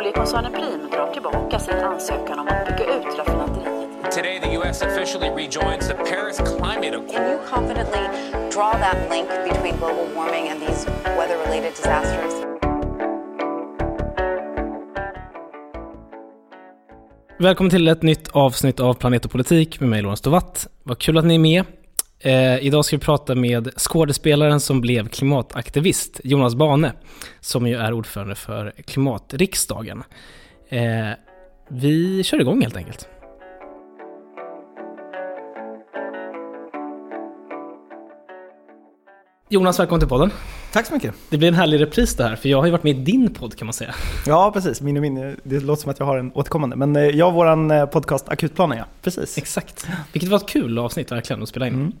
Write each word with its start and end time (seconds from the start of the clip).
Oljekoncernen 0.00 0.52
Prim 0.52 0.90
drar 0.92 1.12
tillbaka 1.12 1.58
sin 1.58 1.74
ansökan 1.74 2.38
om 2.38 2.48
att 2.48 2.66
bygga 2.66 2.84
ut 2.96 3.18
raffinaderiet. 3.18 4.12
Today, 4.14 4.40
the 4.40 4.54
U.S. 4.58 4.82
officially 4.82 5.28
rejoins 5.30 5.88
the 5.88 5.94
Paris 5.94 6.36
Climate 6.36 6.96
Accord. 6.96 7.10
Can 7.10 7.30
you 7.30 7.38
confidently 7.50 8.04
draw 8.54 8.72
that 8.72 8.96
link 9.10 9.28
between 9.28 9.76
global 9.76 10.06
warming 10.14 10.48
and 10.48 10.60
these 10.60 10.90
weather 11.04 11.36
related 11.46 11.72
disasters? 11.76 12.34
Välkommen 17.38 17.70
till 17.70 17.88
ett 17.88 18.02
nytt 18.02 18.28
avsnitt 18.28 18.80
av 18.80 18.94
Planet 18.94 19.24
och 19.24 19.30
politik 19.30 19.80
med 19.80 19.88
mig 19.88 20.02
Lorentz 20.02 20.20
Tovatt. 20.20 20.66
Vad 20.82 20.98
kul 20.98 21.18
att 21.18 21.24
ni 21.24 21.34
är 21.34 21.38
med. 21.38 21.64
Eh, 22.22 22.58
idag 22.58 22.84
ska 22.84 22.96
vi 22.96 23.00
prata 23.00 23.34
med 23.34 23.70
skådespelaren 23.76 24.60
som 24.60 24.80
blev 24.80 25.08
klimataktivist, 25.08 26.20
Jonas 26.24 26.54
Bane, 26.54 26.92
som 27.40 27.66
ju 27.66 27.76
är 27.76 27.92
ordförande 27.92 28.34
för 28.34 28.72
Klimatriksdagen. 28.86 30.02
Eh, 30.68 31.08
vi 31.68 32.22
kör 32.24 32.40
igång 32.40 32.62
helt 32.62 32.76
enkelt. 32.76 33.08
Jonas, 39.48 39.80
välkommen 39.80 40.00
till 40.00 40.08
podden. 40.08 40.30
Tack 40.72 40.86
så 40.86 40.94
mycket. 40.94 41.14
Det 41.30 41.38
blir 41.38 41.48
en 41.48 41.54
härlig 41.54 41.80
repris 41.80 42.16
det 42.16 42.24
här, 42.24 42.36
för 42.36 42.48
jag 42.48 42.58
har 42.58 42.66
ju 42.66 42.72
varit 42.72 42.84
med 42.84 42.98
i 42.98 43.02
din 43.02 43.34
podd 43.34 43.56
kan 43.56 43.66
man 43.66 43.72
säga. 43.72 43.94
Ja, 44.26 44.50
precis. 44.52 44.80
Min 44.80 44.96
och 44.96 45.02
min, 45.02 45.36
det 45.42 45.60
låter 45.60 45.82
som 45.82 45.90
att 45.90 45.98
jag 45.98 46.06
har 46.06 46.18
en 46.18 46.32
återkommande. 46.32 46.76
Men 46.76 46.96
eh, 46.96 47.02
jag 47.02 47.28
och 47.28 47.34
våran 47.34 47.70
eh, 47.70 47.86
podcast 47.86 48.28
Akutplanen, 48.28 48.78
ja. 48.78 48.84
Precis. 49.02 49.38
Exakt. 49.38 49.88
Vilket 50.12 50.30
var 50.30 50.36
ett 50.36 50.48
kul 50.48 50.78
avsnitt 50.78 51.12
verkligen 51.12 51.42
att 51.42 51.48
spela 51.48 51.66
in. 51.66 51.74
Mm. 51.74 51.92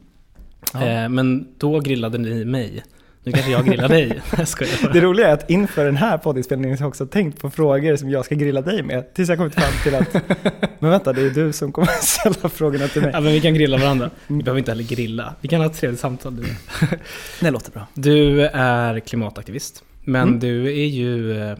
Ja. 0.74 0.86
Eh, 0.86 1.08
men 1.08 1.48
då 1.58 1.80
grillade 1.80 2.18
ni 2.18 2.44
mig. 2.44 2.82
Nu 3.24 3.32
kanske 3.32 3.50
jag 3.50 3.66
grillar 3.66 3.88
dig. 3.88 4.20
Jag. 4.36 4.92
Det 4.92 5.00
roliga 5.00 5.28
är 5.28 5.32
att 5.32 5.50
inför 5.50 5.84
den 5.84 5.96
här 5.96 6.18
poddinspelningen 6.18 6.76
så 6.76 6.82
har 6.82 6.84
jag 6.86 6.88
också 6.88 7.06
tänkt 7.06 7.40
på 7.40 7.50
frågor 7.50 7.96
som 7.96 8.10
jag 8.10 8.24
ska 8.24 8.34
grilla 8.34 8.60
dig 8.60 8.82
med. 8.82 9.14
Tills 9.14 9.28
jag 9.28 9.38
kommit 9.38 9.54
fram 9.54 9.72
till 9.82 9.94
att, 9.94 10.14
men 10.80 10.90
vänta, 10.90 11.12
det 11.12 11.22
är 11.22 11.30
du 11.30 11.52
som 11.52 11.72
kommer 11.72 11.88
att 11.88 12.02
ställa 12.04 12.48
frågorna 12.48 12.88
till 12.88 13.02
Ja, 13.02 13.10
mig. 13.12 13.20
men 13.22 13.32
vi 13.32 13.40
kan 13.40 13.54
grilla 13.54 13.76
varandra. 13.78 14.10
Vi 14.26 14.42
behöver 14.42 14.58
inte 14.58 14.70
heller 14.70 14.84
grilla. 14.84 15.34
Vi 15.40 15.48
kan 15.48 15.60
ha 15.60 15.66
ett 15.66 15.76
trevligt 15.76 16.00
samtal. 16.00 16.36
Du, 16.36 16.42
Det 17.40 17.50
låter 17.50 17.72
bra. 17.72 17.86
du 17.94 18.42
är 18.46 19.00
klimataktivist. 19.00 19.82
Men 20.04 20.28
Mm. 20.28 20.40
du 20.40 20.66
är 20.66 20.86
ju 20.86 21.38
eh, 21.42 21.56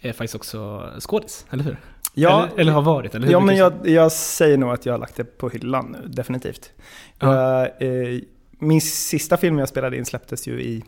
är 0.00 0.12
faktiskt 0.12 0.34
också 0.34 0.88
skådis, 1.00 1.46
eller 1.50 1.64
hur? 1.64 1.76
Ja, 2.14 2.46
eller, 2.46 2.60
eller 2.60 2.72
har 2.72 2.82
varit, 2.82 3.14
eller 3.14 3.30
ja 3.30 3.40
men 3.40 3.56
jag, 3.56 3.88
jag 3.88 4.12
säger 4.12 4.56
nog 4.56 4.70
att 4.70 4.86
jag 4.86 4.92
har 4.92 4.98
lagt 4.98 5.16
det 5.16 5.24
på 5.24 5.48
hyllan 5.48 5.96
nu, 6.00 6.08
definitivt. 6.08 6.72
Ja. 7.18 7.36
Jag, 7.36 7.82
eh, 7.82 8.20
min 8.58 8.80
sista 8.80 9.36
film 9.36 9.58
jag 9.58 9.68
spelade 9.68 9.96
in 9.96 10.04
släpptes 10.04 10.48
ju 10.48 10.62
i 10.62 10.84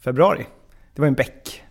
februari. 0.00 0.46
Det 0.94 1.00
var 1.00 1.08
en 1.08 1.14
Beck. 1.14 1.62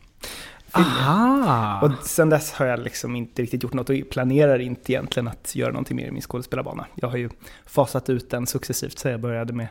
Aha! 0.71 1.81
Och 1.81 2.07
sen 2.07 2.29
dess 2.29 2.53
har 2.53 2.65
jag 2.65 2.79
liksom 2.79 3.15
inte 3.15 3.41
riktigt 3.41 3.63
gjort 3.63 3.73
något 3.73 3.89
och 3.89 3.95
planerar 4.11 4.59
inte 4.59 4.91
egentligen 4.91 5.27
att 5.27 5.55
göra 5.55 5.71
någonting 5.71 5.97
mer 5.97 6.07
i 6.07 6.11
min 6.11 6.21
skådespelarbana. 6.21 6.85
Jag 6.95 7.07
har 7.07 7.17
ju 7.17 7.29
fasat 7.65 8.09
ut 8.09 8.29
den 8.29 8.47
successivt 8.47 8.99
sen 8.99 9.11
jag 9.11 9.21
började 9.21 9.53
med 9.53 9.67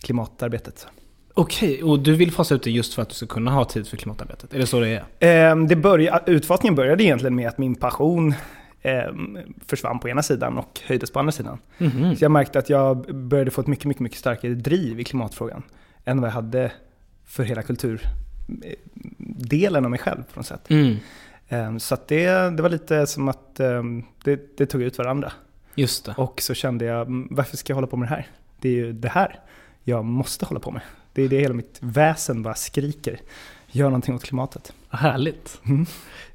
klimatarbetet. 0.00 0.86
Okej, 1.34 1.82
och 1.82 1.98
du 1.98 2.14
vill 2.14 2.32
fasa 2.32 2.54
ut 2.54 2.62
det 2.62 2.70
just 2.70 2.94
för 2.94 3.02
att 3.02 3.08
du 3.08 3.14
ska 3.14 3.26
kunna 3.26 3.50
ha 3.50 3.64
tid 3.64 3.86
för 3.88 3.96
klimatarbetet? 3.96 4.54
Är 4.54 4.58
det 4.58 4.66
så 4.66 4.80
det 4.80 4.88
är? 4.88 5.04
Ehm, 5.50 5.66
Det 5.68 5.76
börja, 5.76 6.20
utfasningen 6.26 6.74
började 6.74 7.04
egentligen 7.04 7.34
med 7.34 7.48
att 7.48 7.58
min 7.58 7.74
passion 7.74 8.34
ehm, 8.82 9.38
försvann 9.66 9.98
på 9.98 10.08
ena 10.08 10.22
sidan 10.22 10.58
och 10.58 10.80
höjdes 10.86 11.10
på 11.10 11.18
andra 11.18 11.32
sidan. 11.32 11.58
Mhm. 11.78 12.16
Så 12.16 12.24
jag 12.24 12.30
märkte 12.30 12.58
att 12.58 12.70
jag 12.70 13.14
började 13.16 13.50
få 13.50 13.60
ett 13.60 13.66
mycket, 13.66 13.84
mycket, 13.84 14.00
mycket 14.00 14.18
starkare 14.18 14.54
driv 14.54 15.00
i 15.00 15.04
klimatfrågan 15.04 15.62
än 16.04 16.20
vad 16.20 16.28
jag 16.30 16.34
hade 16.34 16.72
för 17.26 17.44
hela 17.44 17.62
kulturdelen 17.62 19.84
av 19.84 19.90
mig 19.90 19.98
själv 20.00 20.22
på 20.32 20.38
något 20.38 20.46
sätt. 20.46 20.70
Mm, 20.70 20.96
Ehm, 21.48 21.80
Så 21.80 21.96
det, 22.08 22.26
det 22.56 22.62
var 22.62 22.68
lite 22.68 23.06
som 23.06 23.28
att 23.28 23.60
ehm, 23.60 24.04
det, 24.24 24.56
det 24.58 24.66
tog 24.66 24.82
ut 24.82 24.98
varandra. 24.98 25.32
just 25.74 26.04
det. 26.04 26.14
Och 26.16 26.40
så 26.42 26.54
kände 26.54 26.84
jag, 26.84 27.06
"Mm, 27.06 27.28
varför 27.30 27.56
ska 27.56 27.70
jag 27.70 27.74
hålla 27.76 27.86
på 27.86 27.96
med 27.96 28.08
det 28.08 28.14
här? 28.14 28.26
Det 28.60 28.68
är 28.68 28.72
ju 28.72 28.92
det 28.92 29.08
här 29.08 29.38
jag 29.84 30.04
måste 30.04 30.46
hålla 30.46 30.60
på 30.60 30.70
med. 30.70 30.82
Det 31.12 31.22
är 31.22 31.28
det 31.28 31.40
hela 31.40 31.54
mitt 31.54 31.76
väsen 31.80 32.42
bara 32.42 32.54
skriker. 32.54 33.20
Gör 33.72 33.84
någonting 33.84 34.14
åt 34.14 34.24
klimatet. 34.24 34.72
Härligt. 34.90 35.60
Mm. 35.66 35.86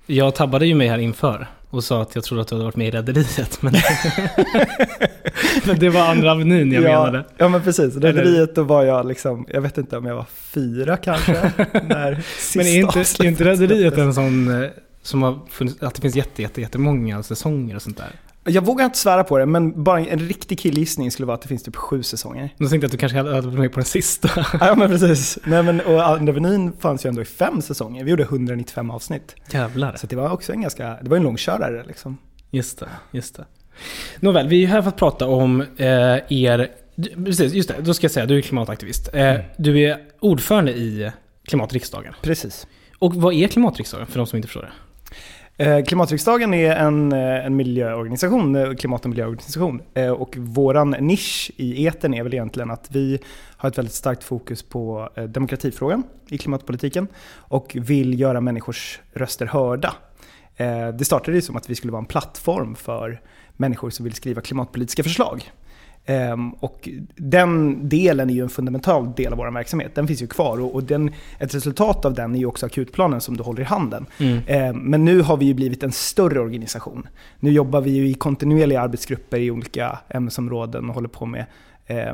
Jag 0.06 0.36
tabbade 0.36 0.68
ju 0.68 0.75
mig 0.75 0.88
här 0.88 0.97
inför 0.97 1.47
och 1.69 1.84
sa 1.84 2.02
att 2.02 2.16
jag 2.16 2.24
trodde 2.24 2.41
att 2.41 2.47
du 2.47 2.56
hade 2.56 2.66
varit 2.66 2.75
med 2.75 2.88
i 2.88 2.91
Rederiet. 2.91 3.62
Men, 3.62 3.74
men 5.66 5.80
det 5.80 5.90
var 5.90 6.02
andra 6.02 6.31
avenyn 6.31 6.72
jag 6.72 6.84
ja, 6.84 6.90
menade. 6.90 7.25
Ja 7.38 7.47
men 7.47 7.62
precis, 7.62 7.96
Rederiet 7.96 8.56
då 8.56 8.64
var 8.64 8.84
jag 8.84 9.08
liksom, 9.08 9.46
jag 9.50 9.62
vet 9.62 9.78
inte 9.78 9.97
om 9.97 10.06
jag 10.06 10.16
var 10.16 10.25
fyra 10.30 10.97
kanske. 10.97 11.34
när 11.74 12.24
Men 12.56 12.68
är 12.68 12.80
inte, 12.80 13.00
är 13.00 13.25
inte 13.25 13.44
Rederiet 13.44 13.97
en 13.97 14.14
sån 14.14 14.64
eh, 14.64 14.69
som 15.02 15.24
har 15.24 15.40
funnits, 15.50 15.84
att 15.84 15.96
det 15.96 16.02
finns 16.02 16.16
jätte, 16.16 16.41
jätte, 16.41 16.62
jättemånga 16.62 17.24
säsonger 17.24 17.75
och 17.75 17.81
sånt 17.81 17.97
där? 17.97 18.12
Jag 18.48 18.66
vågar 18.66 18.86
inte 18.86 18.98
svära 18.98 19.24
på 19.24 19.38
det, 19.38 19.46
men 19.46 19.84
bara 19.84 20.00
en 20.00 20.20
riktig 20.20 20.60
killgissning 20.60 21.12
skulle 21.12 21.26
vara 21.26 21.36
att 21.36 21.42
det 21.42 21.48
finns 21.48 21.64
typ 21.64 21.76
sju 21.76 22.04
säsonger. 22.04 22.50
Då 22.58 22.68
tänkte 22.70 22.76
jag 22.76 22.86
att 22.86 22.92
du 22.92 22.98
kanske 22.98 23.18
hade 23.18 23.32
varit 23.42 23.60
med 23.60 23.72
på 23.72 23.80
den 23.80 23.86
sista. 23.86 24.30
Ja 24.60 24.76
men 24.76 24.88
precis. 24.90 25.38
Nej, 25.46 25.64
men, 25.64 25.82
och 25.82 26.08
Andra 26.08 26.32
Avenyn 26.34 26.74
fanns 26.80 27.06
ju 27.06 27.08
ändå 27.08 27.22
i 27.22 27.26
fem 27.26 27.62
säsonger. 27.62 28.04
Vi 28.04 28.10
gjorde 28.10 28.24
195 28.24 28.92
avsnitt. 28.92 29.36
Jävlar. 29.52 29.96
Så 29.96 30.08
det 30.08 30.16
var 30.16 30.30
också 30.30 30.52
en 30.54 30.62
ganska, 30.62 30.98
det 31.02 31.10
var 31.10 31.18
en 31.18 31.24
långkörare 31.24 31.84
liksom. 31.88 32.18
Just 32.52 32.80
det, 32.80 32.88
just 33.12 33.36
det. 33.36 33.46
Nåväl, 34.20 34.48
vi 34.48 34.64
är 34.64 34.68
här 34.68 34.82
för 34.82 34.90
att 34.90 34.98
prata 34.98 35.28
om 35.28 35.62
eh, 35.62 35.88
er... 36.30 36.68
Precis, 37.26 37.54
just 37.54 37.70
det. 37.70 37.76
Då 37.82 37.94
ska 37.94 38.04
jag 38.06 38.12
säga, 38.12 38.26
du 38.26 38.38
är 38.38 38.42
klimataktivist. 38.42 39.10
Eh, 39.14 39.36
Du 39.58 39.80
är 39.80 39.98
ordförande 40.20 40.72
i 40.72 41.12
Klimatriksdagen. 41.48 42.14
Precis. 42.22 42.68
Och 43.00 43.16
vad 43.16 43.34
är 43.34 43.48
Klimatriksdagen 43.48 44.08
för 44.08 44.18
de 44.18 44.28
som 44.28 44.38
inte 44.38 44.48
förstår 44.48 44.62
det? 44.62 44.72
Eh, 45.58 45.84
Klimatriksdagen 45.84 46.54
är 46.54 46.76
en, 46.76 47.12
eh, 47.12 47.46
en 47.46 47.56
miljöorganisation, 47.56 48.56
eh, 48.56 48.74
klimat 48.74 49.04
och 49.04 49.10
miljöorganisation. 49.10 49.82
Och 50.18 50.38
våran 50.38 50.90
nisch 51.00 51.52
i 51.56 51.86
eten 51.86 52.14
är 52.14 52.24
väl 52.24 52.34
egentligen 52.34 52.72
att 52.72 52.88
vi 52.92 53.20
har 53.58 53.70
ett 53.70 53.78
väldigt 53.78 53.94
starkt 53.94 54.24
fokus 54.24 54.64
på 54.64 55.10
demokratifrågan 55.28 56.04
i 56.30 56.38
klimatpolitiken 56.38 57.08
och 57.36 57.78
vill 57.80 58.20
göra 58.20 58.42
människors 58.42 59.00
röster 59.14 59.46
hörda. 59.46 59.94
Det 60.94 61.06
startade 61.06 61.38
ju 61.38 61.42
som 61.42 61.56
att 61.56 61.70
vi 61.70 61.76
skulle 61.76 61.92
vara 61.92 62.00
en 62.00 62.06
plattform 62.06 62.76
för 62.76 63.22
människor 63.58 63.90
som 63.90 64.04
vill 64.04 64.14
skriva 64.14 64.42
klimatpolitiska 64.42 65.04
förslag. 65.04 65.52
Ehm, 66.08 66.50
Och 66.52 66.90
den 67.16 67.80
delen 67.90 68.30
är 68.30 68.34
ju 68.34 68.42
en 68.42 68.50
fundamental 68.50 69.14
del 69.16 69.32
av 69.32 69.38
vår 69.38 69.52
verksamhet. 69.52 69.96
Den 69.96 70.08
finns 70.08 70.22
ju 70.22 70.28
kvar 70.28 70.76
och, 70.76 70.84
den, 70.84 71.12
ett 71.40 71.56
resultat 71.56 72.06
av 72.06 72.14
den 72.14 72.36
är 72.36 72.40
ju 72.40 72.46
också 72.46 72.66
akutplanen 72.66 73.22
som 73.22 73.38
du 73.38 73.44
håller 73.44 73.62
i 73.62 73.66
handen. 73.66 74.06
Mm. 74.18 74.38
Eh, 74.48 74.74
Men 74.74 75.06
nu 75.06 75.22
har 75.22 75.38
vi 75.38 75.46
ju 75.46 75.54
blivit 75.54 75.84
en 75.84 75.92
större 75.92 76.40
organisation. 76.40 77.08
Nu 77.40 77.52
jobbar 77.52 77.82
vi 77.82 77.90
ju 77.92 78.08
i 78.08 78.14
kontinuerliga 78.14 78.82
arbetsgrupper 78.82 79.38
i 79.40 79.52
olika 79.52 80.00
ämnesområden 80.10 80.90
och 80.90 80.96
håller 80.96 81.10
på 81.10 81.26
med 81.26 81.46
eh, 81.86 82.14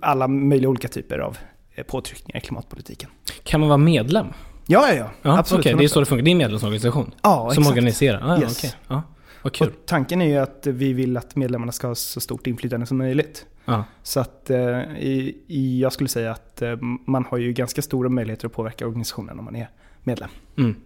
alla 0.00 0.28
möjliga 0.28 0.68
olika 0.70 0.88
typer 0.88 1.18
av 1.18 1.38
eh, 1.74 1.84
påtryckningar 1.84 2.38
i 2.38 2.40
klimatpolitiken. 2.40 3.10
Kan 3.42 3.60
man 3.60 3.68
vara 3.68 3.78
medlem? 3.78 4.26
Ja, 4.66 4.84
ja, 4.88 4.94
ja. 4.94 5.10
Ja, 5.22 5.38
absolut. 5.38 5.66
Okej, 5.66 5.74
det 5.78 5.84
är 5.84 5.88
så 5.88 6.00
det 6.00 6.06
funkar. 6.06 6.24
Det 6.24 6.30
är 6.30 6.32
en 6.32 6.38
medlemsorganisation 6.38 7.14
Ja, 7.22 7.38
som 7.54 7.62
exakt. 7.62 7.68
organiserar? 7.68 8.20
Ah, 8.34 8.40
Yes. 8.40 8.58
okej. 8.58 8.72
Ja, 8.88 9.02
vad 9.42 9.52
kul. 9.52 9.68
Och 9.68 9.74
tanken 9.86 10.22
är 10.22 10.26
ju 10.26 10.36
att 10.36 10.66
vi 10.66 10.92
vill 10.92 11.16
att 11.16 11.36
medlemmarna 11.36 11.72
ska 11.72 11.86
ha 11.86 11.94
så 11.94 12.20
stort 12.20 12.46
inflytande 12.46 12.86
som 12.86 12.98
möjligt. 12.98 13.46
Ja. 13.64 13.84
Så 14.02 14.20
att 14.20 14.50
eh, 14.50 14.58
i, 14.98 15.36
i, 15.46 15.80
jag 15.80 15.92
skulle 15.92 16.08
säga 16.08 16.32
att 16.32 16.62
eh, 16.62 16.76
man 17.06 17.24
har 17.24 17.38
ju 17.38 17.52
ganska 17.52 17.82
stora 17.82 18.08
möjligheter 18.08 18.46
att 18.46 18.52
påverka 18.52 18.86
organisationen 18.86 19.38
om 19.38 19.44
man 19.44 19.56
är 19.56 19.70
medlem. 20.02 20.30
Mm. 20.58 20.76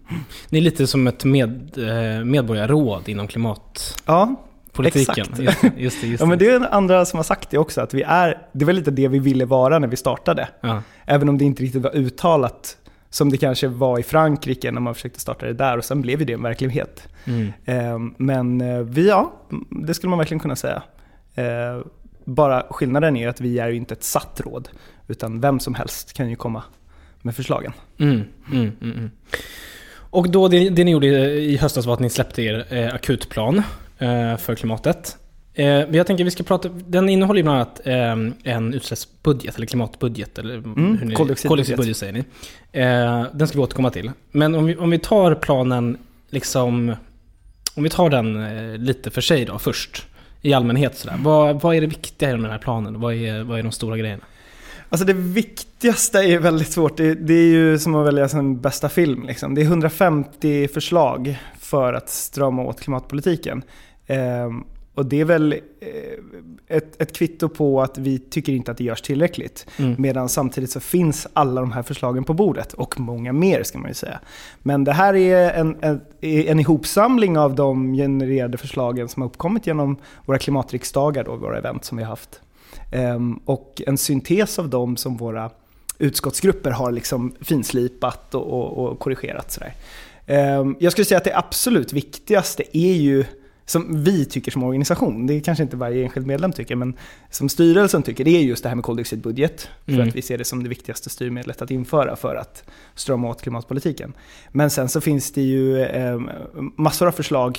Ni 0.48 0.58
är 0.58 0.62
lite 0.62 0.86
som 0.86 1.06
ett 1.06 1.24
med, 1.24 1.78
eh, 1.78 2.24
medborgarråd 2.24 3.08
inom 3.08 3.28
klimatpolitiken. 3.28 5.26
Ja, 5.38 5.42
Just 5.42 5.60
det, 5.62 5.72
just 5.76 6.00
det. 6.00 6.06
Just 6.06 6.20
ja 6.20 6.26
men 6.26 6.38
det 6.38 6.50
är 6.50 6.74
andra 6.74 7.04
som 7.04 7.16
har 7.16 7.24
sagt 7.24 7.50
det 7.50 7.58
också, 7.58 7.80
att 7.80 7.94
vi 7.94 8.02
är, 8.02 8.48
det 8.52 8.64
var 8.64 8.72
lite 8.72 8.90
det 8.90 9.08
vi 9.08 9.18
ville 9.18 9.44
vara 9.44 9.78
när 9.78 9.88
vi 9.88 9.96
startade. 9.96 10.48
Ja. 10.60 10.82
Även 11.04 11.28
om 11.28 11.38
det 11.38 11.44
inte 11.44 11.62
riktigt 11.62 11.82
var 11.82 11.96
uttalat 11.96 12.76
som 13.14 13.30
det 13.30 13.36
kanske 13.36 13.68
var 13.68 13.98
i 13.98 14.02
Frankrike 14.02 14.72
när 14.72 14.80
man 14.80 14.94
försökte 14.94 15.20
starta 15.20 15.46
det 15.46 15.52
där 15.52 15.78
och 15.78 15.84
sen 15.84 16.02
blev 16.02 16.20
ju 16.20 16.24
det 16.26 16.32
en 16.32 16.42
verklighet. 16.42 17.08
Mm. 17.24 17.52
Eh, 17.64 17.98
Men 18.16 18.60
eh, 18.60 18.78
vi, 18.78 19.08
ja, 19.08 19.32
det 19.70 19.94
skulle 19.94 20.10
man 20.10 20.18
verkligen 20.18 20.40
kunna 20.40 20.56
säga. 20.56 20.82
Eh, 21.34 21.80
Bara 22.24 22.66
skillnaden 22.70 23.16
är 23.16 23.28
att 23.28 23.40
vi 23.40 23.58
är 23.58 23.68
ju 23.68 23.76
inte 23.76 23.94
ett 23.94 24.02
satt 24.04 24.40
råd, 24.44 24.68
utan 25.08 25.40
vem 25.40 25.60
som 25.60 25.74
helst 25.74 26.12
kan 26.12 26.30
ju 26.30 26.36
komma 26.36 26.62
med 27.22 27.36
förslagen. 27.36 27.72
Mm, 27.98 28.22
mm, 28.52 28.72
mm, 28.80 28.98
mm. 28.98 29.10
Och 29.96 30.30
då 30.30 30.48
det, 30.48 30.70
det 30.70 30.84
ni 30.84 30.90
gjorde 30.90 31.06
i 31.32 31.56
höstas 31.56 31.86
var 31.86 31.94
att 31.94 32.00
ni 32.00 32.10
släppte 32.10 32.42
er 32.42 32.66
eh, 32.70 32.94
akutplan 32.94 33.62
eh, 33.98 34.36
för 34.36 34.54
klimatet. 34.54 35.16
Eh, 35.54 35.66
jag 35.66 36.06
tänker 36.06 36.24
vi 36.24 36.30
ska 36.30 36.42
prata, 36.42 36.68
den 36.68 37.08
innehåller 37.08 37.38
ju 37.38 37.42
bland 37.42 37.56
annat 37.56 37.80
eh, 37.84 38.52
en 38.54 38.74
utsläppsbudget, 38.74 39.56
eller 39.56 39.66
klimatbudget, 39.66 40.38
eller 40.38 40.54
hur 40.54 40.62
ni, 40.62 40.82
Mm, 40.82 40.96
koldioxidbudget. 40.98 41.48
koldioxidbudget 41.48 41.96
säger 41.96 42.12
ni. 42.12 42.24
Eh, 42.72 43.26
den 43.32 43.48
ska 43.48 43.58
vi 43.58 43.64
återkomma 43.64 43.90
till. 43.90 44.10
Men 44.30 44.54
om 44.54 44.66
vi, 44.66 44.76
om 44.76 44.90
vi 44.90 44.98
tar 44.98 45.34
planen, 45.34 45.98
liksom, 46.30 46.94
om 47.74 47.82
vi 47.82 47.88
tar 47.90 48.10
den 48.10 48.42
eh, 48.42 48.78
lite 48.78 49.10
för 49.10 49.20
sig 49.20 49.44
då 49.44 49.58
först, 49.58 50.06
i 50.42 50.52
allmänhet 50.52 50.96
sådär. 50.98 51.16
Vad, 51.22 51.60
vad 51.62 51.76
är 51.76 51.80
det 51.80 51.86
viktiga 51.86 52.28
i 52.28 52.32
den 52.32 52.44
här 52.44 52.58
planen? 52.58 53.00
Vad 53.00 53.14
är, 53.14 53.42
vad 53.42 53.58
är 53.58 53.62
de 53.62 53.72
stora 53.72 53.96
grejerna? 53.96 54.22
Alltså 54.88 55.06
det 55.06 55.12
viktigaste 55.12 56.18
är 56.18 56.38
väldigt 56.38 56.72
svårt. 56.72 56.96
Det, 56.96 57.14
det 57.14 57.34
är 57.34 57.46
ju 57.48 57.78
som 57.78 57.94
att 57.94 58.06
välja 58.06 58.28
sin 58.28 58.60
bästa 58.60 58.88
film. 58.88 59.26
Liksom. 59.26 59.54
Det 59.54 59.60
är 59.60 59.64
150 59.64 60.68
förslag 60.68 61.38
för 61.60 61.92
att 61.92 62.08
strama 62.10 62.62
åt 62.62 62.80
klimatpolitiken. 62.80 63.62
Eh, 64.06 64.50
och 64.94 65.06
det 65.06 65.20
är 65.20 65.24
väl 65.24 65.52
eh, 65.52 66.76
ett, 66.76 67.02
ett 67.02 67.12
kvitto 67.12 67.48
på 67.48 67.82
att 67.82 67.98
vi 67.98 68.18
tycker 68.18 68.52
inte 68.52 68.70
att 68.70 68.78
det 68.78 68.84
görs 68.84 69.02
tillräckligt. 69.02 69.66
Mm. 69.76 69.94
Medan 69.98 70.28
samtidigt 70.28 70.70
så 70.70 70.80
finns 70.80 71.26
alla 71.32 71.60
de 71.60 71.72
här 71.72 71.82
förslagen 71.82 72.24
på 72.24 72.34
bordet. 72.34 72.72
Och 72.72 73.00
många 73.00 73.32
mer 73.32 73.62
ska 73.62 73.78
man 73.78 73.90
ju 73.90 73.94
säga. 73.94 74.20
Men 74.62 74.84
det 74.84 74.92
här 74.92 75.14
är 75.14 75.50
en, 75.50 75.76
en, 75.80 76.00
en 76.20 76.60
ihopsamling 76.60 77.38
av 77.38 77.54
de 77.54 77.94
genererade 77.94 78.58
förslagen 78.58 79.08
som 79.08 79.22
har 79.22 79.28
uppkommit 79.28 79.66
genom 79.66 79.96
våra 80.26 80.38
klimatriksdagar, 80.38 81.24
då, 81.24 81.36
våra 81.36 81.58
event 81.58 81.84
som 81.84 81.98
vi 81.98 82.04
har 82.04 82.10
haft. 82.10 82.40
Ehm, 82.92 83.40
och 83.44 83.82
en 83.86 83.98
syntes 83.98 84.58
av 84.58 84.68
dem 84.68 84.96
som 84.96 85.16
våra 85.16 85.50
utskottsgrupper 85.98 86.70
har 86.70 86.92
liksom 86.92 87.34
finslipat 87.40 88.34
och, 88.34 88.52
och, 88.52 88.88
och 88.88 88.98
korrigerat. 88.98 89.52
Sådär. 89.52 89.74
Ehm, 90.26 90.76
jag 90.78 90.92
skulle 90.92 91.04
säga 91.04 91.18
att 91.18 91.24
det 91.24 91.36
absolut 91.36 91.92
viktigaste 91.92 92.78
är 92.78 92.94
ju 92.94 93.24
som 93.66 94.04
vi 94.04 94.24
tycker 94.24 94.50
som 94.52 94.62
organisation, 94.62 95.26
det 95.26 95.34
är 95.34 95.40
kanske 95.40 95.62
inte 95.64 95.76
varje 95.76 96.02
enskild 96.04 96.26
medlem 96.26 96.52
tycker, 96.52 96.76
men 96.76 96.94
som 97.30 97.48
styrelsen 97.48 98.02
tycker, 98.02 98.24
det 98.24 98.30
är 98.30 98.40
just 98.42 98.62
det 98.62 98.68
här 98.68 98.76
med 98.76 98.84
koldioxidbudget. 98.84 99.68
För 99.84 99.92
Mm. 99.92 100.08
att 100.08 100.16
vi 100.16 100.22
ser 100.22 100.38
det 100.38 100.44
som 100.44 100.62
det 100.62 100.68
viktigaste 100.68 101.10
styrmedlet 101.10 101.62
att 101.62 101.70
införa 101.70 102.16
för 102.16 102.34
att 102.36 102.64
strama 102.94 103.28
åt 103.28 103.42
klimatpolitiken. 103.42 104.12
Men 104.52 104.70
sen 104.70 104.88
så 104.88 105.00
finns 105.00 105.32
det 105.32 105.42
ju 105.42 105.80
eh, 105.82 106.20
massor 106.76 107.06
av 107.08 107.12
förslag 107.12 107.58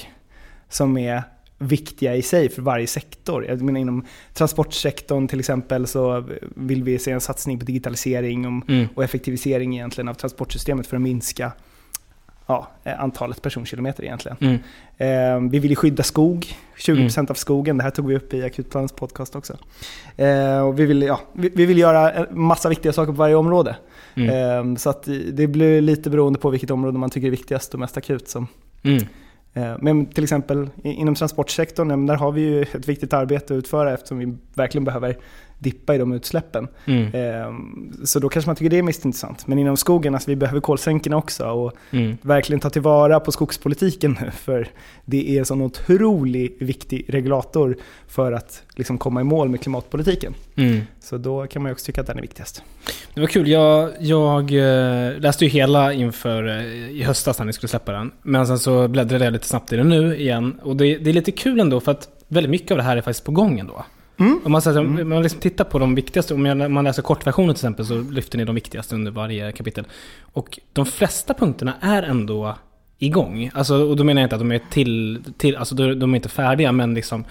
som 0.70 0.98
är 0.98 1.24
viktiga 1.58 2.16
i 2.16 2.22
sig 2.22 2.50
för 2.50 2.62
varje 2.62 2.88
sektor. 2.88 3.46
Jag 3.46 3.62
menar 3.62 3.80
inom 3.80 4.06
transportsektorn 4.34 5.28
till 5.28 5.40
exempel 5.40 5.88
så 5.88 6.26
vill 6.56 6.84
vi 6.84 7.00
se 7.00 7.12
en 7.12 7.22
satsning 7.22 7.60
på 7.60 7.66
digitalisering 7.66 8.48
om, 8.48 8.64
Mm. 8.68 8.88
och 8.96 9.04
effektivisering 9.04 9.76
egentligen 9.76 10.08
av 10.08 10.14
transportsystemet 10.14 10.88
för 10.88 10.96
att 10.96 11.02
minska 11.02 11.52
ja, 12.48 12.68
eh, 12.84 13.04
antalet 13.04 13.42
personkilometer 13.42 14.04
egentligen. 14.04 14.38
Mm. 14.42 14.60
Eh, 14.98 15.50
vi 15.52 15.60
vill 15.60 15.70
ju 15.72 15.76
skydda 15.76 16.04
skog, 16.04 16.56
20% 16.78 17.32
av 17.32 17.34
skogen. 17.34 17.78
Det 17.78 17.84
här 17.84 17.92
tog 17.92 18.08
vi 18.08 18.16
upp 18.16 18.34
i 18.34 18.44
Akutplanens 18.44 18.92
podcast 18.92 19.36
också. 19.36 19.58
Eh, 20.18 20.60
och 20.60 20.80
vi, 20.80 20.86
vill, 20.86 21.02
ja, 21.02 21.20
vi, 21.34 21.50
vi 21.56 21.66
vill 21.66 21.78
göra 21.78 22.12
en 22.12 22.26
massa 22.32 22.70
viktiga 22.70 22.94
saker 22.94 23.12
på 23.12 23.18
varje 23.18 23.36
område. 23.36 23.76
Mm. 24.16 24.30
Eh, 24.74 24.78
så 24.78 24.90
att 24.90 25.04
det 25.34 25.48
blir 25.48 25.82
lite 25.82 26.10
beroende 26.10 26.40
på 26.40 26.50
vilket 26.50 26.72
område 26.72 26.98
man 26.98 27.10
tycker 27.10 27.28
är 27.28 27.32
viktigast 27.32 27.74
och 27.74 27.80
mest 27.80 27.98
akut. 27.98 28.30
Som, 28.30 28.48
Mm. 28.84 29.04
eh, 29.54 29.74
men 29.82 30.06
till 30.06 30.24
exempel 30.24 30.70
inom 30.84 31.16
transportsektorn, 31.16 32.06
där 32.06 32.16
har 32.16 32.32
vi 32.32 32.42
ju 32.42 32.62
ett 32.62 32.88
viktigt 32.88 33.14
arbete 33.14 33.54
att 33.54 33.58
utföra 33.58 33.94
eftersom 33.94 34.18
vi 34.18 34.38
verkligen 34.54 34.86
behöver 34.86 35.18
dippa 35.66 35.96
i 35.96 35.98
de 35.98 36.12
utsläppen. 36.14 36.68
Mm. 36.86 37.14
Eh, 37.14 37.54
så 38.06 38.20
då 38.20 38.30
kanske 38.30 38.50
man 38.50 38.56
tycker 38.56 38.70
det 38.70 38.78
är 38.78 38.84
mest 38.84 39.06
intressant. 39.06 39.48
Men 39.48 39.60
inom 39.60 39.78
skogen, 39.78 40.14
alltså, 40.14 40.30
vi 40.30 40.36
behöver 40.36 40.62
kolsänkorna 40.62 41.18
också. 41.18 41.46
Och 41.46 41.74
Mm. 41.92 42.18
verkligen 42.22 42.60
ta 42.60 42.70
tillvara 42.70 43.20
på 43.20 43.32
skogspolitiken 43.32 44.18
nu, 44.22 44.32
för 44.38 44.68
det 45.06 45.36
är 45.36 45.40
en 45.40 45.46
sån 45.46 45.62
otroligt 45.62 46.62
viktig 46.62 47.06
regulator 47.10 47.78
för 48.08 48.32
att 48.32 48.64
liksom 48.76 48.98
komma 48.98 49.22
i 49.22 49.24
mål 49.24 49.50
med 49.50 49.62
klimatpolitiken. 49.62 50.34
Mm. 50.56 50.82
Så 51.00 51.18
då 51.18 51.48
kan 51.48 51.62
man 51.62 51.70
ju 51.70 51.74
också 51.74 51.86
tycka 51.86 52.02
att 52.02 52.08
den 52.08 52.18
är 52.18 52.22
viktigast. 52.22 52.64
Det 53.14 53.22
var 53.22 53.28
kul. 53.28 53.48
Jag, 53.48 53.92
jag 54.00 54.52
eh, 54.52 55.20
läste 55.20 55.46
ju 55.46 55.52
hela 55.52 55.94
inför 55.94 56.48
eh, 56.48 56.90
i 56.90 57.04
höstas 57.04 57.40
när 57.40 57.46
ni 57.46 57.54
skulle 57.54 57.68
släppa 57.68 57.92
den. 57.92 58.12
Men 58.22 58.48
sen 58.48 58.60
så 58.60 58.88
bläddrade 58.88 59.26
jag 59.26 59.32
lite 59.34 59.48
snabbt 59.48 59.74
i 59.74 59.76
den 59.76 59.90
nu 59.90 60.16
igen. 60.18 60.60
Och 60.64 60.76
det, 60.76 60.98
det 60.98 61.10
är 61.10 61.14
lite 61.14 61.32
kul 61.32 61.60
ändå 61.60 61.80
för 61.80 61.92
att 61.92 62.10
väldigt 62.28 62.50
mycket 62.52 62.72
av 62.72 62.78
det 62.78 62.84
här 62.84 62.98
är 62.98 63.02
faktiskt 63.02 63.26
på 63.26 63.32
gång 63.32 63.60
ändå. 63.60 63.86
Mm. 64.18 64.40
Om 64.46 64.52
man, 64.52 64.62
så, 64.62 64.72
här, 64.72 64.80
om 64.80 65.10
man 65.10 65.24
liksom 65.24 65.40
tittar 65.40 65.64
på 65.64 65.80
de 65.80 65.96
viktigaste, 65.96 66.34
om 66.34 66.74
man 66.74 66.84
läser 66.84 67.02
kortversionen 67.02 67.56
till 67.56 67.60
exempel 67.60 67.86
så 67.86 68.02
lyfter 68.02 68.38
ni 68.38 68.46
de 68.46 68.56
viktigaste 68.56 68.96
under 68.96 69.12
varje 69.12 69.52
kapitel. 69.52 69.88
Och 70.22 70.60
de 70.74 70.86
flesta 70.86 71.34
punkterna 71.34 71.74
är 71.82 72.04
ändå 72.04 72.56
igång. 73.00 73.52
Alltså, 73.54 73.76
och 73.76 73.96
då 73.96 74.04
menar 74.04 74.22
jag 74.22 74.26
inte 74.26 74.36
att 74.36 74.42
de 74.42 74.52
är 74.52 74.62
till, 74.70 75.24
till 75.38 75.56
alltså 75.56 75.76
de 75.76 76.00
de 76.00 76.14
är 76.14 76.16
inte 76.16 76.30
färdiga 76.30 76.72
men 76.72 76.94
liksom 76.94 77.26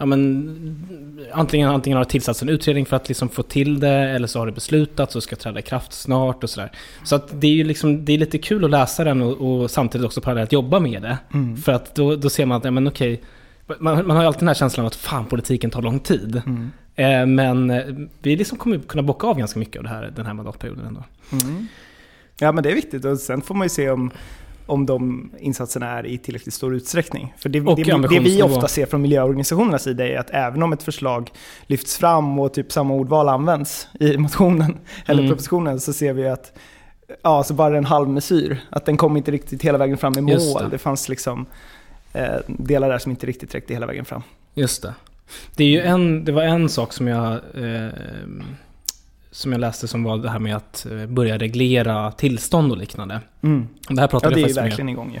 Ja, 0.00 0.06
men, 0.06 0.86
antingen, 1.32 1.70
antingen 1.70 1.96
har 1.96 2.04
det 2.04 2.10
tillsatts 2.10 2.42
en 2.42 2.48
utredning 2.48 2.86
för 2.86 2.96
att 2.96 3.08
liksom 3.08 3.28
få 3.28 3.42
till 3.42 3.80
det 3.80 3.88
eller 3.88 4.26
så 4.26 4.38
har 4.38 4.46
det 4.46 4.52
beslutats 4.52 5.16
och 5.16 5.22
ska 5.22 5.36
träda 5.36 5.58
i 5.58 5.62
kraft 5.62 5.92
snart 5.92 6.44
och 6.44 6.50
sådär. 6.50 6.72
Så 7.04 7.16
att 7.16 7.40
det 7.40 7.46
är 7.46 7.52
ju 7.52 7.64
liksom, 7.64 8.04
det 8.04 8.12
är 8.12 8.18
lite 8.18 8.38
kul 8.38 8.64
att 8.64 8.70
läsa 8.70 9.04
den 9.04 9.22
och, 9.22 9.62
och 9.62 9.70
samtidigt 9.70 10.06
också 10.06 10.20
parallellt 10.20 10.52
jobba 10.52 10.80
med 10.80 11.02
det. 11.02 11.18
Mm. 11.34 11.56
För 11.56 11.72
att 11.72 11.94
då, 11.94 12.16
då 12.16 12.30
ser 12.30 12.46
man 12.46 12.58
att, 12.58 12.64
ja 12.64 12.70
men 12.70 12.88
okej, 12.88 13.22
man, 13.78 14.06
man 14.06 14.16
har 14.16 14.24
alltid 14.24 14.40
den 14.40 14.48
här 14.48 14.54
känslan 14.54 14.84
av 14.84 14.86
att 14.86 14.94
fan 14.96 15.24
politiken 15.26 15.70
tar 15.70 15.82
lång 15.82 16.00
tid. 16.00 16.42
Mm. 16.46 16.70
Eh, 16.94 17.26
men 17.26 17.70
eh, 17.70 17.84
vi 18.22 18.36
liksom 18.36 18.58
kommer 18.58 18.78
kunna 18.78 19.02
bocka 19.02 19.26
av 19.26 19.38
ganska 19.38 19.58
mycket 19.58 19.76
av 19.76 19.82
det 19.82 19.88
här 19.88 20.12
den 20.16 20.26
här 20.26 20.34
mandatperioden 20.34 20.86
ändå. 20.86 21.04
Mm. 21.32 21.66
Ja 22.40 22.52
men 22.52 22.62
det 22.64 22.70
är 22.70 22.74
viktigt 22.74 23.04
och 23.04 23.18
sen 23.18 23.42
får 23.42 23.54
man 23.54 23.64
ju 23.64 23.68
se 23.68 23.90
om, 23.90 24.10
om 24.66 24.86
de 24.86 25.30
insatserna 25.38 25.90
är 25.98 26.06
i 26.06 26.18
tillräckligt 26.18 26.54
stor 26.54 26.74
utsträckning. 26.74 27.34
För 27.38 27.48
det, 27.48 27.60
det, 27.60 28.08
det 28.08 28.18
vi 28.20 28.42
ofta 28.42 28.68
ser 28.68 28.86
från 28.86 29.02
miljöorganisationernas 29.02 29.82
sida 29.82 30.08
är 30.08 30.18
att 30.18 30.30
även 30.30 30.62
om 30.62 30.72
ett 30.72 30.82
förslag 30.82 31.30
lyfts 31.66 31.96
fram 31.98 32.38
och 32.38 32.54
typ 32.54 32.72
samma 32.72 32.94
ordval 32.94 33.28
används 33.28 33.88
i 34.00 34.18
motionen 34.18 34.76
eller 35.06 35.22
Mm. 35.22 35.30
propositionen 35.30 35.80
så 35.80 35.92
ser 35.92 36.12
vi 36.12 36.28
att 36.28 36.52
ja, 37.22 37.42
så 37.44 37.54
bara 37.54 37.78
en 37.78 37.84
halv 37.84 38.08
mesyr. 38.08 38.60
Att 38.70 38.86
den 38.86 38.96
kom 38.96 39.16
inte 39.16 39.30
riktigt 39.30 39.62
hela 39.62 39.78
vägen 39.78 39.98
fram 39.98 40.18
i 40.18 40.20
mål. 40.20 40.32
det. 40.60 40.68
Det. 40.70 40.78
fanns 40.78 41.08
liksom 41.08 41.46
delar 42.46 42.88
där 42.88 42.98
som 42.98 43.10
inte 43.10 43.26
riktigt 43.26 43.54
räckte 43.54 43.74
hela 43.74 43.86
vägen 43.86 44.04
fram. 44.04 44.22
Just 44.54 44.82
det. 44.82 44.94
Det, 45.56 45.64
är 45.64 45.68
ju 45.68 45.80
en, 45.80 46.24
det 46.24 46.32
var 46.32 46.42
en 46.42 46.68
sak 46.68 46.92
som 46.92 47.08
jag, 47.08 47.32
eh, 47.32 47.88
som 49.30 49.52
jag 49.52 49.60
läste 49.60 49.88
som 49.88 50.04
var 50.04 50.18
det 50.18 50.30
här 50.30 50.38
med 50.38 50.56
att 50.56 50.86
eh, 50.90 51.06
börja 51.06 51.38
reglera 51.38 52.12
tillstånd 52.12 52.72
och 52.72 52.78
liknande. 52.78 53.20
Mm. 53.42 53.68
Det 53.88 54.00
här 54.00 54.08
Ja 54.08 54.08
pratade 54.08 54.34
det 54.34 54.40
är 54.40 54.40
jag 54.40 54.48
ju 54.48 54.54
faktiskt 54.54 54.56
med 54.56 54.64
verkligen 54.64 54.88
igång 54.88 55.12
ju. 55.14 55.20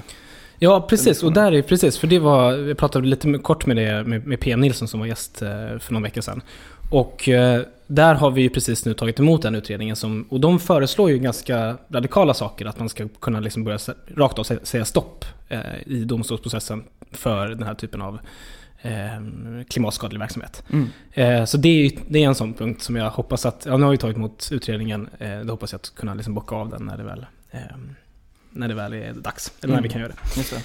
Ja, 0.58 0.80
precis. 0.80 1.22
Och 1.22 1.32
där 1.32 1.52
är 1.52 1.62
precis, 1.62 1.98
för 1.98 2.06
det 2.06 2.18
var, 2.18 2.52
jag 2.52 2.78
pratade 2.78 3.06
lite 3.06 3.38
kort 3.38 3.66
med 3.66 3.76
det 3.76 4.04
med, 4.04 4.26
med 4.26 4.40
PM 4.40 4.60
Nilsson 4.60 4.88
som 4.88 5.00
var 5.00 5.06
gäst 5.06 5.42
eh, 5.42 5.78
för 5.78 5.92
någon 5.92 6.02
vecka 6.02 6.22
sedan. 6.22 6.42
Och 6.90 7.28
eh, 7.28 7.62
där 7.86 8.14
har 8.14 8.30
vi 8.30 8.42
ju 8.42 8.50
precis 8.50 8.84
nu 8.84 8.94
tagit 8.94 9.18
emot 9.18 9.42
den 9.42 9.54
utredningen 9.54 9.96
som, 9.96 10.22
och 10.30 10.40
de 10.40 10.60
föreslår 10.60 11.10
ju 11.10 11.18
ganska 11.18 11.76
radikala 11.88 12.34
saker. 12.34 12.66
Att 12.66 12.78
man 12.78 12.88
ska 12.88 13.08
kunna 13.20 13.40
liksom 13.40 13.64
börja 13.64 13.78
rakt 14.16 14.38
av 14.38 14.44
sä- 14.44 14.64
säga 14.64 14.84
stopp 14.84 15.24
eh, 15.48 15.60
i 15.86 16.04
domstolsprocessen 16.04 16.84
för 17.12 17.48
den 17.48 17.62
här 17.62 17.74
typen 17.74 18.02
av 18.02 18.18
eh, 18.82 18.92
klimatskadlig 19.68 20.18
verksamhet. 20.20 20.62
Mm. 20.72 20.88
Eh, 21.12 21.44
så 21.44 21.56
det 21.56 21.68
är, 21.86 21.90
det 22.08 22.18
är 22.24 22.26
en 22.28 22.34
sån 22.34 22.54
punkt 22.54 22.82
som 22.82 22.96
jag 22.96 23.10
hoppas 23.10 23.46
att, 23.46 23.66
ja 23.66 23.76
nu 23.76 23.84
har 23.84 23.90
vi 23.90 23.98
tagit 23.98 24.16
emot 24.16 24.48
utredningen, 24.52 25.08
då 25.44 25.52
hoppas 25.52 25.72
jag 25.72 25.78
att 25.78 25.94
kunna 25.94 26.14
liksom 26.14 26.34
bocka 26.34 26.54
av 26.56 26.70
den 26.70 26.82
när 26.86 26.96
det 26.96 27.02
väl, 27.04 27.26
eh, 27.50 27.60
när 28.50 28.68
det 28.68 28.74
väl 28.74 28.92
är 28.92 29.12
dags. 29.12 29.52
Eller 29.60 29.68
när 29.72 29.78
Mm. 29.78 29.82
vi 29.82 29.88
kan 29.88 30.00
göra 30.00 30.12
det. 30.12 30.62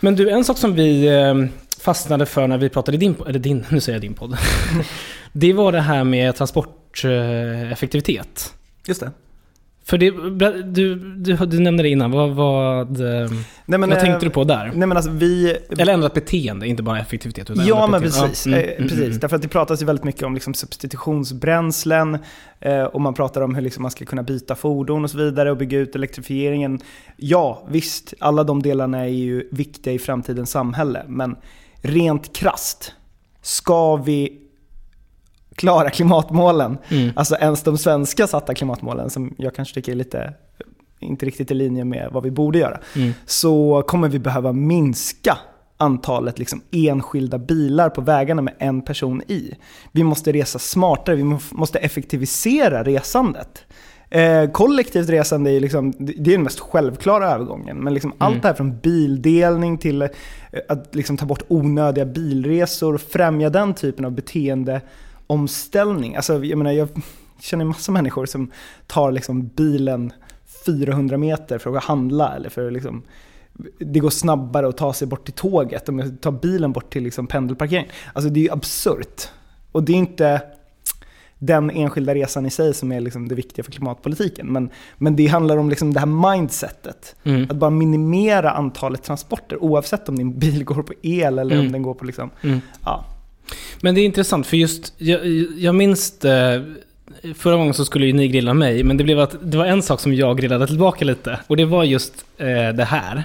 Men 0.00 0.16
du, 0.16 0.30
en 0.30 0.44
sak 0.44 0.58
som 0.58 0.74
vi 0.74 1.06
eh, 1.06 1.34
fastnade 1.80 2.26
för 2.26 2.46
när 2.46 2.58
vi 2.58 2.68
pratade 2.68 2.96
i 2.96 3.00
din, 3.00 3.16
eller 3.28 3.38
din, 3.38 3.64
nu 3.70 3.80
säger 3.80 3.96
jag 3.96 4.02
din 4.02 4.14
podd. 4.14 4.36
det 5.36 5.52
var 5.52 5.72
det 5.72 5.80
här 5.80 6.04
med 6.04 6.36
transporteffektivitet. 6.36 8.54
Just 8.86 9.00
det. 9.00 9.10
För 9.86 9.98
det, 9.98 10.10
du, 10.62 10.94
du, 11.16 11.36
du 11.36 11.60
nämnde 11.60 11.82
det 11.82 11.88
innan, 11.88 12.10
vad, 12.10 12.30
vad, 12.30 13.00
eh, 13.00 13.30
Nej, 13.66 13.78
men, 13.78 13.80
vad 13.80 13.92
eh, 13.92 13.98
tänkte 14.04 14.26
du 14.26 14.30
på 14.30 14.44
där? 14.44 14.72
Nej 14.74 14.88
men 14.88 14.96
alltså 14.96 15.10
vi... 15.10 15.56
Eller 15.78 15.92
ändrat 15.92 16.14
beteende, 16.14 16.66
inte 16.66 16.82
bara 16.82 17.00
effektivitet. 17.00 17.50
Utan 17.50 17.66
Ja 17.66 17.86
men 17.86 18.02
beteende. 18.02 18.28
precis. 18.28 18.46
Mm, 18.46 18.58
eh, 18.58 18.64
mm, 18.64 18.76
precis. 18.82 19.00
mm, 19.00 19.18
Därför 19.18 19.36
att 19.36 19.42
det 19.42 19.48
pratas 19.48 19.82
ju 19.82 19.86
väldigt 19.86 20.04
mycket 20.04 20.22
om 20.22 20.34
liksom 20.34 20.54
substitutionsbränslen 20.54 22.18
eh, 22.60 22.82
och 22.82 23.00
man 23.00 23.14
pratar 23.14 23.40
om 23.40 23.54
hur 23.54 23.62
liksom 23.62 23.82
man 23.82 23.90
ska 23.90 24.04
kunna 24.04 24.22
byta 24.22 24.54
fordon 24.54 25.04
och 25.04 25.10
så 25.10 25.18
vidare 25.18 25.50
och 25.50 25.56
bygga 25.56 25.78
ut 25.78 25.96
elektrifieringen. 25.96 26.80
Ja, 27.16 27.66
visst, 27.68 28.14
alla 28.20 28.44
de 28.44 28.62
delarna 28.62 28.98
är 28.98 29.08
ju 29.08 29.48
viktiga 29.52 29.92
i 29.92 29.98
framtidens 29.98 30.50
samhälle. 30.50 31.04
Men 31.08 31.36
rent 31.82 32.36
krast 32.36 32.92
ska 33.42 33.96
vi 33.96 34.40
klara 35.56 35.90
klimatmålen, 35.90 36.78
Mm. 36.90 37.10
alltså 37.16 37.36
ens 37.36 37.62
de 37.62 37.78
svenska 37.78 38.26
satta 38.26 38.54
klimatmålen 38.54 39.10
som 39.10 39.34
jag 39.38 39.54
kanske 39.54 39.74
tycker 39.74 39.92
är 39.92 39.96
lite 39.96 40.32
inte 41.00 41.26
riktigt 41.26 41.50
i 41.50 41.54
linje 41.54 41.84
med 41.84 42.08
vad 42.12 42.22
vi 42.22 42.30
borde 42.30 42.58
göra 42.58 42.80
Mm. 42.96 43.12
så 43.26 43.82
kommer 43.86 44.08
vi 44.08 44.18
behöva 44.18 44.52
minska 44.52 45.38
antalet 45.76 46.38
liksom 46.38 46.60
enskilda 46.70 47.38
bilar 47.38 47.88
på 47.90 48.00
vägarna 48.00 48.42
med 48.42 48.54
en 48.58 48.82
person 48.82 49.22
i. 49.28 49.54
Vi 49.92 50.04
måste 50.04 50.32
resa 50.32 50.58
smartare, 50.58 51.16
vi 51.16 51.24
må- 51.24 51.38
måste 51.50 51.78
effektivisera 51.78 52.82
resandet. 52.84 53.64
Eh, 54.10 54.50
kollektivt 54.50 55.08
resande 55.08 55.50
är, 55.50 55.60
liksom, 55.60 55.92
det 55.98 56.12
är 56.12 56.18
den 56.18 56.42
mest 56.42 56.60
självklara 56.60 57.30
övergången. 57.30 57.76
Men 57.76 57.94
liksom 57.94 58.12
allt 58.18 58.42
det 58.42 58.48
här 58.48 58.54
från 58.54 58.78
bildelning 58.78 59.78
till 59.78 60.02
eh, 60.02 60.08
att 60.68 60.94
liksom 60.94 61.16
ta 61.16 61.26
bort 61.26 61.42
onödiga 61.48 62.04
bilresor 62.04 62.94
och 62.94 63.00
främja 63.00 63.50
den 63.50 63.74
typen 63.74 64.04
av 64.04 64.12
beteendeomställning. 65.28 66.16
Alltså, 66.16 66.44
jag, 66.44 66.58
menar, 66.58 66.72
jag 66.72 66.88
känner 67.40 67.64
massa 67.64 67.92
människor 67.92 68.26
som 68.26 68.50
tar 68.86 69.12
liksom 69.12 69.46
bilen 69.48 70.12
400 70.66 71.16
meter 71.18 71.58
för 71.58 71.70
att 71.70 71.74
gå 71.74 71.78
och 71.78 71.82
handla 71.84 72.36
eller 72.36 72.50
för 72.50 72.66
att 72.66 72.72
liksom, 72.72 73.02
det 73.78 74.00
går 74.00 74.10
snabbare 74.10 74.68
att 74.68 74.76
ta 74.76 74.92
sig 74.92 75.08
bort 75.08 75.24
till 75.24 75.34
tåget 75.34 75.88
om 75.88 75.98
jag 75.98 76.20
tar 76.20 76.32
bilen 76.32 76.72
bort 76.72 76.92
till 76.92 77.02
liksom 77.02 77.26
pendelparkering. 77.26 77.86
Alltså 78.12 78.30
det 78.30 78.40
är 78.40 78.44
ju 78.44 78.50
absurt. 78.50 79.28
Och 79.72 79.82
det 79.84 79.92
är 79.92 79.96
inte, 79.96 80.42
den 81.38 81.70
enskilda 81.70 82.14
resan 82.14 82.46
i 82.46 82.50
sig 82.50 82.74
som 82.74 82.92
är 82.92 83.00
liksom 83.00 83.28
det 83.28 83.34
viktiga 83.34 83.64
för 83.64 83.72
klimatpolitiken. 83.72 84.46
Men, 84.52 84.70
men 84.98 85.16
det 85.16 85.26
handlar 85.26 85.56
om 85.56 85.70
liksom 85.70 85.94
det 85.94 86.00
här 86.00 86.36
mindsetet. 86.36 87.16
Mm. 87.24 87.46
Att 87.50 87.56
bara 87.56 87.70
minimera 87.70 88.50
antalet 88.50 89.02
transporter 89.02 89.62
oavsett 89.62 90.08
om 90.08 90.16
din 90.16 90.38
bil 90.38 90.64
går 90.64 90.82
på 90.82 90.92
el 91.02 91.38
eller 91.38 91.54
Mm. 91.54 91.66
om 91.66 91.72
den 91.72 91.82
går 91.82 91.94
på 91.94 92.04
liksom, 92.04 92.30
Mm. 92.42 92.60
ja. 92.84 93.04
Men 93.84 93.94
det 93.94 94.00
är 94.00 94.04
intressant 94.04 94.46
för 94.46 94.56
just, 94.56 94.94
jag, 94.98 95.26
jag 95.56 95.74
minns 95.74 96.18
det, 96.18 96.64
förra 97.34 97.56
gången 97.56 97.74
så 97.74 97.84
skulle 97.84 98.06
ju 98.06 98.12
ni 98.12 98.28
grilla 98.28 98.54
mig, 98.54 98.84
men 98.84 98.96
det 98.96 99.04
blev 99.04 99.20
att 99.20 99.36
det 99.42 99.56
var 99.56 99.66
en 99.66 99.82
sak 99.82 100.00
som 100.00 100.14
jag 100.14 100.38
grillade 100.38 100.66
tillbaka 100.66 101.04
lite. 101.04 101.40
Och 101.46 101.56
det 101.56 101.64
var 101.64 101.84
just 101.84 102.24
eh, 102.38 102.68
det 102.68 102.84
här. 102.84 103.24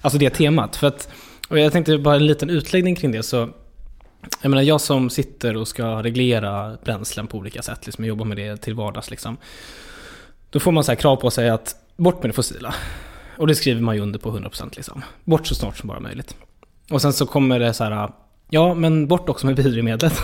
Alltså 0.00 0.18
det 0.18 0.30
temat. 0.30 0.76
För 0.76 0.86
att, 0.86 1.08
och 1.48 1.58
jag 1.58 1.72
tänkte 1.72 1.98
bara 1.98 2.14
en 2.14 2.26
liten 2.26 2.50
utläggning 2.50 2.96
kring 2.96 3.12
det. 3.12 3.22
Så, 3.22 3.48
jag 4.42 4.50
menar 4.50 4.62
jag 4.62 4.80
som 4.80 5.10
sitter 5.10 5.56
och 5.56 5.68
ska 5.68 6.02
reglera 6.02 6.76
bränslen 6.84 7.26
på 7.26 7.38
olika 7.38 7.62
sätt, 7.62 7.86
liksom, 7.86 8.04
jag 8.04 8.08
jobbar 8.08 8.24
med 8.24 8.36
det 8.36 8.56
till 8.56 8.74
vardags 8.74 9.10
liksom. 9.10 9.36
Då 10.50 10.60
får 10.60 10.72
man 10.72 10.84
så 10.84 10.92
här 10.92 10.96
krav 10.96 11.16
på 11.16 11.30
sig 11.30 11.50
att 11.50 11.76
bort 11.96 12.22
med 12.22 12.30
det 12.30 12.34
fossila. 12.34 12.74
Och 13.38 13.46
det 13.46 13.54
skriver 13.54 13.80
man 13.80 13.94
ju 13.94 14.00
under 14.00 14.18
på 14.18 14.38
100% 14.38 14.72
liksom. 14.76 15.02
Bort 15.24 15.46
så 15.46 15.54
snart 15.54 15.76
som 15.76 15.88
bara 15.88 16.00
möjligt. 16.00 16.36
Och 16.90 17.02
sen 17.02 17.12
så 17.12 17.26
kommer 17.26 17.58
det 17.58 17.74
så 17.74 17.84
här, 17.84 18.10
ja 18.50 18.74
men 18.74 19.06
bort 19.06 19.28
också 19.28 19.46
med 19.46 19.56
biodrivmedlet. 19.56 20.22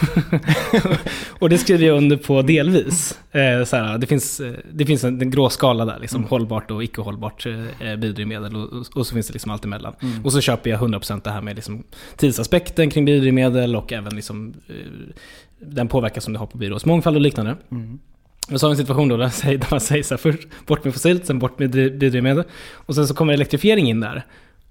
och 1.38 1.48
det 1.48 1.58
skriver 1.58 1.86
jag 1.86 1.96
under 1.96 2.16
på 2.16 2.42
delvis. 2.42 3.18
Eh, 3.32 3.64
så 3.64 3.76
här, 3.76 3.98
det, 3.98 4.06
finns, 4.06 4.40
eh, 4.40 4.52
det 4.72 4.86
finns 4.86 5.04
en, 5.04 5.20
en 5.22 5.30
grå 5.30 5.50
skala 5.50 5.84
där, 5.84 5.98
liksom, 5.98 6.24
hållbart 6.24 6.70
och 6.70 6.84
icke 6.84 7.00
hållbart 7.00 7.46
eh, 7.46 7.96
biodrivmedel. 7.96 8.56
Och, 8.56 8.72
och, 8.72 8.96
och 8.96 9.06
så 9.06 9.14
finns 9.14 9.26
det 9.26 9.32
liksom 9.32 9.50
allt 9.50 9.64
emellan. 9.64 9.94
Och 10.24 10.32
så 10.32 10.40
köper 10.40 10.70
jag 10.70 10.80
100% 10.80 11.20
det 11.24 11.30
här 11.30 11.40
med 11.40 11.56
liksom, 11.56 11.84
tidsaspekten 12.16 12.90
kring 12.90 13.04
biodrivmedel 13.04 13.76
och 13.76 13.92
även 13.92 14.14
liksom, 14.16 14.54
eh, 14.68 14.74
den 15.58 15.88
påverkan 15.88 16.20
som 16.22 16.32
det 16.32 16.38
har 16.38 16.46
på 16.46 16.58
byrås 16.58 16.84
mångfald 16.84 17.16
och 17.16 17.22
liknande. 17.22 17.56
Och 18.52 18.60
så 18.60 18.66
har 18.66 18.70
vi 18.70 18.72
en 18.80 18.86
situation 18.86 19.08
då 19.08 19.16
där, 19.16 19.70
man 19.70 19.80
säger 19.80 20.02
så 20.02 20.14
här, 20.14 20.18
först 20.18 20.48
bort 20.66 20.84
med 20.84 20.92
fossilt, 20.92 21.26
sen 21.26 21.38
bort 21.38 21.58
med 21.58 21.70
dri- 21.70 21.98
biodrivmedel. 21.98 22.44
Och 22.72 22.94
sen 22.94 23.06
så 23.06 23.14
kommer 23.14 23.32
elektrifiering 23.32 23.88
in 23.90 24.00
där. 24.00 24.24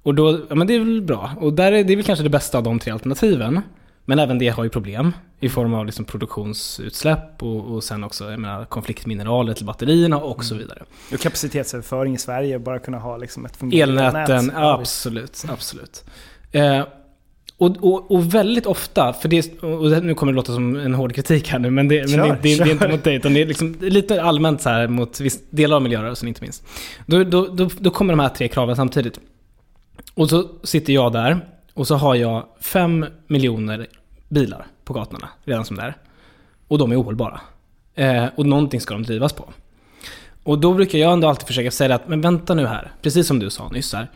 Och 0.05 0.15
då, 0.15 0.39
ja 0.49 0.55
men 0.55 0.67
det 0.67 0.75
är 0.75 0.79
väl 0.79 1.01
bra. 1.01 1.31
Och 1.39 1.53
där 1.53 1.71
är 1.71 1.83
det 1.83 1.93
är 1.93 1.95
väl 1.95 2.05
kanske 2.05 2.23
det 2.23 2.29
bästa 2.29 2.57
av 2.57 2.63
de 2.63 2.79
tre 2.79 2.91
alternativen. 2.91 3.61
Men 4.05 4.19
även 4.19 4.39
det 4.39 4.49
har 4.49 4.63
ju 4.63 4.69
problem 4.69 5.13
i 5.39 5.49
form 5.49 5.73
av 5.73 5.85
liksom 5.85 6.05
produktionsutsläpp 6.05 7.43
och, 7.43 7.65
och 7.65 7.83
sen 7.83 8.03
också 8.03 8.31
jag 8.31 8.39
menar, 8.39 8.65
konfliktmineraler 8.65 9.53
till 9.53 9.65
batterierna 9.65 10.17
och 10.17 10.43
så 10.43 10.55
vidare. 10.55 10.83
Och 11.13 11.19
kapacitetsöverföring 11.19 12.15
i 12.15 12.17
Sverige, 12.17 12.59
bara 12.59 12.79
kunna 12.79 12.99
ha 12.99 13.17
liksom 13.17 13.45
ett 13.45 13.57
fungerande 13.57 14.03
Elnäten, 14.03 14.45
nät. 14.45 14.55
absolut. 14.57 15.43
absolut. 15.47 16.03
Eh, 16.51 16.83
och, 17.57 17.77
och, 17.81 18.11
och 18.11 18.33
väldigt 18.33 18.65
ofta, 18.65 19.13
för 19.13 19.29
det, 19.29 19.63
och 19.63 20.03
nu 20.03 20.13
kommer 20.13 20.31
det 20.31 20.35
låta 20.35 20.53
som 20.53 20.75
en 20.75 20.93
hård 20.93 21.15
kritik 21.15 21.47
här 21.47 21.59
nu, 21.59 21.69
men 21.69 21.87
det, 21.87 21.99
men 21.99 22.07
Kör, 22.07 22.27
det, 22.27 22.39
det, 22.41 22.63
det 22.63 22.69
är 22.69 22.71
inte 22.71 22.87
mot 22.87 23.03
dig, 23.03 23.15
utan 23.15 23.33
det 23.33 23.41
är 23.41 23.45
liksom 23.45 23.75
lite 23.81 24.23
allmänt 24.23 24.61
så 24.61 24.69
här 24.69 24.87
mot 24.87 25.19
viss 25.19 25.39
delar 25.49 25.75
av 25.75 25.81
miljörörelsen 25.81 26.27
inte 26.27 26.41
minst. 26.41 26.63
Då, 27.05 27.23
då, 27.23 27.47
då, 27.47 27.69
då 27.79 27.89
kommer 27.89 28.13
de 28.13 28.19
här 28.19 28.29
tre 28.29 28.47
kraven 28.47 28.75
samtidigt. 28.75 29.19
Och 30.15 30.29
så 30.29 30.49
sitter 30.63 30.93
jag 30.93 31.11
där 31.11 31.39
och 31.73 31.87
så 31.87 31.95
har 31.95 32.15
jag 32.15 32.45
fem 32.59 33.05
miljoner 33.27 33.87
bilar 34.29 34.67
på 34.85 34.93
gatorna 34.93 35.29
redan 35.43 35.65
som 35.65 35.75
det 35.75 35.83
är. 35.83 35.97
Och 36.67 36.77
de 36.77 36.91
är 36.91 37.01
ohållbara. 37.01 37.41
Eh, 37.95 38.25
och 38.35 38.45
någonting 38.45 38.81
ska 38.81 38.93
de 38.93 39.03
drivas 39.03 39.33
på. 39.33 39.49
Och 40.43 40.59
då 40.59 40.73
brukar 40.73 40.99
jag 40.99 41.13
ändå 41.13 41.27
alltid 41.27 41.47
försöka 41.47 41.71
säga 41.71 41.95
att, 41.95 42.07
men 42.07 42.21
vänta 42.21 42.53
nu 42.53 42.65
här, 42.65 42.91
precis 43.01 43.27
som 43.27 43.39
du 43.39 43.49
sa 43.49 43.69
nyss 43.69 43.93
här. 43.93 44.11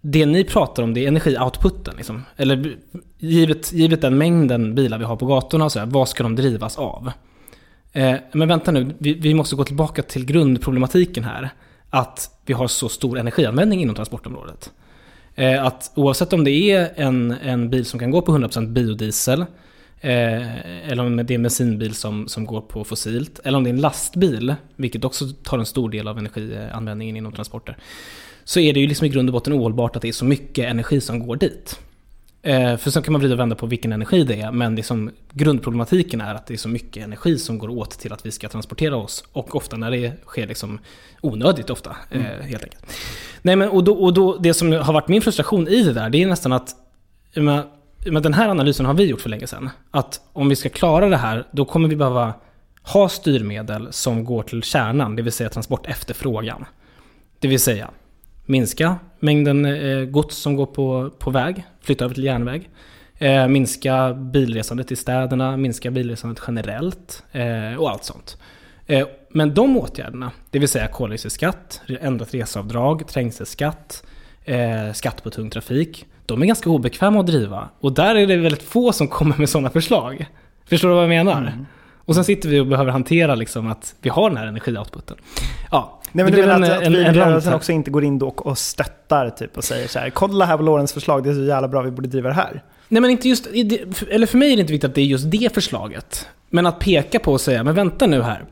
Det 0.00 0.26
ni 0.26 0.44
pratar 0.44 0.82
om 0.82 0.94
det 0.94 1.04
är 1.04 1.08
energioutputen. 1.08 1.94
Liksom. 1.96 2.24
Eller 2.36 2.76
givet, 3.18 3.72
givet 3.72 4.00
den 4.00 4.18
mängden 4.18 4.74
bilar 4.74 4.98
vi 4.98 5.04
har 5.04 5.16
på 5.16 5.26
gatorna, 5.26 5.70
så 5.70 5.78
här, 5.78 5.86
vad 5.86 6.08
ska 6.08 6.22
de 6.22 6.36
drivas 6.36 6.78
av? 6.78 7.12
Eh, 7.92 8.14
men 8.32 8.48
vänta 8.48 8.70
nu, 8.70 8.94
vi, 8.98 9.14
vi 9.14 9.34
måste 9.34 9.56
gå 9.56 9.64
tillbaka 9.64 10.02
till 10.02 10.24
grundproblematiken 10.24 11.24
här. 11.24 11.50
Att 11.90 12.40
vi 12.46 12.52
har 12.52 12.68
så 12.68 12.88
stor 12.88 13.18
energianvändning 13.18 13.82
inom 13.82 13.94
transportområdet. 13.94 14.70
Eh, 15.34 15.64
att 15.64 15.92
oavsett 15.94 16.32
om 16.32 16.44
det 16.44 16.50
är 16.50 16.92
en, 16.96 17.30
en 17.30 17.70
bil 17.70 17.84
som 17.84 18.00
kan 18.00 18.10
gå 18.10 18.22
på 18.22 18.32
100% 18.32 18.66
biodiesel, 18.66 19.40
eh, 20.00 20.88
eller 20.90 21.04
om 21.04 21.16
det 21.16 21.30
är 21.30 21.34
en 21.34 21.42
bensinbil 21.42 21.94
som, 21.94 22.28
som 22.28 22.46
går 22.46 22.60
på 22.60 22.84
fossilt, 22.84 23.40
eller 23.44 23.58
om 23.58 23.64
det 23.64 23.70
är 23.70 23.74
en 23.74 23.80
lastbil, 23.80 24.54
vilket 24.76 25.04
också 25.04 25.28
tar 25.42 25.58
en 25.58 25.66
stor 25.66 25.90
del 25.90 26.08
av 26.08 26.18
energianvändningen 26.18 27.16
inom 27.16 27.32
transporter, 27.32 27.76
så 28.44 28.60
är 28.60 28.72
det 28.72 28.80
ju 28.80 28.86
liksom 28.86 29.06
i 29.06 29.10
grund 29.10 29.28
och 29.28 29.32
botten 29.32 29.52
ohållbart 29.52 29.96
att 29.96 30.02
det 30.02 30.08
är 30.08 30.12
så 30.12 30.24
mycket 30.24 30.70
energi 30.70 31.00
som 31.00 31.26
går 31.26 31.36
dit. 31.36 31.78
Eh, 32.42 32.76
för 32.76 32.90
sen 32.90 33.02
kan 33.02 33.12
man 33.12 33.20
vrida 33.20 33.34
och 33.34 33.40
vända 33.40 33.56
på 33.56 33.66
vilken 33.66 33.92
energi 33.92 34.24
det 34.24 34.40
är, 34.40 34.52
men 34.52 34.74
det 34.74 34.82
som 34.82 35.10
grundproblematiken 35.32 36.20
är 36.20 36.34
att 36.34 36.46
det 36.46 36.54
är 36.54 36.58
så 36.58 36.68
mycket 36.68 37.04
energi 37.04 37.38
som 37.38 37.58
går 37.58 37.68
åt 37.68 37.90
till 37.90 38.12
att 38.12 38.26
vi 38.26 38.30
ska 38.30 38.48
transportera 38.48 38.96
oss. 38.96 39.24
Och 39.32 39.56
ofta 39.56 39.76
när 39.76 39.90
det 39.90 40.12
sker 40.26 40.46
liksom 40.46 40.78
onödigt 41.20 41.70
ofta, 41.70 41.96
eh, 42.10 42.20
helt 42.22 42.64
enkelt. 42.64 42.86
Nej, 43.42 43.56
men 43.56 43.68
och 43.68 43.84
då, 43.84 43.92
och 43.92 44.14
då, 44.14 44.36
det 44.36 44.54
som 44.54 44.72
har 44.72 44.92
varit 44.92 45.08
min 45.08 45.22
frustration 45.22 45.68
i 45.68 45.82
det 45.82 45.92
där, 45.92 46.10
det 46.10 46.22
är 46.22 46.26
nästan 46.26 46.52
att 46.52 46.76
menar, 47.34 47.64
men 48.06 48.22
den 48.22 48.34
här 48.34 48.48
analysen 48.48 48.86
har 48.86 48.94
vi 48.94 49.04
gjort 49.04 49.20
för 49.20 49.30
länge 49.30 49.46
sedan. 49.46 49.70
Att 49.90 50.20
om 50.32 50.48
vi 50.48 50.56
ska 50.56 50.68
klara 50.68 51.08
det 51.08 51.16
här, 51.16 51.46
då 51.50 51.64
kommer 51.64 51.88
vi 51.88 51.96
behöva 51.96 52.34
ha 52.82 53.08
styrmedel 53.08 53.88
som 53.90 54.24
går 54.24 54.42
till 54.42 54.62
kärnan, 54.62 55.16
det 55.16 55.22
vill 55.22 55.32
säga 55.32 55.48
transport 55.48 55.86
efterfrågan. 55.86 56.64
Det 57.38 57.48
vill 57.48 57.60
säga 57.60 57.90
minska 58.46 58.96
mängden 59.20 59.64
eh, 59.64 60.04
gods 60.04 60.36
som 60.36 60.56
går 60.56 60.66
på, 60.66 61.10
på 61.18 61.30
väg, 61.30 61.64
flytta 61.80 62.04
över 62.04 62.14
till 62.14 62.24
järnväg. 62.24 62.70
Eh, 63.18 63.48
minska 63.48 64.14
bilresandet 64.14 64.92
i 64.92 64.96
städerna, 64.96 65.56
minska 65.56 65.90
bilresandet 65.90 66.42
generellt 66.46 67.24
eh, 67.32 67.74
och 67.78 67.90
allt 67.90 68.04
sånt. 68.04 68.36
Men 69.32 69.54
de 69.54 69.76
åtgärderna, 69.76 70.30
det 70.50 70.58
vill 70.58 70.68
säga 70.68 70.88
koldioxidskatt, 70.88 71.80
ändrat 72.00 72.34
reseavdrag, 72.34 73.08
trängselskatt, 73.08 74.04
skatt 74.94 75.22
på 75.22 75.30
tung 75.30 75.50
trafik, 75.50 76.06
de 76.26 76.42
är 76.42 76.46
ganska 76.46 76.70
obekväma 76.70 77.20
att 77.20 77.26
driva. 77.26 77.68
Och 77.80 77.92
där 77.92 78.14
är 78.14 78.26
det 78.26 78.36
väldigt 78.36 78.62
få 78.62 78.92
som 78.92 79.08
kommer 79.08 79.36
med 79.36 79.48
sådana 79.48 79.70
förslag. 79.70 80.26
Förstår 80.66 80.88
du 80.88 80.94
vad 80.94 81.04
jag 81.04 81.08
menar? 81.08 81.64
Och 81.96 82.14
sen 82.14 82.24
sitter 82.24 82.48
vi 82.48 82.60
och 82.60 82.66
behöver 82.66 82.92
hantera 82.92 83.34
liksom 83.34 83.66
att 83.66 83.94
vi 84.00 84.10
har 84.10 84.30
den 84.30 84.38
här 84.38 84.46
energioutputen. 84.46 85.16
Ja, 85.70 85.99
Nej, 86.12 86.24
men 86.24 86.32
det 86.32 86.40
du 86.40 86.46
menar 86.46 86.56
en, 86.56 86.72
att, 86.72 86.78
att 86.78 86.82
en, 86.84 86.94
en 86.94 87.04
rant 87.04 87.14
bilrörelsen 87.14 87.50
här. 87.50 87.56
också 87.56 87.72
inte 87.72 87.90
går 87.90 88.04
in 88.04 88.18
då 88.18 88.28
och, 88.28 88.58
stöttar 88.58 89.30
typ 89.30 89.56
och 89.56 89.64
säger 89.64 89.88
så 89.88 89.98
här, 89.98 90.10
kolla 90.10 90.44
här 90.44 90.56
på 90.56 90.62
Lorentz 90.62 90.92
förslag, 90.92 91.24
det 91.24 91.30
är 91.30 91.34
så 91.34 91.40
jävla 91.40 91.68
bra, 91.68 91.82
vi 91.82 91.90
borde 91.90 92.08
driva 92.08 92.28
det 92.28 92.34
här. 92.34 92.62
Nej 92.88 93.00
men 93.00 93.10
inte 93.10 93.28
just, 93.28 93.46
eller 94.10 94.26
för 94.26 94.38
mig 94.38 94.52
är 94.52 94.56
det 94.56 94.60
inte 94.60 94.72
viktigt 94.72 94.88
att 94.90 94.94
det 94.94 95.00
är 95.00 95.04
just 95.06 95.30
det 95.30 95.54
förslaget. 95.54 96.28
Men 96.50 96.66
att 96.66 96.78
peka 96.78 97.18
på 97.18 97.32
och 97.32 97.40
säga, 97.40 97.64
men 97.64 97.74
vänta 97.74 98.06
nu 98.06 98.22
här. 98.22 98.44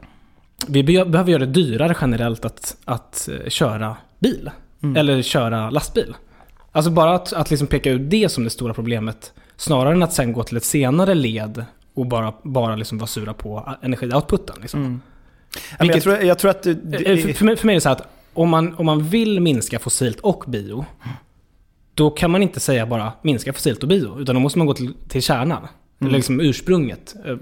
Vi 0.68 0.82
be- 0.82 1.04
behöver 1.04 1.32
göra 1.32 1.40
det 1.46 1.52
dyrare 1.52 1.94
generellt 2.00 2.44
att, 2.44 2.76
att 2.84 3.28
eh, 3.44 3.48
köra 3.48 3.96
bil. 4.18 4.50
Eller 4.96 5.22
köra 5.22 5.70
lastbil. 5.70 6.14
Alltså 6.72 6.90
bara 6.90 7.14
att, 7.14 7.32
att 7.32 7.50
liksom 7.50 7.66
peka 7.66 7.90
ut 7.90 8.10
det 8.10 8.28
som 8.28 8.44
det 8.44 8.50
stora 8.50 8.74
problemet. 8.74 9.32
Snarare 9.56 9.92
än 9.94 10.02
att 10.02 10.12
sen 10.12 10.32
gå 10.32 10.42
till 10.42 10.56
ett 10.56 10.64
senare 10.64 11.14
led 11.14 11.64
och 11.94 12.06
bara, 12.06 12.32
bara 12.42 12.76
liksom 12.76 12.98
vara 12.98 13.06
sura 13.06 13.34
på 13.34 13.74
energioutputen. 13.82 14.56
Liksom. 14.60 15.02
Ja, 15.04 15.12
men 15.78 15.86
jag, 15.86 15.94
Vilket- 15.94 16.02
tror, 16.02 16.16
jag 16.22 16.38
tror 16.38 16.50
att 16.50 16.62
du, 16.62 16.70
Eh, 16.70 17.16
För, 17.22 17.32
för, 17.32 17.44
mig, 17.44 17.56
för 17.56 17.66
mig 17.66 17.72
är 17.72 17.76
det 17.76 17.80
så 17.80 17.88
här 17.88 17.96
att 17.96 18.08
om 18.34 18.48
man, 18.48 18.74
om 18.74 18.86
man 18.86 19.02
vill 19.08 19.40
minska 19.40 19.78
fossilt 19.78 20.20
och 20.20 20.44
bio, 20.46 20.84
då 21.94 22.10
kan 22.10 22.30
man 22.30 22.42
inte 22.42 22.60
säga 22.60 22.86
bara 22.86 23.12
minska 23.22 23.52
fossilt 23.52 23.82
och 23.82 23.88
bio, 23.88 24.20
utan 24.20 24.34
då 24.34 24.40
måste 24.40 24.58
man 24.58 24.66
gå 24.66 24.74
till, 24.74 24.94
till 25.08 25.22
kärnan. 25.22 25.66
Eller 26.00 26.10
liksom 26.10 26.40
ursprunget 26.40 27.14
eh, 27.24 27.32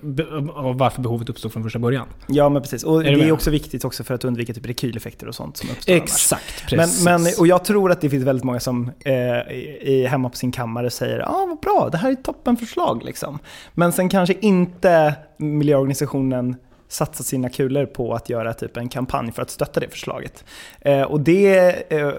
av 0.54 0.78
varför 0.78 1.02
behovet 1.02 1.28
uppstod 1.28 1.52
från 1.52 1.62
första 1.62 1.78
början. 1.78 2.06
Ja 2.26 2.49
men 2.49 2.62
precis. 2.62 2.85
Och 2.85 3.04
du 3.04 3.14
det 3.16 3.25
är 3.25 3.32
också 3.32 3.50
viktigt 3.50 3.85
också 3.85 4.04
för 4.04 4.14
att 4.14 4.25
undvika 4.25 4.54
typ 4.54 4.66
rekyleffekter 4.66 5.28
och 5.28 5.35
sånt 5.35 5.56
som 5.56 5.70
uppstår 5.70 5.92
annars. 5.92 6.02
Exakt, 6.02 6.64
Men, 6.70 6.78
precis. 6.78 7.04
men, 7.04 7.26
och 7.38 7.46
jag 7.46 7.64
tror 7.64 7.90
att 7.92 8.00
det 8.00 8.11
finns 8.11 8.25
väldigt 8.25 8.44
många 8.44 8.61
som 8.61 8.90
eh, 9.04 9.12
är 9.12 10.06
hemma 10.08 10.28
på 10.28 10.37
sin 10.37 10.52
kammare 10.52 10.90
säger 10.90 11.20
ah, 11.20 11.46
vad 11.49 11.61
bra, 11.61 11.88
det 11.92 11.99
här 11.99 12.08
är 12.08 12.12
ett 12.12 12.25
toppenförslag 12.25 13.04
liksom. 13.04 13.38
Men 13.75 13.92
sen 13.92 14.08
kanske 14.08 14.35
inte 14.40 15.14
miljöorganisationen 15.37 16.56
satsar 16.88 17.25
sina 17.25 17.49
kulor 17.49 17.87
på 17.87 18.14
att 18.14 18.28
göra 18.28 18.55
typ 18.55 18.76
en 18.76 18.88
kampanj 18.88 19.33
för 19.33 19.43
att 19.43 19.50
stötta 19.50 19.81
det 19.81 19.88
förslaget. 19.88 20.45
Eh, 20.81 21.02
och 21.02 21.21
det 21.21 21.93
eh, 21.93 22.12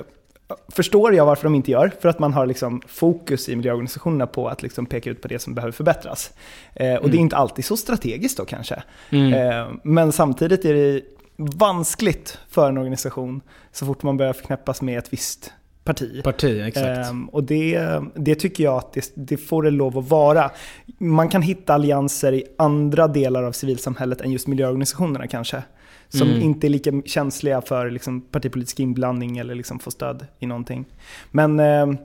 förstår 0.67 1.15
jag 1.15 1.25
varför 1.25 1.43
de 1.43 1.55
inte 1.55 1.71
gör, 1.71 1.91
för 1.99 2.09
att 2.09 2.19
man 2.19 2.33
har 2.33 2.45
liksom 2.45 2.81
fokus 2.87 3.49
i 3.49 3.55
miljöorganisationerna 3.55 4.27
på 4.27 4.47
att 4.47 4.63
liksom 4.63 4.85
peka 4.85 5.09
ut 5.09 5.21
på 5.21 5.27
det 5.27 5.39
som 5.39 5.53
behöver 5.53 5.71
förbättras. 5.71 6.31
Eh, 6.73 6.95
och 6.95 7.09
det 7.09 7.17
är 7.17 7.19
inte 7.19 7.35
alltid 7.35 7.65
så 7.65 7.77
strategiskt 7.77 8.37
då 8.37 8.45
kanske. 8.45 8.83
Mm. 9.09 9.33
Eh, 9.33 9.67
men 9.83 10.11
samtidigt 10.11 10.65
är 10.65 10.73
det 10.73 11.01
vanskligt 11.35 12.39
för 12.49 12.69
en 12.69 12.77
organisation 12.77 13.41
så 13.71 13.85
fort 13.85 14.03
man 14.03 14.17
börjar 14.17 14.33
förknäppas 14.33 14.81
med 14.81 14.97
ett 14.97 15.13
visst 15.13 15.53
parti. 15.87 16.23
Parti, 16.23 16.61
exakt. 16.67 17.09
Ehm, 17.09 17.29
och 17.29 17.43
det, 17.43 18.01
det 18.15 18.35
tycker 18.35 18.63
jag 18.63 18.77
att 18.77 18.93
det, 18.93 19.11
det 19.15 19.37
får 19.37 19.63
det 19.63 19.71
lov 19.71 19.97
att 19.97 20.09
vara. 20.09 20.51
Man 20.97 21.29
kan 21.29 21.41
hitta 21.41 21.73
allianser 21.73 22.33
i 22.33 22.43
andra 22.57 23.07
delar 23.07 23.43
av 23.43 23.51
civilsamhället 23.51 24.21
än 24.21 24.31
just 24.31 24.47
miljöorganisationerna 24.47 25.27
kanske. 25.27 25.63
Som 26.09 26.27
Mm. 26.27 26.41
inte 26.41 26.67
är 26.67 26.69
lika 26.69 26.91
känsliga 27.05 27.61
för 27.61 27.89
liksom, 27.89 28.21
partipolitisk 28.21 28.79
inblandning 28.79 29.37
eller 29.37 29.55
liksom 29.55 29.79
få 29.79 29.91
stöd 29.91 30.25
i 30.39 30.45
någonting. 30.45 30.85
Men 31.31 31.59
ehm, 31.59 31.97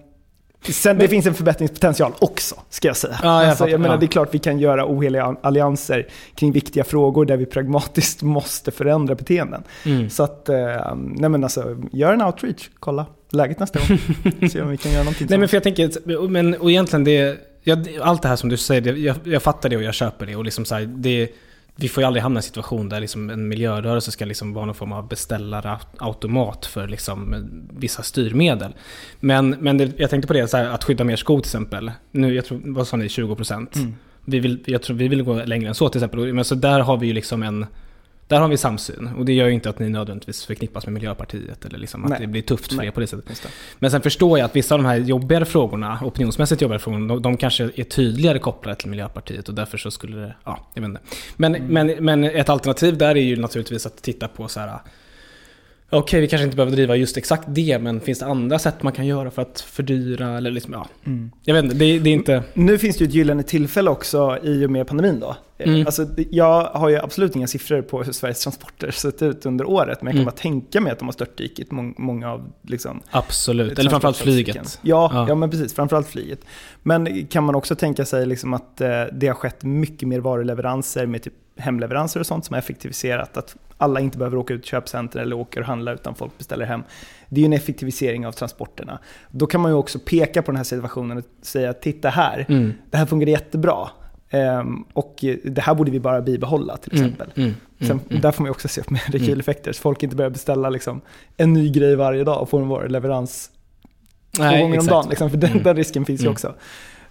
Sen 0.62 0.98
det 0.98 1.08
finns 1.08 1.26
en 1.26 1.34
förbättringspotential 1.34 2.12
också, 2.18 2.54
ska 2.70 2.88
jag 2.88 2.96
säga. 2.96 3.18
Ja, 3.22 3.40
jag 3.40 3.48
alltså, 3.50 3.68
jag 3.68 3.80
menar, 3.80 3.94
ja. 3.94 4.00
Det 4.00 4.06
är 4.06 4.08
klart 4.08 4.34
vi 4.34 4.38
kan 4.38 4.58
göra 4.58 4.86
oheliga 4.86 5.36
allianser 5.42 6.06
kring 6.34 6.52
viktiga 6.52 6.84
frågor 6.84 7.24
där 7.24 7.36
vi 7.36 7.46
pragmatiskt 7.46 8.22
måste 8.36 8.70
förändra 8.70 9.14
beteenden. 9.14 9.62
Mm. 9.86 10.10
Så 10.10 10.22
att, 10.22 10.48
eh, 10.48 10.94
nej 10.94 11.30
men 11.30 11.44
alltså, 11.44 11.76
gör 11.92 12.12
en 12.12 12.22
outreach, 12.22 12.70
kolla 12.80 13.06
läget 13.32 13.58
nästa 13.58 13.78
gång. 13.78 13.98
Se 14.48 14.62
om 14.62 14.68
vi 14.68 14.76
kan 14.76 14.92
göra 14.92 15.02
någonting 15.02 15.26
Nej 15.30 15.38
men 15.38 15.48
för 15.48 15.56
jag 15.56 15.62
tänker, 15.62 16.28
men, 16.28 16.54
och 16.54 16.70
egentligen 16.70 17.04
det, 17.04 17.38
jag, 17.62 17.88
allt 18.00 18.22
det 18.22 18.28
här 18.28 18.36
som 18.36 18.48
du 18.48 18.56
säger, 18.56 18.80
det, 18.80 18.90
jag, 18.90 19.16
jag 19.24 19.42
fattar 19.42 19.68
det 19.68 19.76
och 19.76 19.82
jag 19.82 19.94
köper 19.94 20.26
det. 20.26 20.36
Och 20.36 20.44
liksom 20.44 20.64
så 20.64 20.74
här, 20.74 20.82
det 20.82 21.28
vi 21.76 21.88
får 21.88 22.02
ju 22.02 22.06
aldrig 22.06 22.22
hamna 22.22 22.38
i 22.38 22.38
en 22.38 22.42
situation 22.42 22.88
där 22.88 23.00
liksom 23.00 23.30
en 23.30 23.48
miljörörelse 23.48 24.10
ska 24.10 24.24
liksom 24.24 24.52
vara 24.52 24.64
någon 24.66 24.74
form 24.74 24.92
av 24.92 25.08
beställarautomat 25.08 26.66
för 26.66 26.88
liksom 26.88 27.48
vissa 27.72 28.02
styrmedel. 28.02 28.74
Men, 29.20 29.50
men 29.50 29.78
det, 29.78 29.92
jag 29.96 30.10
tänkte 30.10 30.26
på 30.26 30.32
det, 30.32 30.48
så 30.48 30.56
här, 30.56 30.64
att 30.64 30.84
skydda 30.84 31.04
mer 31.04 31.16
skog 31.16 31.42
till 31.42 31.48
exempel. 31.48 31.92
Nu, 32.10 32.34
jag 32.34 32.44
tror, 32.44 32.60
vad 32.64 32.88
sa 32.88 32.96
ni, 32.96 33.06
20%? 33.06 33.76
Mm. 33.76 33.94
Vi 34.24 34.40
vill, 34.40 34.62
jag 34.66 34.82
tror 34.82 34.96
vi 34.96 35.08
vill 35.08 35.22
gå 35.22 35.44
längre 35.44 35.68
än 35.68 35.74
så 35.74 35.88
till 35.88 35.98
exempel. 35.98 36.32
Men 36.32 36.44
så 36.44 36.54
där 36.54 36.80
har 36.80 36.96
vi 36.96 37.06
ju 37.06 37.12
liksom 37.12 37.42
en 37.42 37.66
där 38.32 38.40
har 38.40 38.48
vi 38.48 38.56
samsyn 38.56 39.10
och 39.18 39.24
det 39.24 39.32
gör 39.32 39.46
ju 39.46 39.52
inte 39.52 39.70
att 39.70 39.78
ni 39.78 39.88
nödvändigtvis 39.88 40.44
förknippas 40.44 40.86
med 40.86 40.92
Miljöpartiet 40.92 41.64
eller 41.64 41.78
liksom 41.78 42.04
att 42.04 42.10
Nej. 42.10 42.20
det 42.20 42.26
blir 42.26 42.42
tufft 42.42 42.72
för 42.72 42.84
er 42.84 42.90
på 42.90 43.00
det 43.00 43.06
sättet. 43.06 43.26
Det. 43.26 43.48
Men 43.78 43.90
sen 43.90 44.00
förstår 44.02 44.38
jag 44.38 44.44
att 44.44 44.56
vissa 44.56 44.74
av 44.74 44.82
de 44.82 44.88
här 44.88 44.96
jobbigare 44.96 45.44
frågorna, 45.44 45.98
opinionsmässigt 46.02 46.62
jobbigare 46.62 46.78
frågorna, 46.78 47.06
de, 47.14 47.22
de 47.22 47.36
kanske 47.36 47.64
är 47.74 47.84
tydligare 47.84 48.38
kopplade 48.38 48.76
till 48.76 48.90
Miljöpartiet 48.90 49.48
och 49.48 49.54
därför 49.54 49.78
så 49.78 49.90
skulle 49.90 50.16
det, 50.16 50.34
ja, 50.44 50.58
jag 50.74 50.82
vet 50.82 50.88
inte. 50.88 51.00
Men, 51.36 51.54
Mm. 51.54 51.66
men, 51.86 52.04
men 52.04 52.24
ett 52.24 52.48
alternativ 52.48 52.98
där 52.98 53.16
är 53.16 53.20
ju 53.22 53.36
naturligtvis 53.36 53.86
att 53.86 54.02
titta 54.02 54.28
på 54.28 54.48
så 54.48 54.60
här. 54.60 54.78
Okej, 55.92 56.20
vi 56.20 56.28
kanske 56.28 56.44
inte 56.44 56.56
behöver 56.56 56.76
driva 56.76 56.96
just 56.96 57.16
exakt 57.16 57.44
det, 57.49 57.78
men 57.78 58.00
finns 58.00 58.18
det 58.18 58.26
andra 58.26 58.58
sätt 58.58 58.82
man 58.82 58.92
kan 58.92 59.06
göra 59.06 59.30
för 59.30 59.42
att 59.42 59.61
fördyra 59.61 60.37
eller 60.37 60.50
liksom, 60.50 60.72
ja. 60.72 60.87
Mm. 61.06 61.30
Jag 61.44 61.54
vet 61.54 61.64
inte, 61.64 61.76
det, 61.76 61.99
det 61.99 62.11
är 62.11 62.14
inte... 62.14 62.42
Nu 62.54 62.78
finns 62.78 62.96
det 62.96 63.04
ju 63.04 63.08
ett 63.08 63.14
gyllene 63.14 63.42
tillfälle 63.42 63.90
också 63.90 64.38
i 64.42 64.66
och 64.66 64.70
med 64.70 64.87
pandemin 64.87 65.20
då. 65.20 65.26
Eh, 65.28 65.37
Mm. 65.72 65.87
Alltså, 65.87 66.06
jag 66.30 66.64
har 66.64 66.88
ju 66.88 66.96
absolut 66.96 67.37
inga 67.37 67.46
siffror 67.46 67.82
på 67.82 68.02
hur 68.02 68.12
Sveriges 68.12 68.40
transporter 68.42 68.90
sett 68.90 69.22
ut 69.22 69.46
under 69.46 69.64
året, 69.70 70.02
men 70.02 70.06
jag 70.06 70.12
kan 70.12 70.18
Mm. 70.20 70.25
bara 70.25 70.30
tänka 70.40 70.80
mig 70.80 70.92
att 70.92 70.99
de 70.99 71.04
har 71.04 71.12
störtdykit, 71.12 71.70
må- 71.70 71.94
många 71.99 72.30
av 72.32 72.52
liksom, 72.62 73.00
Absolut, 73.11 73.78
eller 73.78 73.90
framförallt 73.90 74.16
flyget. 74.16 74.78
Ja, 74.82 75.11
Ja. 75.14 75.25
ja. 75.28 75.34
men 75.34 75.50
precis. 75.50 75.75
Framförallt 75.75 76.08
flyget. 76.08 76.40
Men 76.82 77.26
kan 77.26 77.44
man 77.44 77.54
också 77.54 77.75
tänka 77.75 78.04
sig 78.04 78.26
liksom 78.26 78.54
att 78.54 78.80
eh, 78.80 78.88
det 79.12 79.26
har 79.26 79.34
skett 79.34 79.62
mycket 79.64 80.08
mer 80.08 80.20
varuleveranser 80.20 81.06
med 81.06 81.22
typ 81.22 81.34
hemleveranser 81.56 82.21
och 82.21 82.26
sånt 82.26 82.44
som 82.44 82.54
har 82.54 82.59
effektiviserat. 82.59 83.37
Att 83.37 83.56
alla 83.78 84.00
inte 84.00 84.18
behöver 84.18 84.37
åka 84.37 84.54
ut 84.54 84.62
till 84.62 84.71
köpcenter 84.71 85.21
eller 85.21 85.37
åka 85.37 85.61
och 85.61 85.66
handla 85.66 85.92
utan 85.92 86.14
folk 86.14 86.38
beställer 86.38 86.64
hem. 86.66 86.82
Det 87.28 87.37
är 87.37 87.42
ju 87.42 87.47
en 87.47 87.52
effektivisering 87.52 88.26
av 88.26 88.32
transporterna. 88.32 88.99
Då 89.30 89.47
kan 89.47 89.61
man 89.61 89.71
ju 89.71 89.76
också 89.76 89.99
peka 89.99 90.42
på 90.42 90.50
den 90.50 90.56
här 90.56 90.64
situationen 90.64 91.18
och 91.18 91.25
säga 91.42 91.73
titta 91.73 92.09
här, 92.09 92.47
Mm. 92.49 92.73
det 92.90 92.97
här 92.97 93.06
fungerar 93.06 93.30
jättebra. 93.30 93.88
Ehm, 94.30 94.85
och 94.92 95.25
det 95.44 95.61
här 95.61 95.75
borde 95.75 95.90
vi 95.90 96.00
bara 96.00 96.21
bibehålla 96.21 96.76
till 96.76 96.92
Mm, 96.92 97.04
exempel. 97.04 97.32
mm, 97.37 97.54
Sen, 97.78 97.90
mm, 97.90 98.00
mm. 98.11 98.21
Där 98.21 98.30
får 98.32 98.42
man 98.42 98.47
ju 98.49 98.50
också 98.50 98.68
se 98.68 98.80
upp 98.80 98.90
med 98.90 99.00
rekyleffekter, 99.06 99.73
så 99.73 99.80
folk 99.80 100.02
inte 100.02 100.16
börjar 100.16 100.30
beställa 100.30 100.71
liksom, 100.71 101.00
en 101.37 101.52
ny 101.52 101.71
grej 101.71 101.97
varje 101.97 102.25
dag 102.25 102.42
och 102.42 102.49
får 102.49 102.61
en 102.62 102.68
varuleverans 102.68 103.50
två 104.37 104.42
Nej, 104.42 104.62
gånger 104.62 104.64
om 104.66 104.73
exakt. 104.78 104.90
dagen. 104.90 105.06
Liksom, 105.09 105.30
för 105.30 105.37
den, 105.37 105.50
Mm. 105.50 105.62
den 105.62 105.76
risken 105.76 106.04
finns 106.04 106.21
ju 106.21 106.25
Mm. 106.25 106.32
också. 106.32 106.54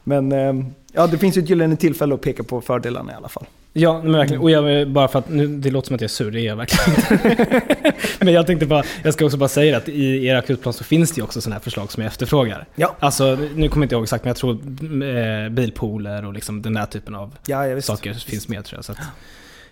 Men 0.03 0.31
ehm, 0.31 0.65
ja, 0.93 1.07
det 1.07 1.17
finns 1.17 1.37
ju 1.37 1.41
ett 1.41 1.49
gyllene 1.49 1.75
tillfälle 1.75 2.15
att 2.15 2.21
peka 2.21 2.43
på 2.43 2.61
fördelarna 2.61 3.11
i 3.11 3.15
alla 3.15 3.29
fall. 3.29 3.45
Ja, 3.73 4.01
men 4.03 4.11
verkligen. 4.11 4.41
Och 4.41 4.51
jag, 4.51 4.89
bara 4.89 5.07
för 5.07 5.19
att, 5.19 5.29
nu, 5.29 5.47
det 5.47 5.71
låter 5.71 5.87
som 5.87 5.95
att 5.95 6.01
jag 6.01 6.07
är 6.07 6.11
sur, 6.11 6.31
det 6.31 6.39
är 6.41 6.45
jag 6.45 6.55
verkligen 6.55 6.99
inte. 7.21 7.93
Men 8.25 8.33
jag 8.33 8.47
tänkte 8.47 8.65
bara, 8.65 8.83
jag 9.03 9.13
ska 9.13 9.25
också 9.25 9.37
bara 9.37 9.49
säga 9.49 9.77
att 9.77 9.89
i 9.89 10.25
er 10.25 10.35
akutplan 10.35 10.73
så 10.73 10.83
finns 10.83 11.11
det 11.11 11.17
ju 11.19 11.23
också 11.23 11.41
sådana 11.41 11.55
här 11.55 11.61
förslag 11.61 11.91
som 11.91 12.03
jag 12.03 12.07
efterfrågar. 12.11 12.67
Ja. 12.75 12.95
Alltså, 12.99 13.35
nu 13.55 13.69
kommer 13.69 13.83
jag 13.83 13.85
inte 13.85 13.95
ihåg 13.95 14.03
exakt, 14.03 14.23
men 14.23 14.29
jag 14.29 14.37
tror 14.37 14.51
eh, 14.53 15.49
bilpooler 15.49 16.25
och 16.25 16.33
liksom 16.33 16.61
den 16.61 16.73
där 16.73 16.85
typen 16.85 17.15
av 17.15 17.35
Ja, 17.47 17.61
visst. 17.61 17.87
saker 17.87 18.13
finns 18.13 18.47
med 18.47 18.65
tror 18.65 18.77
jag. 18.77 18.85
Så 18.85 18.91
att, 18.91 18.97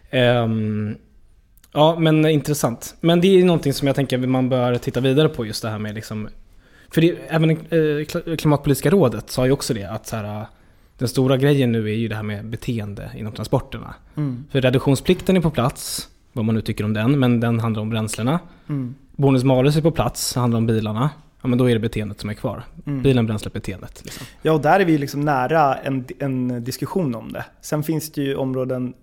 ehm, 0.10 0.96
ja, 1.74 1.96
men 2.00 2.26
intressant. 2.26 2.96
Men 3.02 3.22
det 3.22 3.28
är 3.40 3.44
någonting 3.46 3.74
som 3.74 3.88
jag 3.88 3.96
tänker 3.96 4.18
man 4.18 4.50
bör 4.50 4.76
titta 4.78 5.00
vidare 5.00 5.30
på 5.30 5.46
just 5.46 5.62
det 5.62 5.70
här 5.70 5.80
med 5.80 5.96
liksom 5.96 6.30
för 6.92 7.02
det, 7.02 7.16
även 7.28 7.50
eh, 7.50 7.56
Kl- 7.70 8.36
Klimatpolitiska 8.38 8.90
rådet 8.90 9.30
sa 9.30 9.46
ju 9.46 9.52
också 9.52 9.74
det 9.74 9.84
att 9.84 10.08
så 10.08 10.16
här, 10.16 10.46
den 11.00 11.08
stora 11.08 11.38
grejen 11.38 11.72
nu 11.72 11.90
är 11.90 11.96
ju 11.96 12.08
det 12.08 12.16
här 12.16 12.24
med 12.24 12.46
beteende 12.46 13.12
inom 13.18 13.34
transporterna. 13.34 13.96
Mm. 14.16 14.46
För 14.52 14.62
reduktionsplikten 14.62 15.38
är 15.38 15.42
på 15.42 15.52
plats, 15.52 16.10
vad 16.34 16.46
man 16.46 16.56
nu 16.56 16.62
tycker 16.62 16.84
om 16.84 16.94
den, 16.94 17.20
men 17.20 17.40
den 17.40 17.60
handlar 17.60 17.82
om 17.82 17.90
bränslena. 17.90 18.40
Mm. 18.70 18.96
Bonus 19.12 19.44
malus 19.44 19.76
är 19.76 19.82
på 19.82 19.92
plats, 19.92 20.36
handlar 20.36 20.58
om 20.58 20.66
bilarna. 20.66 21.10
Ja 21.42 21.48
men 21.48 21.58
då 21.58 21.70
är 21.70 21.74
det 21.74 21.80
beteendet 21.80 22.20
som 22.20 22.30
är 22.30 22.34
kvar. 22.34 22.64
Mm. 22.86 23.02
Bilen, 23.02 23.26
bränslet, 23.26 23.54
beteendet. 23.54 24.02
Liksom. 24.04 24.26
Ja, 24.42 24.52
och 24.52 24.62
där 24.62 24.80
är 24.80 24.86
vi 24.86 24.98
liksom 24.98 25.22
nära 25.22 25.76
en, 25.76 26.06
en 26.20 26.64
diskussion 26.64 27.16
om 27.16 27.32
det. 27.32 27.46
Sen 27.62 27.84
finns 27.84 28.12
det 28.12 28.22
ju 28.22 28.36
områden, 28.36 28.94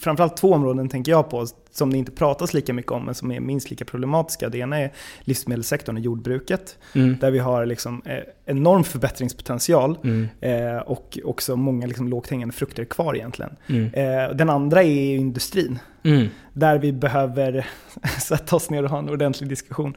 framförallt 0.00 0.36
två 0.36 0.52
områden 0.52 0.88
tänker 0.88 1.12
jag 1.12 1.30
på, 1.30 1.46
som 1.70 1.90
det 1.92 1.98
inte 1.98 2.12
pratas 2.12 2.54
lika 2.54 2.72
mycket 2.72 2.92
om, 2.92 3.04
men 3.04 3.14
som 3.14 3.32
är 3.32 3.40
minst 3.40 3.70
lika 3.70 3.84
problematiska. 3.84 4.48
Det 4.48 4.58
ena 4.58 4.78
är 4.78 4.92
livsmedelssektorn 5.20 5.96
och 5.96 6.02
jordbruket, 6.02 6.78
Mm. 6.94 7.16
där 7.20 7.30
vi 7.30 7.38
har 7.38 7.66
liksom, 7.66 8.02
eh, 8.04 8.18
enorm 8.44 8.84
förbättringspotential 8.84 9.98
Mm. 10.04 10.28
eh, 10.40 10.76
och 10.76 11.18
också 11.24 11.56
många 11.56 11.86
liksom, 11.86 12.08
lågt 12.08 12.30
hängande 12.30 12.54
frukter 12.54 12.84
kvar 12.84 13.16
egentligen. 13.16 13.56
Mm. 13.66 13.84
Eh, 13.94 14.36
den 14.36 14.50
andra 14.50 14.82
är 14.82 15.16
industrin. 15.16 15.78
Mm. 16.02 16.26
där 16.52 16.78
vi 16.78 16.92
behöver 16.92 17.66
sätta 18.20 18.56
oss 18.56 18.70
ner 18.70 18.82
och 18.82 18.90
ha 18.90 18.98
en 18.98 19.08
ordentlig 19.08 19.48
diskussion 19.48 19.94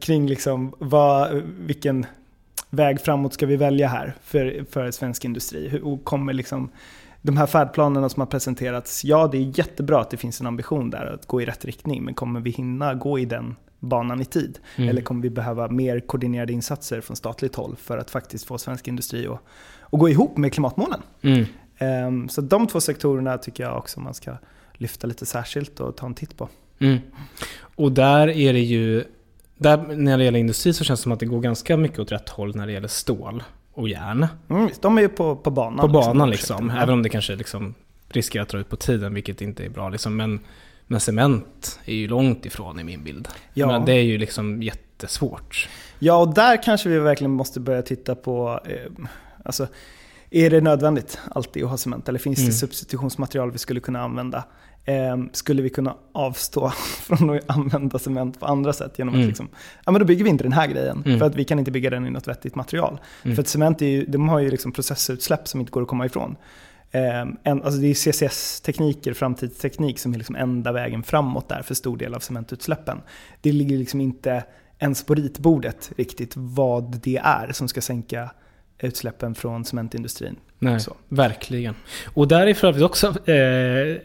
kring 0.00 0.26
liksom 0.26 0.74
vad, 0.78 1.42
vilken 1.58 2.06
väg 2.70 3.00
framåt 3.00 3.34
ska 3.34 3.46
vi 3.46 3.56
välja 3.56 3.88
här 3.88 4.14
för, 4.22 4.64
för 4.70 4.90
svensk 4.90 5.24
industri. 5.24 5.68
Hur, 5.68 5.84
och 5.84 6.04
kommer 6.04 6.32
liksom 6.32 6.70
de 7.26 7.36
här 7.36 7.46
färdplanerna 7.46 8.08
som 8.08 8.20
har 8.20 8.26
presenterats, 8.26 9.04
ja 9.04 9.28
det 9.32 9.38
är 9.38 9.58
jättebra 9.58 10.00
att 10.00 10.10
det 10.10 10.16
finns 10.16 10.40
en 10.40 10.46
ambition 10.46 10.90
där 10.90 11.06
att 11.06 11.26
gå 11.26 11.42
i 11.42 11.46
rätt 11.46 11.64
riktning, 11.64 12.04
men 12.04 12.14
kommer 12.14 12.40
vi 12.40 12.50
hinna 12.50 12.94
gå 12.94 13.18
i 13.18 13.24
den 13.24 13.56
banan 13.80 14.20
i 14.20 14.24
tid? 14.24 14.58
Mm. 14.76 14.90
Eller 14.90 15.02
kommer 15.02 15.22
vi 15.22 15.30
behöva 15.30 15.68
mer 15.68 16.00
koordinerade 16.00 16.52
insatser 16.52 17.00
från 17.00 17.16
statligt 17.16 17.54
håll 17.54 17.76
för 17.76 17.98
att 17.98 18.10
faktiskt 18.10 18.46
få 18.46 18.58
svensk 18.58 18.88
industri 18.88 19.26
att, 19.26 19.40
att 19.80 20.00
gå 20.00 20.08
ihop 20.08 20.36
med 20.36 20.52
klimatmålen? 20.52 21.00
Mm. 21.22 21.44
Ehm, 21.78 22.28
Så 22.28 22.40
de 22.40 22.66
två 22.66 22.80
sektorerna 22.80 23.38
tycker 23.38 23.64
jag 23.64 23.78
också 23.78 24.00
man 24.00 24.14
ska 24.14 24.36
lyfta 24.72 25.06
lite 25.06 25.26
särskilt 25.26 25.80
och 25.80 25.96
ta 25.96 26.06
en 26.06 26.14
titt 26.14 26.36
på. 26.36 26.48
Mm. 26.78 26.98
Och 27.58 27.92
där 27.92 28.28
är 28.28 28.52
det 28.52 28.60
ju, 28.60 29.04
där, 29.56 29.76
när 29.96 30.18
det 30.18 30.24
gäller 30.24 30.38
industri 30.38 30.72
så 30.72 30.84
känns 30.84 31.00
det 31.00 31.02
som 31.02 31.12
att 31.12 31.20
det 31.20 31.26
går 31.26 31.40
ganska 31.40 31.76
mycket 31.76 31.98
åt 31.98 32.12
rätt 32.12 32.28
håll 32.28 32.56
när 32.56 32.66
det 32.66 32.72
gäller 32.72 32.88
stål 32.88 33.42
och 33.74 33.88
järn. 33.88 34.26
Mm, 34.50 34.70
de 34.80 34.98
är 34.98 35.02
ju 35.02 35.08
på, 35.08 35.36
på 35.36 35.50
banan. 35.50 35.80
På 35.80 35.88
banan 35.88 36.18
de 36.18 36.30
liksom, 36.30 36.56
projekten. 36.56 36.82
även 36.82 36.94
om 36.94 37.02
det 37.02 37.08
kanske 37.08 37.36
liksom 37.36 37.74
riskerar 38.08 38.42
att 38.42 38.48
dra 38.48 38.58
ut 38.58 38.68
på 38.68 38.76
tiden, 38.76 39.14
vilket 39.14 39.40
inte 39.40 39.64
är 39.64 39.68
bra. 39.68 39.88
Liksom. 39.88 40.16
Men, 40.16 40.40
men 40.86 41.00
cement 41.00 41.80
är 41.84 41.94
ju 41.94 42.08
långt 42.08 42.46
ifrån 42.46 42.80
i 42.80 42.84
min 42.84 43.04
bild. 43.04 43.28
Ja. 43.54 43.66
Men 43.66 43.84
det 43.84 43.92
är 43.92 44.02
ju 44.02 44.18
liksom 44.18 44.62
jättesvårt. 44.62 45.68
Ja, 45.98 46.16
och 46.16 46.34
där 46.34 46.62
kanske 46.62 46.88
vi 46.88 46.98
verkligen 46.98 47.30
måste 47.30 47.60
börja 47.60 47.82
titta 47.82 48.14
på, 48.14 48.60
eh, 48.66 49.06
alltså, 49.44 49.66
är 50.30 50.50
det 50.50 50.60
nödvändigt 50.60 51.18
alltid 51.30 51.64
att 51.64 51.70
ha 51.70 51.76
cement? 51.76 52.08
Eller 52.08 52.18
finns 52.18 52.38
Mm. 52.38 52.48
det 52.50 52.54
substitutionsmaterial 52.56 53.50
vi 53.50 53.58
skulle 53.58 53.80
kunna 53.80 54.02
använda? 54.02 54.44
Eh, 54.86 55.16
skulle 55.32 55.62
vi 55.62 55.70
kunna 55.70 55.96
avstå 56.12 56.70
från 57.02 57.30
att 57.30 57.50
använda 57.50 57.98
cement 57.98 58.40
på 58.40 58.46
andra 58.46 58.72
sätt 58.72 58.98
genom 58.98 59.14
Mm. 59.14 59.24
att 59.24 59.28
liksom, 59.28 59.48
ja 59.84 59.92
men 59.92 59.98
då 59.98 60.06
bygger 60.06 60.24
vi 60.24 60.30
inte 60.30 60.44
den 60.44 60.52
här 60.52 60.66
grejen. 60.66 61.02
Mm. 61.06 61.18
För 61.18 61.26
att 61.26 61.34
vi 61.34 61.44
kan 61.44 61.58
inte 61.58 61.70
bygga 61.70 61.90
den 61.90 62.06
i 62.06 62.10
något 62.10 62.28
vettigt 62.28 62.54
material. 62.54 63.00
Mm. 63.22 63.36
För 63.36 63.42
att 63.42 63.48
cement 63.48 63.80
ju, 63.80 64.04
de 64.06 64.28
har 64.28 64.38
ju 64.40 64.50
liksom 64.50 64.72
processutsläpp 64.72 65.48
som 65.48 65.60
inte 65.60 65.72
går 65.72 65.82
att 65.82 65.88
komma 65.88 66.06
ifrån. 66.06 66.36
Eh, 66.90 67.20
en, 67.42 67.62
alltså 67.62 67.80
det 67.80 67.86
är 67.86 67.94
CCS-tekniker, 67.94 69.12
framtidsteknik, 69.12 69.98
som 69.98 70.14
är 70.14 70.18
liksom 70.18 70.36
enda 70.36 70.72
vägen 70.72 71.02
framåt 71.02 71.48
där 71.48 71.62
för 71.62 71.74
stor 71.74 71.96
del 71.96 72.14
av 72.14 72.20
cementutsläppen. 72.20 72.98
Det 73.40 73.52
ligger 73.52 73.78
liksom 73.78 74.00
inte 74.00 74.44
ens 74.78 75.04
på 75.04 75.14
ritbordet 75.14 75.92
riktigt 75.96 76.32
vad 76.36 77.00
det 77.02 77.16
är 77.16 77.52
som 77.52 77.68
ska 77.68 77.80
sänka 77.80 78.30
utsläppen 78.78 79.34
från 79.34 79.64
cementindustrin. 79.64 80.36
Nej, 80.58 80.80
Så. 80.80 80.96
verkligen. 81.08 81.74
Och 82.14 82.28
där 82.28 82.46
är 82.46 82.54
för 82.54 82.68
övrigt 82.68 82.84
också, 82.84 83.06
eh, 83.06 83.34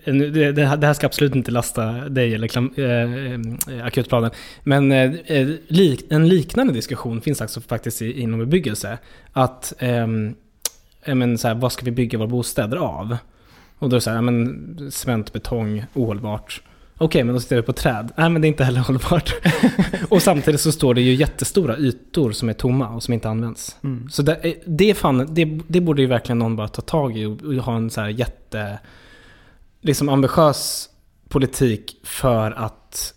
det, 0.05 0.51
det 0.51 0.65
här 0.65 0.93
ska 0.93 1.05
absolut 1.07 1.35
inte 1.35 1.51
lasta 1.51 1.91
dig 1.91 2.35
eller 2.35 2.47
klam, 2.47 2.73
eh, 2.77 2.85
eh, 2.85 3.85
akutplanen, 3.85 4.31
men 4.63 4.91
eh, 4.91 5.13
eh, 5.25 5.47
lik, 5.67 6.05
en 6.09 6.27
liknande 6.27 6.73
diskussion 6.73 7.21
finns 7.21 7.41
alltså 7.41 7.61
faktiskt 7.61 8.01
i, 8.01 8.21
inom 8.21 8.39
bebyggelse. 8.39 8.97
Att, 9.33 9.73
ja, 11.05 11.15
men, 11.15 11.37
så 11.37 11.47
här, 11.47 11.55
vad 11.55 11.71
ska 11.71 11.85
vi 11.85 11.91
bygga 11.91 12.17
våra 12.17 12.27
bostäder 12.27 12.77
av? 12.77 13.17
Och 13.79 13.89
då 13.89 13.95
är 13.95 13.97
det 13.97 14.01
så 14.01 14.11
här, 14.11 14.21
men, 14.21 14.91
cement, 14.91 15.33
betong, 15.33 15.85
ohållbart. 15.93 16.61
Okej, 17.01 17.23
men 17.23 17.33
då 17.35 17.41
sitter 17.41 17.61
på 17.61 17.73
träd. 17.73 18.11
Nej, 18.15 18.29
men 18.29 18.41
det 18.41 18.47
är 18.47 18.49
inte 18.49 18.63
heller 18.63 18.79
hållbart. 18.79 19.33
och 20.09 20.21
samtidigt 20.21 20.61
så 20.61 20.71
står 20.71 20.93
det 20.93 21.01
ju 21.01 21.13
jättestora 21.13 21.77
ytor 21.77 22.31
som 22.31 22.49
är 22.49 22.53
tomma 22.53 22.89
och 22.89 23.03
som 23.03 23.13
inte 23.13 23.29
används. 23.29 23.77
Mm. 23.83 24.09
Så 24.09 24.21
det, 24.21 24.55
det, 24.65 24.93
fan, 24.93 25.33
det, 25.33 25.45
det 25.67 25.81
borde 25.81 26.01
ju 26.01 26.07
verkligen 26.07 26.39
någon 26.39 26.55
bara 26.55 26.67
ta 26.67 26.81
tag 26.81 27.17
i 27.17 27.25
och, 27.25 27.41
och 27.41 27.53
ha 27.53 27.75
en 27.75 27.89
så 27.89 28.01
här 28.01 28.09
jätte... 28.09 28.79
Liksom 29.81 30.09
ambitiös 30.09 30.89
politik 31.29 31.95
för 32.03 32.51
att 32.51 33.13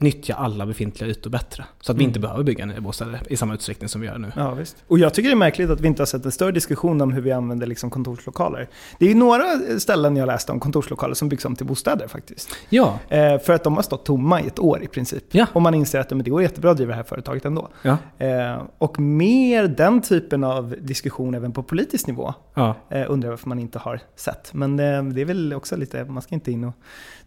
nyttja 0.00 0.34
alla 0.34 0.66
befintliga 0.66 1.10
ytor 1.10 1.30
bättre. 1.30 1.64
Så 1.80 1.92
att 1.92 1.98
vi 1.98 2.04
inte 2.04 2.20
behöver 2.20 2.42
bygga 2.44 2.66
nya 2.66 2.80
bostäder 2.80 3.20
i 3.26 3.36
samma 3.36 3.54
utsträckning 3.54 3.88
som 3.88 4.00
vi 4.00 4.06
gör 4.06 4.18
nu. 4.18 4.32
Ja, 4.36 4.54
visst. 4.54 4.76
Och 4.86 4.98
jag 4.98 5.14
tycker 5.14 5.28
det 5.28 5.34
är 5.34 5.36
märkligt 5.36 5.70
att 5.70 5.80
vi 5.80 5.86
inte 5.86 6.02
har 6.02 6.06
sett 6.06 6.24
en 6.24 6.32
större 6.32 6.52
diskussion 6.52 7.00
om 7.00 7.12
hur 7.12 7.22
vi 7.22 7.32
använder 7.32 7.66
liksom 7.66 7.90
kontorslokaler. 7.90 8.68
Det 8.98 9.10
är 9.10 9.14
några 9.14 9.44
ställen 9.78 10.16
jag 10.16 10.26
läste 10.26 10.52
om 10.52 10.60
kontorslokaler 10.60 11.14
som 11.14 11.28
byggs 11.28 11.44
om 11.44 11.56
till 11.56 11.66
bostäder 11.66 12.08
faktiskt. 12.08 12.50
Ja, 12.68 12.98
Eh, 13.08 13.38
för 13.38 13.52
att 13.52 13.64
de 13.64 13.76
har 13.76 13.82
stått 13.82 14.04
tomma 14.04 14.40
i 14.40 14.46
ett 14.46 14.58
år 14.58 14.82
i 14.82 14.86
princip. 14.88 15.24
Ja. 15.30 15.46
Och 15.52 15.62
man 15.62 15.74
inser 15.74 16.00
att 16.00 16.10
men 16.10 16.24
det 16.24 16.30
går 16.30 16.42
jättebra 16.42 16.70
att 16.70 16.76
driva 16.76 16.90
det 16.90 16.96
här 16.96 17.02
företaget 17.02 17.44
ändå. 17.44 17.68
ja, 17.82 17.96
Eh, 18.18 18.62
och 18.78 19.00
mer 19.00 19.68
den 19.68 20.02
typen 20.02 20.44
av 20.44 20.74
diskussion 20.80 21.34
även 21.34 21.52
på 21.52 21.62
politisk 21.62 22.06
nivå 22.06 22.34
ja. 22.54 22.74
eh, 22.90 23.04
undrar 23.08 23.26
jag 23.26 23.32
varför 23.32 23.48
man 23.48 23.58
inte 23.58 23.78
har 23.78 24.00
sett. 24.16 24.54
Men 24.54 24.80
eh, 24.80 25.04
det 25.04 25.20
är 25.20 25.24
väl 25.24 25.54
också 25.54 25.76
lite, 25.76 26.04
man 26.04 26.22
ska 26.22 26.34
inte 26.34 26.52
in 26.52 26.64
och 26.64 26.74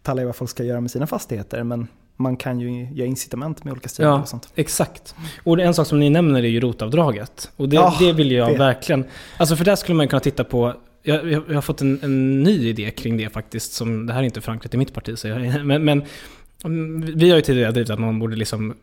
tala 0.02 0.22
i 0.22 0.24
vad 0.24 0.36
folk 0.36 0.50
ska 0.50 0.64
göra 0.64 0.80
med 0.80 0.90
sina 0.90 1.06
fastigheter. 1.06 1.62
Men 1.64 1.86
man 2.22 2.36
kan 2.36 2.60
ju 2.60 2.88
ge 2.92 3.06
incitament 3.06 3.64
med 3.64 3.72
olika 3.72 3.88
styrmedel 3.88 4.16
Ja, 4.18 4.22
och 4.22 4.28
sånt. 4.28 4.48
exakt. 4.54 5.14
Och 5.44 5.60
en 5.60 5.74
sak 5.74 5.86
som 5.86 6.00
ni 6.00 6.10
nämner 6.10 6.42
är 6.42 6.48
ju 6.48 6.60
rotavdraget. 6.60 7.50
Och 7.56 7.68
det, 7.68 7.76
Ja, 7.76 7.96
det 7.98 8.12
vill 8.12 8.32
jag 8.32 8.48
det. 8.52 8.58
verkligen... 8.58 9.04
Alltså 9.36 9.56
för 9.56 9.64
där 9.64 9.76
skulle 9.76 9.96
man 9.96 10.08
kunna 10.08 10.20
titta 10.20 10.44
på... 10.44 10.74
Jag, 11.02 11.32
jag, 11.32 11.42
jag 11.48 11.54
har 11.54 11.62
fått 11.62 11.80
en, 11.80 11.98
en 12.02 12.42
ny 12.42 12.68
idé 12.68 12.90
kring 12.90 13.16
det 13.16 13.28
faktiskt. 13.28 13.72
Som, 13.72 14.06
det 14.06 14.12
här 14.12 14.20
är 14.20 14.24
inte 14.24 14.40
förankrat 14.40 14.74
i 14.74 14.76
mitt 14.76 14.94
parti, 14.94 15.18
så 15.18 15.28
jag, 15.28 15.40
men, 15.66 15.84
men 15.84 16.02
mm, 16.64 17.12
vi 17.18 17.30
har 17.30 17.36
ju 17.36 17.42
tidigare 17.42 17.72
drivit 17.72 17.90
att 17.90 18.00
man 18.00 18.18
borde 18.18 18.36
liksom 18.36 18.74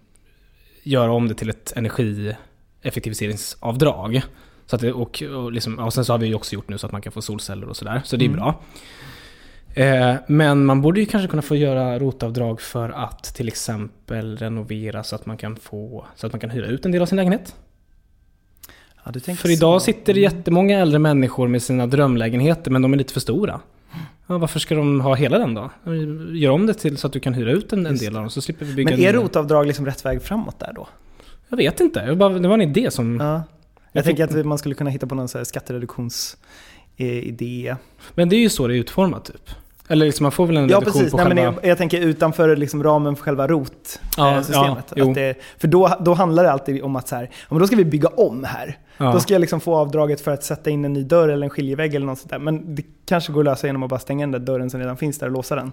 göra 0.84 1.12
om 1.12 1.28
det 1.28 1.34
till 1.36 1.50
ett 1.50 1.74
energieffektiviseringsavdrag. 1.76 4.22
Så 4.66 4.76
att 4.76 4.82
det, 4.82 4.94
och, 4.94 5.24
och, 5.36 5.52
liksom, 5.52 5.80
och 5.80 5.94
sen 5.94 6.06
så 6.06 6.14
har 6.14 6.18
vi 6.18 6.28
ju 6.28 6.36
också 6.36 6.56
gjort 6.56 6.70
nu 6.70 6.78
så 6.78 6.86
att 6.86 6.92
man 6.92 7.02
kan 7.02 7.12
få 7.12 7.22
solceller 7.22 7.70
och 7.70 7.78
sådär. 7.78 8.02
Så 8.06 8.16
det 8.16 8.26
är 8.26 8.30
Mm. 8.30 8.40
bra. 8.40 8.62
Eh, 9.80 10.16
men 10.28 10.66
man 10.66 10.82
borde 10.82 11.00
ju 11.00 11.06
kanske 11.06 11.28
kunna 11.28 11.42
få 11.42 11.56
göra 11.56 12.00
rotavdrag 12.00 12.62
för 12.62 12.90
att 12.90 13.24
till 13.24 13.48
exempel 13.48 14.38
renovera 14.38 15.04
så 15.04 15.16
att 15.16 15.26
man 15.26 15.38
kan 15.38 15.56
få 15.56 16.06
så 16.16 16.28
att 16.28 16.34
man 16.34 16.40
kan 16.40 16.50
hyra 16.50 16.68
ut 16.68 16.86
en 16.86 16.92
del 16.92 17.02
av 17.02 17.06
sin 17.06 17.16
lägenhet. 17.16 17.56
Ja, 19.06 19.12
För 19.36 19.52
idag 19.52 19.82
så. 19.82 19.86
sitter 19.86 20.14
det 20.14 20.20
jättemånga 20.20 20.80
äldre 20.80 21.00
människor 21.00 21.48
med 21.48 21.62
sina 21.62 21.88
drömlägenheter 21.88 22.72
men 22.72 22.82
de 22.82 22.94
är 22.94 22.98
lite 22.98 23.14
för 23.14 23.20
stora. 23.20 23.60
Ja, 24.28 24.38
varför 24.38 24.60
ska 24.60 24.76
de 24.76 25.02
ha 25.02 25.16
hela 25.16 25.38
den 25.38 25.54
då? 25.54 25.72
Gör 26.32 26.52
om 26.52 26.66
det 26.66 26.74
till 26.74 26.98
så 26.98 27.08
att 27.08 27.14
du 27.14 27.20
kan 27.20 27.34
hyra 27.34 27.52
ut 27.52 27.74
en, 27.74 27.86
en 27.86 27.98
del 27.98 28.16
av 28.16 28.22
dem 28.22 28.30
så 28.30 28.42
slipper 28.42 28.66
vi 28.66 28.74
bygga 28.74 28.92
Men 28.92 29.00
är 29.00 29.14
rotavdrag 29.14 29.68
liksom 29.68 29.86
rätt 29.86 30.06
väg 30.06 30.22
framåt 30.22 30.60
där 30.60 30.74
då? 30.76 30.88
Jag 31.50 31.58
vet 31.58 31.80
inte, 31.80 32.06
det 32.06 32.16
var 32.16 32.54
en 32.54 32.62
idé 32.62 32.92
som... 32.92 33.20
Ja. 33.20 33.34
Jag, 33.34 33.44
Jag 33.92 34.04
tänker 34.06 34.40
att 34.40 34.46
man 34.46 34.58
skulle 34.58 34.76
kunna 34.76 34.90
hitta 34.90 35.08
på 35.08 35.16
någon 35.16 35.28
så 35.28 35.38
här 35.38 35.46
skattereduktionsidé. 35.46 37.76
Men 38.16 38.30
det 38.30 38.36
är 38.36 38.40
ju 38.40 38.50
så 38.50 38.68
det 38.68 38.76
är 38.76 38.80
utformat 38.80 39.26
typ. 39.26 39.50
Eller 39.92 40.06
liksom 40.06 40.24
man 40.24 40.32
får 40.32 40.48
väl 40.48 40.58
en 40.58 40.70
Ja 40.70 40.78
reduktion 40.78 40.94
precis, 40.94 41.12
på 41.12 41.18
Nej, 41.18 41.26
själva... 41.26 41.44
men 41.44 41.54
jag, 41.62 41.70
jag 41.72 41.78
tänker 41.78 42.00
utanför 42.00 42.56
liksom 42.56 42.84
ramen 42.84 43.16
för 43.16 43.24
själva 43.24 43.44
Ja, 43.44 43.48
ROT-systemet. 43.50 44.94
ja, 44.96 45.14
jo. 45.16 45.34
för 45.58 45.68
då, 45.68 45.98
då 46.00 46.14
handlar 46.14 46.44
det 46.44 46.52
alltid 46.52 46.84
om 46.84 46.96
att 46.96 47.08
så 47.08 47.16
här, 47.16 47.24
ja, 47.24 47.48
men 47.50 47.60
då 47.60 47.68
ska 47.68 47.76
vi 47.76 47.86
bygga 47.86 48.10
om 48.10 48.44
här. 48.44 48.78
Ja. 49.00 49.12
Då 49.12 49.20
ska 49.20 49.34
jag 49.34 49.40
liksom 49.42 49.60
få 49.62 49.76
avdraget 49.76 50.22
för 50.22 50.32
att 50.32 50.44
sätta 50.44 50.70
in 50.70 50.86
en 50.86 50.94
ny 50.94 51.04
dörr 51.04 51.30
eller 51.30 51.44
en 51.44 51.50
skiljevägg 51.50 51.96
eller 51.96 52.06
något 52.06 52.20
sånt 52.20 52.30
där. 52.30 52.40
Men 52.40 52.76
det 52.76 52.84
kanske 53.06 53.32
går 53.34 53.42
att 53.42 53.46
lösa 53.46 53.68
genom 53.68 53.84
att 53.84 53.90
bara 53.90 54.00
stänga 54.00 54.24
den 54.24 54.32
där 54.32 54.40
dörren 54.40 54.70
som 54.70 54.80
redan 54.80 54.98
finns 54.98 55.20
där 55.20 55.28
och 55.28 55.34
låsa 55.34 55.56
den. 55.56 55.72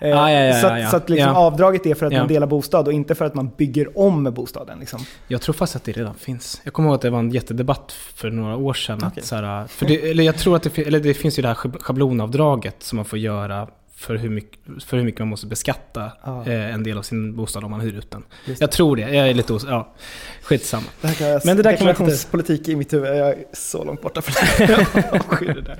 Eh, 0.00 0.08
Ja, 0.08 0.30
ja, 0.32 0.60
så 0.60 0.66
att, 0.66 0.90
så 0.90 0.96
att 0.96 1.10
liksom 1.10 1.36
avdraget 1.36 1.86
är 1.86 1.94
för 1.94 2.06
att 2.06 2.12
man 2.12 2.28
delar 2.28 2.46
bostad 2.46 2.86
och 2.86 2.92
inte 2.92 3.14
för 3.14 3.24
att 3.24 3.34
man 3.34 3.50
bygger 3.56 3.98
om 3.98 4.24
bostaden. 4.24 4.78
Liksom. 4.78 5.00
Jag 5.28 5.40
tror 5.40 5.52
fast 5.52 5.76
att 5.76 5.84
det 5.84 5.92
redan 5.92 6.14
finns. 6.14 6.60
Jag 6.64 6.72
kommer 6.72 6.88
ihåg 6.88 6.94
att 6.94 7.02
det 7.02 7.10
var 7.10 7.18
en 7.18 7.30
jättedebatt 7.30 7.92
för 7.92 8.30
några 8.30 8.56
år 8.56 8.74
sedan. 8.74 8.98
Okej. 9.06 9.20
Att 9.20 9.24
så 9.24 9.36
här, 9.36 9.66
för 9.66 9.86
det, 9.86 10.10
eller 10.10 10.24
jag 10.24 10.36
tror 10.38 10.56
att 10.56 10.62
det, 10.62 10.78
eller 10.78 11.00
det 11.00 11.14
finns 11.14 11.38
ju 11.38 11.42
det 11.42 11.48
här 11.48 11.54
schab- 11.54 11.78
schablonavdraget 11.82 12.76
som 12.82 12.96
man 12.96 13.04
får 13.04 13.18
göra 13.18 13.68
för 13.98 14.16
hur 14.16 14.30
mycket, 14.30 14.58
för 14.84 14.96
hur 14.96 15.04
mycket 15.04 15.18
man 15.18 15.28
måste 15.28 15.46
beskatta 15.46 16.12
Ja. 16.24 16.46
eh, 16.46 16.74
en 16.74 16.82
del 16.82 16.98
av 16.98 17.02
sin 17.02 17.36
bostad 17.36 17.64
om 17.64 17.70
man 17.70 17.80
hyr 17.80 17.92
ut 17.98 18.10
den. 18.10 18.24
Jag 18.58 18.72
tror 18.72 18.96
det. 18.96 19.02
Jag 19.02 19.28
är 19.28 19.34
lite 19.34 19.52
os- 19.52 19.66
Ja, 19.68 19.94
skitsamma. 20.42 20.86
Det 21.00 21.06
här 21.08 21.14
kan 21.14 21.26
jag, 21.26 21.42
Men 21.46 21.56
det 21.56 21.62
där 21.62 21.76
kan 21.76 21.84
man 21.84 21.90
inte- 21.90 22.02
deklarationspolitik 22.02 22.68
i 22.68 22.76
mitt 22.76 22.92
huvud, 22.92 23.08
jag 23.08 23.28
är 23.28 23.44
så 23.52 23.84
långt 23.84 24.02
borta 24.02 24.22
från 24.22 24.66
det. 24.66 25.60
Där. 25.60 25.78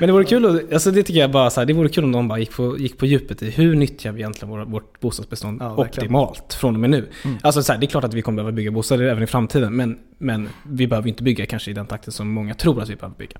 Men 0.00 0.06
det 0.06 0.12
vore 0.12 0.24
kul, 0.24 0.66
alltså 0.72 0.90
det 0.90 1.02
tycker 1.02 1.20
jag 1.20 1.30
bara 1.30 1.50
så 1.50 1.60
här, 1.60 1.66
det 1.66 1.72
vore 1.72 1.88
kul 1.88 2.04
om 2.04 2.12
de 2.12 2.28
bara 2.28 2.38
gick 2.38 2.52
på, 2.52 2.78
gick 2.78 2.98
på 2.98 3.06
djupet 3.06 3.42
i 3.42 3.50
hur 3.50 3.74
nyttjar 3.74 4.12
vi 4.12 4.20
egentligen 4.20 4.50
våra, 4.50 4.64
vårt 4.64 5.00
bostadsbestånd 5.00 5.58
verkligen. 5.58 5.86
optimalt 5.88 6.54
från 6.54 6.74
och 6.74 6.80
med 6.80 6.90
nu. 6.90 7.08
Mm. 7.24 7.38
Alltså 7.42 7.62
så 7.62 7.72
här, 7.72 7.80
det 7.80 7.86
är 7.86 7.88
klart 7.88 8.04
att 8.04 8.14
vi 8.14 8.22
kommer 8.22 8.36
behöva 8.36 8.52
bygga 8.52 8.70
bostäder 8.70 9.04
även 9.04 9.22
i 9.22 9.26
framtiden, 9.26 9.76
men, 9.76 9.98
men 10.18 10.48
vi 10.68 10.86
behöver 10.86 11.08
inte 11.08 11.22
bygga 11.22 11.46
kanske 11.46 11.70
i 11.70 11.74
den 11.74 11.86
takten 11.86 12.12
som 12.12 12.28
många 12.30 12.54
tror 12.54 12.82
att 12.82 12.88
vi 12.88 12.96
behöver 12.96 13.16
bygga. 13.16 13.36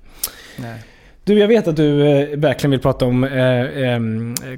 Nej. 0.56 0.82
Du, 1.24 1.38
jag 1.38 1.48
vet 1.48 1.68
att 1.68 1.76
du 1.76 2.06
eh, 2.06 2.38
verkligen 2.38 2.70
vill 2.70 2.80
prata 2.80 3.04
om 3.06 3.24
eh, 3.24 3.60
eh, 3.60 4.00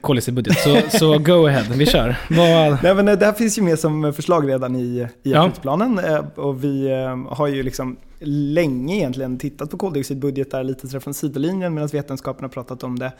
koldioxidbudget, 0.00 0.58
så, 0.58 0.76
så 0.98 1.18
go 1.18 1.46
ahead, 1.46 1.64
vi 1.76 1.86
kör. 1.86 2.16
Vad, 2.30 2.78
Nej, 2.82 2.94
men 2.94 3.08
eh, 3.08 3.18
det 3.18 3.26
här 3.26 3.32
finns 3.32 3.58
ju 3.58 3.62
med 3.62 3.78
som 3.78 4.12
förslag 4.12 4.48
redan 4.48 4.76
i, 4.76 4.80
i 4.80 5.06
Ja. 5.22 5.38
aktionsplanen 5.40 5.98
eh, 5.98 6.24
och 6.36 6.64
vi 6.64 6.86
eh, 6.92 7.34
har 7.34 7.46
ju 7.46 7.62
liksom 7.62 7.96
länge 8.26 8.96
egentligen 8.96 9.38
tittat 9.38 9.70
på 9.70 9.76
koldioxidbudgetar 9.78 10.64
lite 10.64 10.88
sådär 10.88 11.00
från 11.00 11.14
sidolinjen 11.14 11.74
medan 11.74 11.88
vetenskapen 11.92 12.44
har 12.44 12.48
pratat 12.48 12.82
om 12.82 12.98
det. 12.98 13.12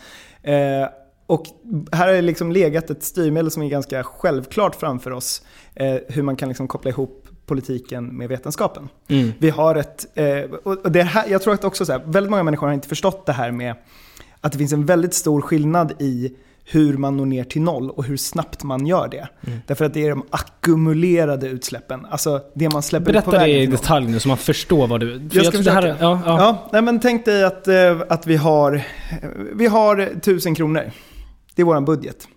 Eh, 0.52 0.88
Och 1.26 1.42
här 1.92 2.07
har 2.07 2.12
det 2.14 2.22
liksom 2.22 2.52
legat 2.52 2.90
ett 2.90 3.02
styrmedel 3.02 3.50
som 3.50 3.62
är 3.62 3.68
ganska 3.68 4.02
självklart 4.04 4.74
framför 4.74 5.11
oss. 5.11 5.42
Eh, 5.74 5.96
hur 6.09 6.22
man 6.22 6.37
kan 6.37 6.48
liksom 6.48 6.68
koppla 6.68 6.90
ihop 6.90 7.24
politiken 7.46 8.07
med 8.16 8.28
vetenskapen. 8.28 8.88
Mm. 9.09 9.33
Vi 9.38 9.50
har 9.50 9.74
ett, 9.74 10.07
eh, 10.14 10.50
och 10.64 10.92
det 10.92 11.02
här, 11.02 11.24
jag 11.28 11.42
tror 11.42 11.54
att 11.54 11.64
också 11.64 11.87
så 11.87 11.92
här, 11.92 12.02
väldigt 12.07 12.30
många 12.30 12.42
människor 12.42 12.66
har 12.66 12.74
inte 12.74 12.88
förstått 12.88 13.26
det 13.26 13.33
här 13.33 13.50
med 13.50 13.74
att 14.40 14.52
det 14.52 14.59
finns 14.59 14.72
en 14.72 14.87
väldigt 14.87 15.14
stor 15.14 15.40
skillnad 15.40 15.92
i 15.98 16.33
hur 16.66 16.96
man 16.96 17.16
når 17.16 17.26
ner 17.26 17.44
till 17.44 17.62
noll 17.62 17.90
och 17.90 18.04
hur 18.04 18.16
snabbt 18.16 18.62
man 18.62 18.87
gör 18.87 19.09
det. 19.09 19.28
Mm. 19.46 19.59
Därför 19.66 19.85
att 19.85 19.94
det 19.94 20.07
är 20.07 20.11
de 20.11 20.22
ackumulerade 20.30 21.48
utsläppen, 21.48 22.07
alltså 22.11 22.40
det 22.54 22.68
man 22.72 22.83
släpper 22.83 23.11
ut 23.11 23.24
på 23.24 23.30
Berätta 23.30 23.30
det 23.30 23.38
vägen 23.52 23.62
i 23.62 23.66
detalj 23.66 24.07
nu 24.11 24.20
så 24.20 24.28
man 24.28 24.37
förstår 24.37 24.87
vad 24.87 25.00
du... 25.00 25.28
för 25.30 25.37
Jag 25.37 25.46
ska 25.46 25.52
tror 25.52 25.62
det 25.62 25.70
här, 25.70 25.83
försöka. 25.83 26.04
ja, 26.04 26.20
ja. 26.26 26.38
Ja, 26.38 26.68
nej 26.72 26.83
men 26.83 27.00
tänk 27.00 27.24
dig 27.24 27.44
att, 27.44 27.68
eh, 27.68 28.00
att 28.09 28.26
vi 28.26 28.37
har, 28.37 28.83
vi 29.54 29.66
har 29.66 30.00
1000 30.00 30.54
kronor. 30.54 30.90
Det 31.54 31.62
är 31.62 31.66
vår 31.66 31.80
budget. 31.80 32.28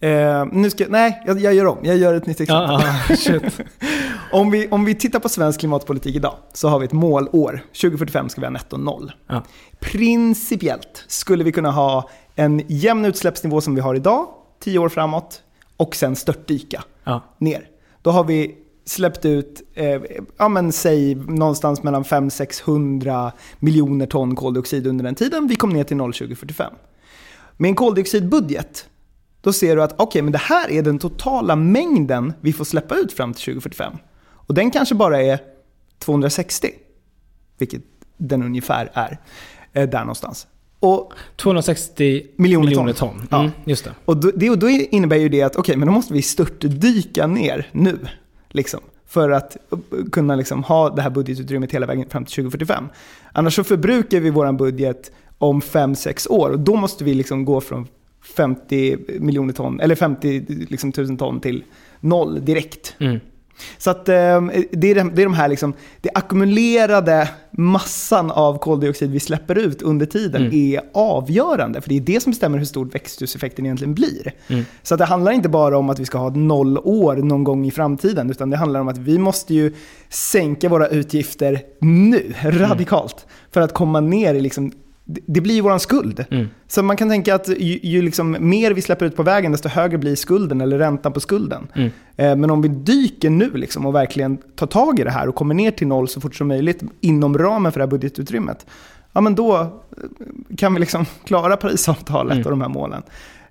Eh, 0.00 0.44
nu 0.52 0.70
ska, 0.70 0.84
nej, 0.88 1.22
jag, 1.26 1.40
jag 1.40 1.54
gör 1.54 1.66
om. 1.66 1.78
Jag 1.82 1.96
gör 1.96 2.14
ett 2.14 2.26
nytt 2.26 2.40
exempel. 2.40 2.80
Shit. 3.16 3.60
Om 4.32 4.50
vi, 4.50 4.68
om 4.68 4.84
vi 4.84 4.94
tittar 4.94 5.18
på 5.20 5.28
svensk 5.28 5.60
klimatpolitik 5.60 6.16
idag 6.16 6.34
så 6.52 6.68
har 6.68 6.78
vi 6.78 6.84
ett 6.84 6.92
målår. 6.92 7.60
2045 7.80 8.28
ska 8.28 8.40
vi 8.40 8.46
ha 8.46 8.50
netto 8.52 8.76
noll. 8.76 9.12
Ja. 9.26 9.42
Principiellt 9.80 11.04
skulle 11.06 11.44
vi 11.44 11.52
kunna 11.52 11.70
ha 11.70 12.10
en 12.34 12.62
jämn 12.66 13.04
utsläppsnivå 13.04 13.60
som 13.60 13.74
vi 13.74 13.80
har 13.80 13.94
idag, 13.94 14.26
10 14.60 14.78
år 14.78 14.88
framåt, 14.88 15.42
och 15.76 15.96
sen 15.96 16.16
störtdyka 16.16 16.82
Ja. 17.04 17.20
ner. 17.38 17.64
Då 18.02 18.10
har 18.10 18.24
vi 18.24 18.54
släppt 18.84 19.24
ut, 19.24 19.62
eh, 19.74 20.00
ja 20.38 20.48
men 20.48 20.72
säg 20.72 21.14
någonstans 21.14 21.82
mellan 21.82 22.04
500-600 22.04 23.30
miljoner 23.58 24.06
ton 24.06 24.36
koldioxid 24.36 24.86
under 24.86 25.04
den 25.04 25.14
tiden. 25.14 25.46
Vi 25.48 25.56
kom 25.56 25.70
ner 25.70 25.84
till 25.84 25.96
noll 25.96 26.12
2045. 26.12 26.72
Med 27.56 27.68
en 27.68 27.74
koldioxidbudget, 27.74 28.88
då 29.40 29.52
ser 29.52 29.76
du 29.76 29.82
att 29.82 29.94
okej, 29.96 30.22
men 30.22 30.32
det 30.32 30.38
här 30.38 30.70
är 30.70 30.82
den 30.82 30.98
totala 30.98 31.56
mängden 31.56 32.32
vi 32.40 32.52
får 32.52 32.64
släppa 32.64 32.96
ut 32.96 33.12
fram 33.12 33.34
till 33.34 33.44
2045. 33.44 33.92
Och 34.30 34.54
den 34.54 34.70
kanske 34.70 34.94
bara 34.94 35.22
är 35.22 35.38
260, 35.98 36.68
vilket 37.58 37.82
den 38.16 38.42
ungefär 38.42 38.90
är, 38.94 39.18
eh, 39.72 39.88
där 39.88 40.00
någonstans. 40.00 40.46
Och 40.80 41.12
260 41.36 42.26
Miljoner 42.36 42.66
miljoner, 42.66 42.92
ton. 42.92 43.16
ton. 43.16 43.26
Ja. 43.30 43.40
Mm, 43.40 43.50
just 43.64 43.84
det. 43.84 43.90
och 44.04 44.16
då, 44.16 44.30
det, 44.36 44.50
och 44.50 44.58
då 44.58 44.68
innebär 44.68 45.16
ju 45.16 45.28
det 45.28 45.42
att 45.42 45.56
okej, 45.56 45.76
men 45.76 45.88
då 45.88 45.94
måste 45.94 46.14
vi 46.14 46.22
störtdyka 46.22 47.26
ner 47.26 47.68
nu. 47.72 47.98
Liksom, 48.48 48.80
för 49.06 49.30
att 49.30 49.56
kunna 50.12 50.36
liksom 50.36 50.64
ha 50.64 50.90
det 50.90 51.02
här 51.02 51.10
budgetutrymmet 51.10 51.72
hela 51.72 51.86
vägen 51.86 52.08
fram 52.08 52.24
till 52.24 52.34
2045. 52.34 52.88
Annars 53.32 53.54
så 53.54 53.64
förbrukar 53.64 54.20
vi 54.20 54.30
vår 54.30 54.52
budget 54.52 55.12
om 55.38 55.60
5-6 55.60 56.28
år 56.28 56.50
och 56.50 56.60
då 56.60 56.76
måste 56.76 57.04
vi 57.04 57.14
liksom 57.14 57.44
gå 57.44 57.60
från 57.60 57.86
50 58.36 58.98
miljoner 59.20 59.52
ton, 59.52 59.80
eller 59.80 59.94
50 59.94 60.44
liksom, 60.48 60.92
tusen 60.92 61.16
ton 61.16 61.40
till 61.40 61.64
noll 62.00 62.44
direkt. 62.44 62.96
Mm. 62.98 63.20
Så 63.78 63.90
att, 63.90 64.08
eh, 64.08 64.40
det, 64.72 64.90
är 64.90 64.94
de, 64.94 65.14
det 65.14 65.22
är 65.22 65.24
de 65.24 65.34
här 65.34 65.48
liksom, 65.48 65.74
det 66.00 66.10
ackumulerade 66.14 67.28
massan 67.50 68.30
av 68.30 68.58
koldioxid 68.58 69.10
vi 69.10 69.20
släpper 69.20 69.58
ut 69.58 69.82
under 69.82 70.06
tiden 70.06 70.42
Mm. 70.42 70.54
är 70.54 70.80
avgörande. 70.94 71.80
För 71.80 71.88
det 71.88 71.96
är 71.96 72.00
det 72.00 72.20
som 72.20 72.30
bestämmer 72.30 72.58
hur 72.58 72.64
stor 72.64 72.84
växthuseffekten 72.86 73.66
egentligen 73.66 73.94
blir. 73.94 74.32
Mm. 74.48 74.64
Så 74.82 74.94
att 74.94 74.98
det 74.98 75.04
handlar 75.04 75.32
inte 75.32 75.48
bara 75.48 75.78
om 75.78 75.90
att 75.90 75.98
vi 75.98 76.04
ska 76.04 76.18
ha 76.18 76.30
noll 76.30 76.78
år 76.78 77.16
någon 77.16 77.44
gång 77.44 77.66
i 77.66 77.70
framtiden, 77.70 78.30
utan 78.30 78.50
det 78.50 78.56
handlar 78.56 78.80
om 78.80 78.88
att 78.88 78.98
vi 78.98 79.18
måste 79.18 79.54
ju 79.54 79.74
sänka 80.08 80.68
våra 80.68 80.88
utgifter 80.88 81.60
nu, 81.80 82.34
radikalt. 82.42 83.26
För 83.50 83.60
att 83.60 83.74
komma 83.74 84.00
ner 84.00 84.34
i 84.34 84.40
liksom, 84.40 84.72
det- 85.26 85.40
blir 85.40 85.54
ju 85.54 85.60
våran 85.60 85.80
skuld. 85.80 86.24
Mm. 86.30 86.46
Så 86.66 86.82
man 86.82 86.96
kan 86.96 87.08
tänka 87.08 87.34
att 87.34 87.48
ju, 87.48 87.78
ju 87.82 88.02
liksom 88.02 88.36
mer 88.40 88.70
vi 88.70 88.82
släpper 88.82 89.06
ut 89.06 89.16
på 89.16 89.22
vägen, 89.22 89.52
desto 89.52 89.68
högre 89.68 89.98
blir 89.98 90.14
skulden 90.16 90.60
eller 90.60 90.78
räntan 90.78 91.12
på 91.12 91.20
skulden. 91.20 91.66
Mm. 91.74 91.90
Eh, 92.16 92.36
Men 92.36 92.50
om 92.50 92.62
vi 92.62 92.68
dyker 92.68 93.30
nu 93.30 93.50
liksom 93.54 93.86
och 93.86 93.94
verkligen 93.94 94.36
tar 94.36 94.66
tag 94.66 95.00
i 95.00 95.04
det 95.04 95.10
här 95.10 95.28
och 95.28 95.34
kommer 95.34 95.54
ner 95.54 95.70
till 95.70 95.86
noll 95.86 96.08
så 96.08 96.20
fort 96.20 96.34
som 96.34 96.48
möjligt 96.48 96.82
inom 97.00 97.38
ramen 97.38 97.72
för 97.72 97.80
det 97.80 97.84
här 97.84 97.90
budgetutrymmet, 97.90 98.66
ja 99.12 99.20
men 99.20 99.34
då 99.34 99.56
eh, 99.56 99.66
kan 100.56 100.74
vi 100.74 100.80
liksom 100.80 101.06
klara 101.24 101.56
Parisavtalet 101.56 102.32
Mm. 102.32 102.44
och 102.44 102.50
de 102.50 102.60
här 102.60 102.68
målen. 102.68 103.02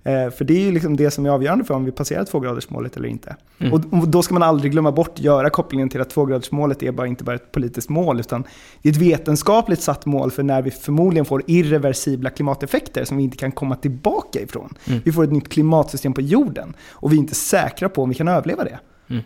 Eh, 0.03 0.29
för 0.29 0.45
det 0.45 0.53
är 0.53 0.62
ju 0.62 0.71
liksom 0.71 0.97
det 0.97 1.12
som 1.12 1.25
är 1.25 1.29
avgörande 1.29 1.65
för 1.65 1.73
om 1.73 1.86
vi 1.86 1.91
passerar 1.91 2.23
tvågradersmålet 2.23 2.97
eller 2.97 3.10
inte. 3.10 3.36
Mm. 3.60 3.73
Och, 3.73 4.07
då 4.07 4.21
ska 4.21 4.33
man 4.33 4.43
aldrig 4.43 4.71
glömma 4.71 4.91
bort 4.91 5.19
göra 5.19 5.49
kopplingen 5.49 5.89
till 5.89 6.01
att 6.01 6.10
tvågradersmålet 6.10 6.83
är 6.83 6.91
bara 6.91 7.07
inte 7.07 7.23
bara 7.23 7.36
ett 7.36 7.51
politiskt 7.51 7.89
mål, 7.89 8.19
utan 8.19 8.43
det 8.81 8.89
är 8.89 8.93
ett 8.93 8.99
vetenskapligt 8.99 9.81
satt 9.81 10.05
mål 10.05 10.31
för 10.31 10.43
när 10.43 10.62
vi 10.62 10.71
förmodligen 10.71 11.25
får 11.25 11.43
irreversibla 11.47 12.29
klimateffekter 12.29 13.05
som 13.05 13.17
vi 13.17 13.23
inte 13.23 13.38
kan 13.38 13.51
komma 13.51 13.75
tillbaka 13.75 14.41
ifrån. 14.41 14.73
Mm. 14.88 14.99
Vi 15.05 15.12
får 15.12 15.23
ett 15.23 15.31
nytt 15.31 15.49
klimatsystem 15.49 16.13
på 16.13 16.21
jorden 16.21 16.73
och 16.89 17.12
vi 17.12 17.15
är 17.15 17.19
inte 17.19 17.36
säkra 17.36 17.89
på 17.89 18.03
om 18.03 18.10
vi 18.10 18.15
kan 18.15 18.27
överleva 18.27 18.63
det. 18.63 18.79
Mm. 19.10 19.23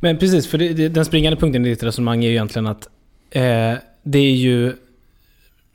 Men 0.00 0.18
precis, 0.18 0.46
för 0.46 0.58
det, 0.58 0.72
det, 0.72 0.88
den 0.88 1.04
springande 1.04 1.40
punkten 1.40 1.66
i 1.66 1.68
ditt 1.68 1.82
resonemang 1.82 2.24
är 2.24 2.28
ju 2.28 2.34
egentligen 2.34 2.66
att 2.66 2.88
eh, 3.30 3.74
det 4.02 4.18
är 4.18 4.34
ju 4.34 4.72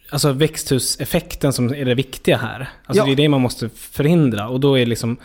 alltså 0.10 0.32
växthuseffekten 0.32 1.54
som 1.54 1.74
är 1.74 1.86
det 1.86 1.96
viktiga 1.96 2.38
här. 2.38 2.70
Alltså 2.86 3.02
ja. 3.02 3.06
det 3.06 3.12
är 3.12 3.16
det 3.16 3.30
man 3.30 3.42
måste 3.42 3.70
förhindra. 3.70 4.50
Och 4.50 4.60
då 4.60 4.80
är 4.80 4.86
liksom, 4.86 5.18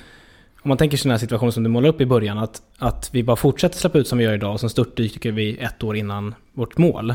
om 0.63 0.69
man 0.69 0.79
tänker 0.79 0.97
sig 0.97 1.03
den 1.03 1.11
här 1.11 1.19
situationen 1.19 1.53
som 1.53 1.63
du 1.63 1.71
målade 1.71 1.95
upp 1.95 2.01
i 2.01 2.07
början, 2.07 2.39
att, 2.39 2.63
att 2.79 3.11
vi 3.13 3.23
bara 3.23 3.37
fortsätter 3.37 3.79
släppa 3.79 3.99
ut 3.99 4.09
som 4.09 4.19
vi 4.19 4.25
gör 4.25 4.35
idag 4.35 4.53
och 4.53 4.61
sen 4.61 4.71
störtdyker 4.71 5.33
vi 5.33 5.57
ett 5.57 5.83
år 5.85 5.97
innan 5.97 6.35
vårt 6.53 6.79
mål. 6.79 7.15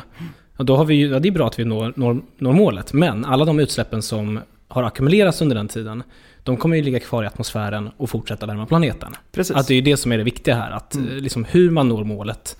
Och 0.57 0.65
då 0.65 0.75
har 0.75 0.85
vi 0.85 0.95
ju, 0.95 1.07
ja, 1.07 1.19
det 1.19 1.27
är 1.27 1.31
bra 1.31 1.47
att 1.47 1.59
vi 1.59 1.65
når, 1.65 1.93
når, 1.95 2.21
når 2.37 2.53
målet, 2.53 2.93
men 2.93 3.25
alla 3.25 3.45
de 3.45 3.59
utsläppen 3.59 4.01
som 4.01 4.39
har 4.67 4.83
ackumulerats 4.83 5.41
under 5.41 5.55
den 5.55 5.67
tiden, 5.67 6.03
de 6.43 6.57
kommer 6.57 6.75
ju 6.75 6.83
ligga 6.83 6.99
kvar 6.99 7.23
i 7.23 7.27
atmosfären 7.27 7.89
och 7.97 8.09
fortsätta 8.09 8.45
värma 8.45 8.65
planeten. 8.65 9.15
Precis. 9.31 9.55
Att 9.55 9.67
det 9.67 9.75
är 9.75 9.81
det 9.81 9.97
som 9.97 10.11
är 10.11 10.17
det 10.17 10.23
viktiga 10.23 10.55
här, 10.55 10.71
att 10.71 10.95
mm. 10.95 11.17
liksom, 11.17 11.45
hur 11.45 11.71
man 11.71 11.89
når 11.89 12.03
målet 12.03 12.57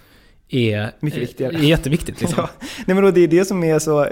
är, 0.50 0.92
Mycket 1.00 1.22
viktigare. 1.22 1.54
är 1.54 1.60
jätteviktigt. 1.60 2.22
Liksom. 2.22 2.40
ja. 2.44 2.50
Nej, 2.86 2.96
men 2.96 3.04
då 3.04 3.12
det 3.12 3.22
är 3.22 3.28
det 3.28 3.46
som 3.46 3.64
är 3.64 3.80
så 3.80 4.04
eh, 4.04 4.12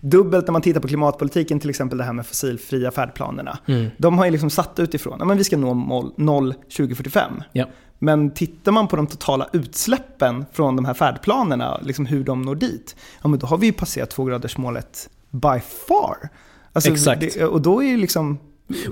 dubbelt 0.00 0.46
när 0.46 0.52
man 0.52 0.62
tittar 0.62 0.80
på 0.80 0.88
klimatpolitiken, 0.88 1.60
till 1.60 1.70
exempel 1.70 1.98
det 1.98 2.04
här 2.04 2.12
med 2.12 2.26
fossilfria 2.26 2.90
färdplanerna. 2.90 3.58
Mm. 3.66 3.90
De 3.96 4.18
har 4.18 4.24
ju 4.24 4.30
liksom 4.30 4.50
satt 4.50 4.78
utifrån, 4.78 5.30
att 5.30 5.38
vi 5.38 5.44
ska 5.44 5.56
nå 5.56 5.74
mål 5.74 6.12
0 6.16 6.54
2045. 6.54 7.42
Ja. 7.52 7.66
Men 7.98 8.30
tittar 8.30 8.72
man 8.72 8.88
på 8.88 8.96
de 8.96 9.06
totala 9.06 9.48
utsläppen 9.52 10.44
från 10.52 10.76
de 10.76 10.84
här 10.84 10.94
färdplanerna, 10.94 11.80
liksom 11.82 12.06
hur 12.06 12.24
de 12.24 12.42
når 12.42 12.54
dit, 12.54 12.96
ja, 13.22 13.28
men 13.28 13.38
då 13.38 13.46
har 13.46 13.58
vi 13.58 13.66
ju 13.66 13.72
passerat 13.72 14.10
tvågradersmålet 14.10 15.10
by 15.30 15.60
far. 15.88 16.28
Alltså, 16.72 16.90
Exakt. 16.90 17.20
Det, 17.20 17.44
och 17.44 17.62
då 17.62 17.82
är 17.82 17.90
det 17.90 17.96
liksom 17.96 18.38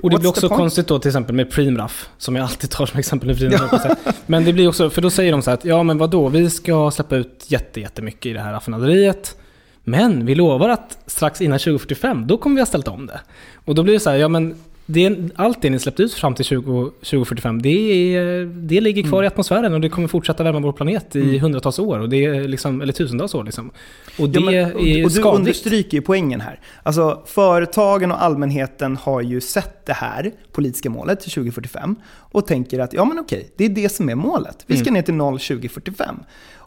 och 0.01 0.09
det 0.09 0.17
blir 0.17 0.29
också 0.29 0.49
konstigt 0.49 0.87
då 0.87 0.99
till 0.99 1.09
exempel 1.09 1.35
med 1.35 1.51
Preemraff, 1.51 2.09
som 2.17 2.35
jag 2.35 2.43
alltid 2.43 2.69
tar 2.69 2.85
som 2.85 2.99
exempel 2.99 3.27
med 3.27 3.37
Preemraff. 3.37 3.85
men 4.25 4.45
det 4.45 4.53
blir 4.53 4.67
också, 4.67 4.89
för 4.89 5.01
då 5.01 5.09
säger 5.09 5.31
de 5.31 5.41
så 5.41 5.49
här 5.49 5.57
att 5.57 5.65
ja 5.65 5.83
men 5.83 5.97
vadå, 5.97 6.29
vi 6.29 6.49
ska 6.49 6.91
släppa 6.91 7.15
ut 7.15 7.45
jätte, 7.47 7.81
jättemycket 7.81 8.25
i 8.25 8.33
det 8.33 8.39
här 8.39 8.53
raffinaderiet. 8.53 9.35
Men 9.83 10.25
vi 10.25 10.35
lovar 10.35 10.69
att 10.69 10.97
strax 11.05 11.41
innan 11.41 11.59
2045, 11.59 12.27
då 12.27 12.37
kommer 12.37 12.55
vi 12.55 12.61
ha 12.61 12.65
ställt 12.65 12.87
om 12.87 13.05
det. 13.05 13.19
Och 13.65 13.75
då 13.75 13.83
blir 13.83 13.93
det 13.93 13.99
så 13.99 14.09
här, 14.09 14.17
ja 14.17 14.27
men 14.27 14.55
det, 14.91 15.17
allt 15.35 15.61
det 15.61 15.69
ni 15.69 15.79
släppt 15.79 15.99
ut 15.99 16.13
fram 16.13 16.35
till 16.35 16.45
20, 16.45 16.89
2045, 16.89 17.61
det, 17.61 17.69
är, 17.69 18.45
det 18.45 18.81
ligger 18.81 19.03
kvar 19.03 19.19
mm. 19.19 19.23
i 19.23 19.27
atmosfären 19.27 19.73
och 19.73 19.81
det 19.81 19.89
kommer 19.89 20.07
fortsätta 20.07 20.43
värma 20.43 20.59
vår 20.59 20.71
planet 20.71 21.15
i 21.15 21.21
mm. 21.21 21.39
hundratals 21.39 21.79
år, 21.79 21.99
och 21.99 22.09
det 22.09 22.25
är 22.25 22.47
liksom, 22.47 22.81
eller 22.81 22.93
tusentals 22.93 23.35
år. 23.35 23.43
Liksom. 23.43 23.71
Och 24.19 24.29
det 24.29 24.39
ja, 24.39 24.45
men, 24.45 24.75
och, 24.75 24.87
är 24.87 25.05
och 25.05 25.11
du 25.11 25.21
understryker 25.21 25.97
ju 25.97 26.01
poängen 26.01 26.41
här. 26.41 26.59
Alltså, 26.83 27.23
företagen 27.25 28.11
och 28.11 28.23
allmänheten 28.23 28.97
har 28.97 29.21
ju 29.21 29.41
sett 29.41 29.85
det 29.85 29.93
här 29.93 30.31
politiska 30.51 30.89
målet 30.89 31.19
till 31.19 31.31
2045 31.31 31.95
och 32.15 32.47
tänker 32.47 32.79
att 32.79 32.93
ja 32.93 33.05
men 33.05 33.19
okej, 33.19 33.51
det 33.57 33.65
är 33.65 33.69
det 33.69 33.89
som 33.89 34.09
är 34.09 34.15
målet. 34.15 34.63
Vi 34.67 34.75
ska 34.75 34.83
mm. 34.83 34.93
ner 34.93 35.01
till 35.01 35.13
0 35.13 35.39
2045. 35.39 36.15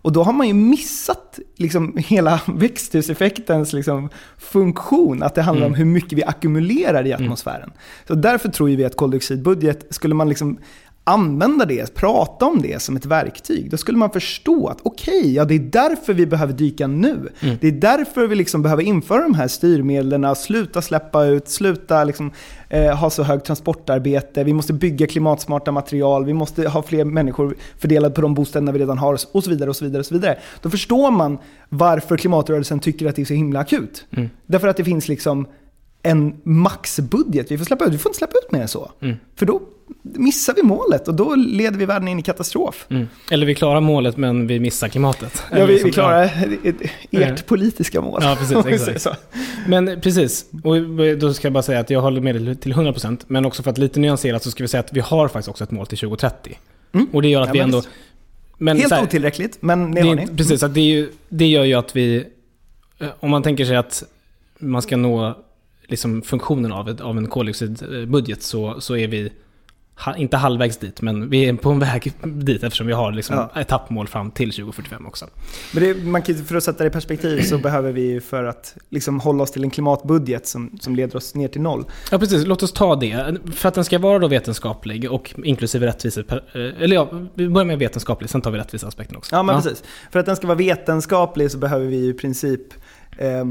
Och 0.03 0.13
då 0.13 0.23
har 0.23 0.33
man 0.33 0.49
ju 0.49 0.55
missat 0.55 1.39
liksom 1.57 1.97
hela 1.97 2.41
växthuseffektens 2.47 3.73
liksom 3.73 4.09
funktion, 4.39 5.23
att 5.23 5.35
det 5.35 5.43
handlar 5.43 5.67
mm. 5.67 5.73
om 5.73 5.79
hur 5.79 5.85
mycket 5.85 6.13
vi 6.13 6.25
ackumulerar 6.25 7.07
i 7.07 7.13
mm. 7.13 7.25
atmosfären. 7.25 7.63
Mm. 7.63 7.77
Så 8.09 8.15
därför 8.15 8.49
tror 8.49 8.69
vi 8.69 8.85
att 8.85 8.97
koldioxidbudget, 8.97 9.87
skulle 9.91 10.15
man 10.15 10.29
liksom 10.29 10.59
använda 11.05 11.65
det, 11.65 11.95
prata 11.95 12.47
om 12.47 12.63
det 12.63 12.83
som 12.83 12.97
ett 12.97 13.07
verktyg, 13.07 13.71
då 13.71 13.77
skulle 13.77 13.99
man 13.99 14.11
förstå 14.11 14.69
att 14.69 14.79
okej, 14.83 15.21
okay, 15.21 15.33
ja 15.33 15.45
det 15.45 15.55
är 15.55 15.59
därför 15.59 16.15
vi 16.15 16.27
behöver 16.27 16.53
dyka 16.53 16.87
nu. 16.87 17.29
Mm. 17.41 17.57
Det 17.61 17.69
är 17.69 17.73
därför 17.73 18.27
vi 18.27 18.35
liksom 18.35 18.63
behöver 18.63 18.83
införa 18.83 19.23
de 19.23 19.35
här 19.35 19.49
styrmedlen, 19.49 20.37
sluta 20.37 20.83
släppa 20.83 21.25
ut, 21.25 21.49
sluta 21.49 22.05
liksom, 22.05 22.33
eh, 22.69 22.97
ha 22.97 23.11
så 23.11 23.23
högt 23.23 23.47
transportarbete, 23.47 24.45
vi 24.45 24.53
måste 24.53 24.73
bygga 24.73 25.07
klimatsmarta 25.07 25.73
material, 25.73 26.25
vi 26.25 26.35
måste 26.35 26.69
ha 26.69 26.83
fler 26.83 27.05
människor 27.05 27.57
fördelade 27.79 28.15
på 28.15 28.21
de 28.21 28.35
bostäderna 28.35 28.73
vi 28.73 28.79
redan 28.79 28.99
har 28.99 29.13
och 29.33 29.45
så 29.45 29.51
vidare. 29.51 29.71
och 29.71 29.77
så 29.77 29.85
vidare 29.85 30.01
och 30.01 30.07
så 30.07 30.15
vidare. 30.15 30.39
Då 30.63 30.71
förstår 30.71 31.11
man 31.11 31.39
varför 31.69 32.17
klimatrörelsen 32.17 32.81
tycker 32.81 33.07
att 33.07 33.17
det 33.17 33.23
är 33.23 33.27
så 33.27 33.35
himla 33.35 33.61
akut. 33.61 34.07
Mm. 34.11 34.29
Därför 34.47 34.69
att 34.69 34.77
det 34.77 34.85
finns 34.85 35.09
liksom 35.09 35.47
en 36.03 36.41
maxbudget 36.43 37.51
vi 37.51 37.59
får 37.59 37.65
släppa 37.65 37.85
ut. 37.85 37.93
Vi 37.93 37.99
får 37.99 38.11
inte 38.11 38.19
släppa 38.19 38.39
ut 38.39 38.53
mer 38.53 38.61
än 38.61 38.69
så. 38.69 38.91
Mm. 39.01 39.17
För 39.37 39.47
då 39.47 39.61
missar 40.03 40.55
vi 40.55 40.63
målet 40.63 41.09
och 41.09 41.15
då 41.15 41.35
leder 41.35 41.79
vi 41.79 41.87
världen 41.87 42.09
in 42.09 42.19
i 42.19 42.23
katastrof. 42.23 42.87
Mm. 42.91 43.09
Eller 43.31 43.47
vi 43.47 43.55
klarar 43.55 43.81
målet 43.81 44.17
men 44.17 44.47
vi 44.47 44.61
missar 44.61 44.89
klimatet. 44.89 45.43
Ja, 45.51 45.67
vi, 45.67 45.83
vi 45.83 45.93
klarar 45.93 46.31
ert 47.11 47.47
politiska 47.47 48.01
mål. 48.01 48.21
Ja, 48.23 48.37
precis. 48.39 48.89
Exakt. 48.89 49.23
Men 49.67 50.01
precis, 50.01 50.47
och 50.65 50.77
då 51.19 51.35
ska 51.35 51.47
jag 51.47 51.53
bara 51.53 51.63
säga 51.63 51.81
att 51.81 51.91
jag 51.91 52.01
håller 52.01 52.21
med 52.21 52.35
dig 52.35 52.57
till 52.57 52.75
100% 52.75 53.21
men 53.27 53.45
också 53.45 53.63
för 53.63 53.71
att 53.71 53.79
lite 53.79 54.01
nyanserat 54.01 54.43
så 54.43 54.51
ska 54.51 54.65
vi 54.65 54.69
säga 54.69 54.81
att 54.81 54.93
vi 54.93 55.01
har 55.01 55.29
faktiskt 55.29 55.49
också 55.49 55.65
ett 55.65 55.71
mål 55.71 55.87
till 55.87 55.99
2030. 55.99 56.59
Mm. 56.93 57.07
Och 57.13 57.23
det 57.23 57.29
gör 57.29 57.41
att 57.41 57.49
ja, 57.49 57.53
vi 57.53 57.59
ändå... 57.59 57.83
Men, 58.59 58.79
Helt 58.79 58.93
här, 58.93 59.03
otillräckligt, 59.03 59.59
men 59.61 59.95
det 59.95 60.01
har 60.01 60.15
ni. 60.15 60.27
Precis, 60.27 60.63
att 60.63 60.75
det, 60.75 60.81
ju, 60.81 61.09
det 61.29 61.47
gör 61.47 61.65
ju 61.65 61.75
att 61.75 61.97
vi... 61.97 62.27
Eh, 62.99 63.09
om 63.21 63.31
man 63.31 63.43
tänker 63.43 63.65
sig 63.65 63.77
att 63.77 64.05
man 64.59 64.83
ska 64.83 64.97
nå 64.97 65.37
liksom 65.87 66.23
funktionen 66.23 66.73
av, 66.73 66.89
ett, 66.89 67.01
av 67.01 67.19
en 67.19 67.27
koldioxidbudget 67.27 68.43
så, 68.43 68.81
så 68.81 68.97
är 68.97 69.09
vi 69.09 69.33
inte 70.17 70.37
halvvägs 70.37 70.77
dit, 70.77 71.03
men 71.03 71.31
vi 71.31 71.49
är 71.49 71.55
på 71.55 71.71
en 71.71 71.79
väg 71.79 72.13
dit 72.25 72.63
eftersom 72.63 72.87
vi 72.87 72.93
har 72.93 73.13
liksom 73.13 73.37
ja. 73.37 73.61
etappmål 73.61 74.09
fram 74.09 74.31
till 74.31 74.51
2045 74.51 75.07
också. 75.07 75.27
Men 75.75 75.83
det, 75.83 75.95
man 75.95 76.23
kan, 76.23 76.35
för 76.45 76.57
att 76.57 76.65
sätta 76.65 76.85
det 76.85 76.89
i 76.89 76.91
perspektiv 76.91 77.43
så 77.43 77.59
behöver 77.63 77.93
vi 77.93 78.21
för 78.21 78.45
att 78.45 78.77
liksom 78.89 79.21
hålla 79.21 79.43
oss 79.43 79.51
till 79.51 79.65
en 79.65 79.71
klimatbudget 79.71 80.47
som, 80.47 80.79
som 80.81 80.97
leder 80.97 81.17
oss 81.17 81.35
ner 81.35 81.49
till 81.49 81.61
noll. 81.61 81.85
Ja, 82.11 82.19
precis. 82.19 82.47
Låt 82.47 82.63
oss 82.63 82.73
ta 82.73 82.97
det. 82.97 83.37
För 83.55 83.69
att 83.69 83.75
den 83.75 83.85
ska 83.85 83.99
vara 83.99 84.19
då 84.19 84.29
vetenskaplig 84.29 85.13
och 85.13 85.35
inklusive 85.45 85.87
rättvisa... 85.87 86.21
Eh, 86.21 86.37
eller 86.55 86.95
ja, 86.95 87.09
vi 87.35 87.49
börjar 87.49 87.67
med 87.67 87.79
vetenskaplig, 87.79 88.31
sen 88.31 88.41
tar 88.41 88.51
vi 88.51 88.59
rättvisa 88.59 88.87
aspekten 88.87 89.17
också. 89.17 89.37
Ja, 89.37 89.43
men 89.43 89.55
ja. 89.55 89.63
precis. 89.63 89.85
För 90.11 90.21
att 90.21 90.27
den 90.27 90.37
ska 90.37 90.47
vara 90.47 90.59
vetenskaplig 90.59 91.51
så 91.51 91.59
behöver 91.59 91.87
vi 91.87 92.09
i 92.09 92.13
princip 92.13 92.63
eh, 93.19 93.45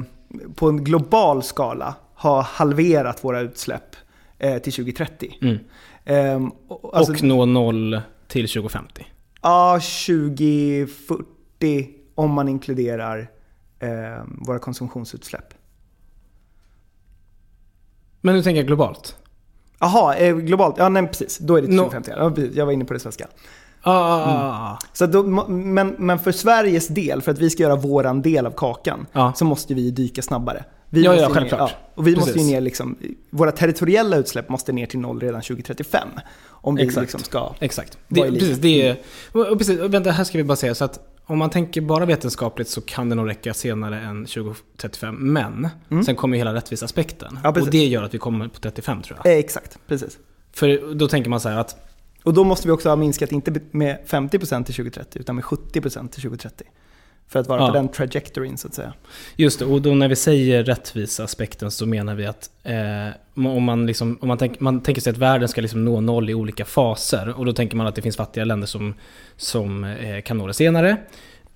på 0.55 0.69
en 0.69 0.83
global 0.83 1.43
skala 1.43 1.95
ha 2.15 2.41
halverat 2.41 3.23
våra 3.23 3.39
utsläpp 3.39 3.95
eh, 4.39 4.57
till 4.57 4.73
2030. 4.73 5.37
Mm. 5.41 5.57
Um, 6.05 6.51
alltså, 6.93 7.13
och 7.13 7.23
nå 7.23 7.45
noll 7.45 8.01
till 8.27 8.47
2050? 8.47 9.05
Ja, 9.41 9.79
2040 10.07 11.89
om 12.15 12.31
man 12.31 12.49
inkluderar 12.49 13.31
eh, 13.79 14.23
våra 14.27 14.59
konsumtionsutsläpp. 14.59 15.53
Men 18.21 18.35
du 18.35 18.43
tänker 18.43 18.63
globalt? 18.63 19.17
Jaha, 19.79 20.15
eh, 20.15 20.35
globalt. 20.35 20.75
Ja, 20.77 20.89
nej 20.89 21.07
precis. 21.07 21.37
Då 21.37 21.55
är 21.55 21.61
det 21.61 21.67
till 21.67 21.77
2050. 21.77 22.11
No. 22.17 22.47
Jag 22.53 22.65
var 22.65 22.73
inne 22.73 22.85
på 22.85 22.93
det 22.93 22.99
svenska. 22.99 23.27
Ah. 23.81 24.67
Mm. 24.67 24.77
Så 24.93 25.05
då, 25.05 25.23
men, 25.47 25.95
men 25.97 26.19
för 26.19 26.31
Sveriges 26.31 26.87
del, 26.87 27.21
för 27.21 27.31
att 27.31 27.39
vi 27.39 27.49
ska 27.49 27.63
göra 27.63 27.75
våran 27.75 28.21
del 28.21 28.45
av 28.45 28.51
kakan, 28.51 29.05
ah. 29.13 29.33
så 29.33 29.45
måste 29.45 29.73
vi 29.73 29.91
dyka 29.91 30.21
snabbare. 30.21 30.63
Vi 30.89 31.03
ja, 31.03 31.15
ja, 31.15 31.29
självklart. 31.29 31.59
Ner, 31.59 31.67
ja, 31.67 31.91
och 31.95 32.07
vi 32.07 32.15
Precis. 32.15 32.27
måste 32.27 32.39
ju 32.39 32.45
ner 32.45 32.61
liksom, 32.61 32.97
våra 33.29 33.51
territoriella 33.51 34.17
utsläpp 34.17 34.49
måste 34.49 34.71
ner 34.71 34.85
till 34.85 34.99
noll 34.99 35.19
redan 35.19 35.41
2035. 35.41 36.07
Om 36.47 36.75
vi 36.75 36.83
Exakt. 36.83 37.01
liksom 37.01 37.19
ska 37.19 37.53
Exakt. 37.59 37.97
Det, 38.07 38.21
precis, 38.21 38.57
det 38.57 38.87
är, 38.87 38.97
och 39.31 39.57
precis, 39.57 39.79
vänta, 39.79 40.11
här 40.11 40.23
ska 40.23 40.37
vi 40.37 40.43
bara 40.43 40.55
säga 40.55 40.75
så 40.75 40.85
att 40.85 40.99
om 41.25 41.37
man 41.37 41.49
tänker 41.49 41.81
bara 41.81 42.05
vetenskapligt 42.05 42.69
så 42.69 42.81
kan 42.81 43.09
det 43.09 43.15
nog 43.15 43.29
räcka 43.29 43.53
senare 43.53 43.99
än 43.99 44.25
2035. 44.25 45.15
Men 45.15 45.69
mm. 45.89 46.03
sen 46.03 46.15
kommer 46.15 46.37
hela 46.37 46.53
rättvisaspekten. 46.53 47.39
Ja, 47.43 47.49
och 47.49 47.69
det 47.69 47.85
gör 47.85 48.03
att 48.03 48.13
vi 48.13 48.17
kommer 48.17 48.47
på 48.47 48.59
35 48.59 49.01
tror 49.01 49.19
jag. 49.23 49.33
Eh, 49.33 49.39
exakt, 49.39 49.79
precis. 49.87 50.17
För 50.53 50.93
då 50.93 51.07
tänker 51.07 51.29
man 51.29 51.39
så 51.39 51.49
här 51.49 51.57
att... 51.57 51.87
Och 52.23 52.33
då 52.33 52.43
måste 52.43 52.67
vi 52.67 52.71
också 52.71 52.89
ha 52.89 52.95
minskat, 52.95 53.31
inte 53.31 53.59
med 53.71 53.97
50% 54.07 54.63
till 54.63 54.75
2030, 54.75 55.19
utan 55.19 55.35
med 55.35 55.43
70% 55.43 56.09
till 56.09 56.21
2030. 56.21 56.65
För 57.27 57.39
att 57.39 57.47
vara 57.47 57.61
ja. 57.61 57.67
på 57.67 57.73
den 57.73 57.89
trajectoryn 57.89 58.57
så 58.57 58.67
att 58.67 58.73
säga. 58.73 58.93
Just 59.35 59.59
det, 59.59 59.65
och 59.65 59.81
då 59.81 59.95
när 59.95 60.07
vi 60.07 60.15
säger 60.15 60.63
rättvisa 60.63 61.23
aspekten 61.23 61.71
så 61.71 61.85
menar 61.85 62.15
vi 62.15 62.25
att 62.25 62.49
eh, 62.63 63.47
om, 63.47 63.63
man, 63.63 63.85
liksom, 63.85 64.17
om 64.21 64.27
man, 64.27 64.37
tänk, 64.37 64.59
man 64.59 64.81
tänker 64.81 65.01
sig 65.01 65.11
att 65.11 65.17
världen 65.17 65.47
ska 65.47 65.61
liksom 65.61 65.85
nå 65.85 66.01
noll 66.01 66.29
i 66.29 66.33
olika 66.33 66.65
faser 66.65 67.39
och 67.39 67.45
då 67.45 67.53
tänker 67.53 67.75
man 67.77 67.87
att 67.87 67.95
det 67.95 68.01
finns 68.01 68.17
fattiga 68.17 68.45
länder 68.45 68.67
som, 68.67 68.93
som 69.37 69.83
eh, 69.83 70.21
kan 70.21 70.37
nå 70.37 70.47
det 70.47 70.53
senare. 70.53 70.97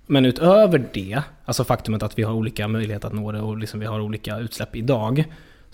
Men 0.05 0.25
utöver 0.25 0.89
det, 0.93 1.21
alltså 1.45 1.63
faktumet 1.63 2.03
att 2.03 2.19
vi 2.19 2.23
har 2.23 2.33
olika 2.33 2.67
möjligheter 2.67 3.07
att 3.07 3.13
nå 3.13 3.31
det 3.31 3.41
och 3.41 3.57
liksom 3.57 3.79
vi 3.79 3.85
har 3.85 3.99
olika 3.99 4.37
utsläpp 4.37 4.75
idag, 4.75 5.25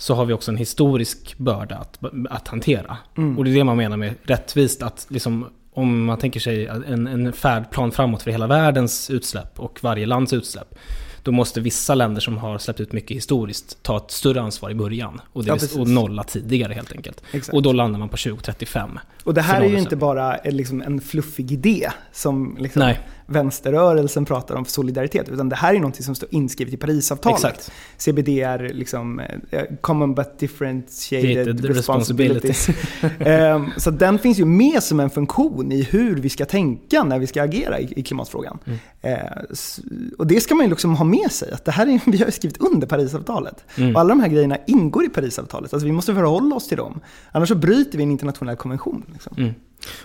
så 0.01 0.15
har 0.15 0.25
vi 0.25 0.33
också 0.33 0.51
en 0.51 0.57
historisk 0.57 1.37
börda 1.37 1.75
att, 1.75 1.99
att 2.29 2.47
hantera. 2.47 2.97
Mm. 3.17 3.37
Och 3.37 3.43
det 3.43 3.51
är 3.51 3.55
det 3.55 3.63
man 3.63 3.77
menar 3.77 3.97
med 3.97 4.15
rättvist, 4.23 4.83
att 4.83 5.05
liksom 5.09 5.45
om 5.73 6.05
man 6.05 6.17
tänker 6.17 6.39
sig 6.39 6.65
en, 6.67 7.07
en 7.07 7.33
färdplan 7.33 7.91
framåt 7.91 8.21
för 8.21 8.31
hela 8.31 8.47
världens 8.47 9.09
utsläpp 9.09 9.59
och 9.59 9.79
varje 9.81 10.05
lands 10.05 10.33
utsläpp. 10.33 10.75
då 11.23 11.31
måste 11.31 11.61
vissa 11.61 11.95
länder 11.95 12.21
som 12.21 12.37
har 12.37 12.57
släppt 12.57 12.79
ut 12.79 12.93
mycket 12.93 13.17
historiskt 13.17 13.83
ta 13.83 13.97
ett 13.97 14.11
större 14.11 14.41
ansvar 14.41 14.69
i 14.69 14.75
början. 14.75 15.21
Och, 15.33 15.43
det 15.43 15.71
Ja, 15.75 15.81
och 15.81 15.87
nolla 15.87 16.23
tidigare 16.23 16.73
helt 16.73 16.91
enkelt. 16.91 17.23
Exakt. 17.31 17.55
Och 17.55 17.61
då 17.61 17.71
landar 17.71 17.99
man 17.99 18.09
på 18.09 18.17
2035. 18.17 18.99
Och 19.23 19.33
det 19.33 19.41
här 19.41 19.61
är 19.61 19.69
ju 19.69 19.79
inte 19.79 19.95
bara 19.95 20.37
eh, 20.37 20.53
liksom 20.53 20.81
en 20.81 21.01
fluffig 21.01 21.51
idé 21.51 21.89
som 22.11 22.57
liksom 22.59 22.79
Nej. 22.79 22.99
Vänsterrörelsen 23.31 24.25
pratar 24.25 24.55
om 24.55 24.65
för 24.65 24.71
solidaritet, 24.71 25.29
utan 25.29 25.49
det 25.49 25.55
här 25.55 25.75
är 25.75 25.79
något 25.79 26.03
som 26.03 26.15
står 26.15 26.29
inskrivet 26.31 26.73
i 26.73 26.77
Parisavtalet. 26.77 27.37
Exakt. 27.37 27.71
CBD 27.97 28.29
är 28.29 28.59
liksom 28.73 29.19
eh, 29.51 29.61
common 29.81 30.15
but 30.15 30.39
differentiated 30.39 31.65
responsibilities. 31.65 32.67
Ehm, 33.19 33.69
så 33.77 33.91
den 33.91 34.19
finns 34.19 34.39
ju 34.39 34.45
med 34.45 34.83
som 34.83 34.99
en 34.99 35.09
funktion 35.09 35.71
i 35.71 35.81
hur 35.83 36.15
vi 36.15 36.29
ska 36.29 36.45
tänka 36.45 37.03
när 37.03 37.19
vi 37.19 37.27
ska 37.27 37.43
agera 37.43 37.79
i, 37.79 37.93
i 37.95 38.03
klimatfrågan. 38.03 38.57
Mm. 38.65 38.79
Eh, 39.01 39.19
s- 39.51 39.79
och 40.17 40.27
det 40.27 40.41
ska 40.41 40.55
man 40.55 40.65
ju 40.65 40.69
liksom 40.69 40.95
ha 40.95 41.05
med 41.05 41.31
sig, 41.31 41.51
att 41.51 41.65
det 41.65 41.71
här 41.71 41.87
är, 41.87 41.99
vi 42.11 42.17
har 42.17 42.25
ju 42.25 42.31
skrivit 42.31 42.57
under 42.57 42.87
Parisavtalet. 42.87 43.63
Mm. 43.77 43.95
Och 43.95 44.01
alla 44.01 44.09
de 44.09 44.19
här 44.19 44.27
grejerna 44.29 44.57
ingår 44.67 45.05
i 45.05 45.09
Parisavtalet, 45.09 45.73
alltså 45.73 45.85
vi 45.85 45.91
måste 45.91 46.13
förhålla 46.13 46.55
oss 46.55 46.67
till 46.67 46.77
dem. 46.77 46.99
Annars 47.31 47.49
så 47.49 47.55
bryter 47.55 47.97
vi 47.97 48.03
en 48.03 48.11
internationell 48.11 48.55
konvention. 48.55 49.05
Liksom. 49.13 49.33
Mm. 49.37 49.51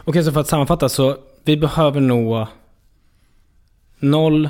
Okej, 0.04 0.24
så 0.24 0.32
för 0.32 0.40
att 0.40 0.48
sammanfatta 0.48 0.88
så 0.88 1.16
vi 1.44 1.56
behöver 1.56 2.00
nå 2.00 2.48
noll. 3.98 4.48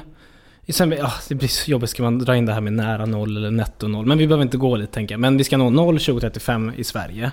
Sen, 0.69 0.93
ja, 0.93 1.13
det 1.29 1.35
blir 1.35 1.49
så 1.49 1.71
jobbigt, 1.71 1.91
ska 1.91 2.03
man 2.03 2.19
dra 2.19 2.37
in 2.37 2.47
det 2.47 2.53
här 2.53 2.61
med 2.61 2.73
nära 2.73 3.07
noll 3.07 3.37
eller 3.37 3.51
netto 3.51 3.89
noll. 3.89 4.07
Men 4.07 4.19
vi 4.19 4.27
behöver 4.27 4.43
inte 4.43 4.57
gå 4.57 4.77
dit 4.77 4.93
tänker 4.93 5.13
jag. 5.13 5.21
Men 5.21 5.37
vi 5.37 5.45
ska 5.45 5.57
nå 5.57 5.71
noll 5.71 5.99
2035 5.99 6.73
i 6.77 6.85
Sverige. 6.85 7.33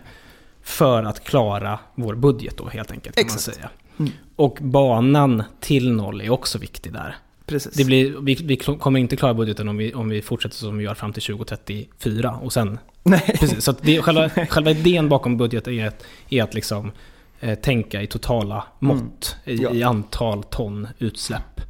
För 0.64 1.04
att 1.04 1.24
klara 1.24 1.80
vår 1.96 2.16
budget 2.16 2.58
då 2.58 2.70
helt 2.70 2.92
enkelt. 2.92 3.16
Kan 3.16 3.26
Exakt. 3.26 3.48
man 3.48 3.56
säga. 3.56 3.70
Mm. 4.00 4.12
Och 4.36 4.58
banan 4.62 5.44
till 5.60 5.92
noll 5.92 6.22
är 6.22 6.30
också 6.30 6.58
viktig 6.58 6.94
där. 6.94 7.16
Precis. 7.46 7.74
Det 7.74 7.86
blir, 7.86 8.16
vi, 8.22 8.36
vi 8.44 8.56
kommer 8.58 9.00
inte 9.00 9.16
klara 9.16 9.34
budgeten 9.34 9.68
om 9.70 9.78
vi, 9.78 9.94
om 9.94 10.10
vi 10.10 10.22
fortsätter 10.22 10.56
som 10.56 10.78
vi 10.78 10.84
gör 10.84 10.94
fram 10.94 11.14
till 11.14 11.24
2034. 11.24 12.32
Och 12.42 12.54
sen 12.54 12.80
Nej. 13.04 13.36
Precis, 13.40 13.64
så 13.64 13.72
det, 13.82 14.02
själva, 14.02 14.30
själva 14.30 14.72
idén 14.72 15.10
bakom 15.10 15.38
budgeten 15.38 15.74
är 15.74 15.88
att, 15.88 16.04
är 16.30 16.44
att 16.44 16.54
liksom, 16.54 16.92
eh, 17.40 17.56
tänka 17.60 18.02
i 18.02 18.08
totala 18.08 18.64
mått, 18.80 19.36
Mm. 19.46 19.62
Ja. 19.64 19.72
i, 19.74 19.78
i 19.78 19.84
antal 19.84 20.44
ton 20.44 20.88
utsläpp. 21.00 21.62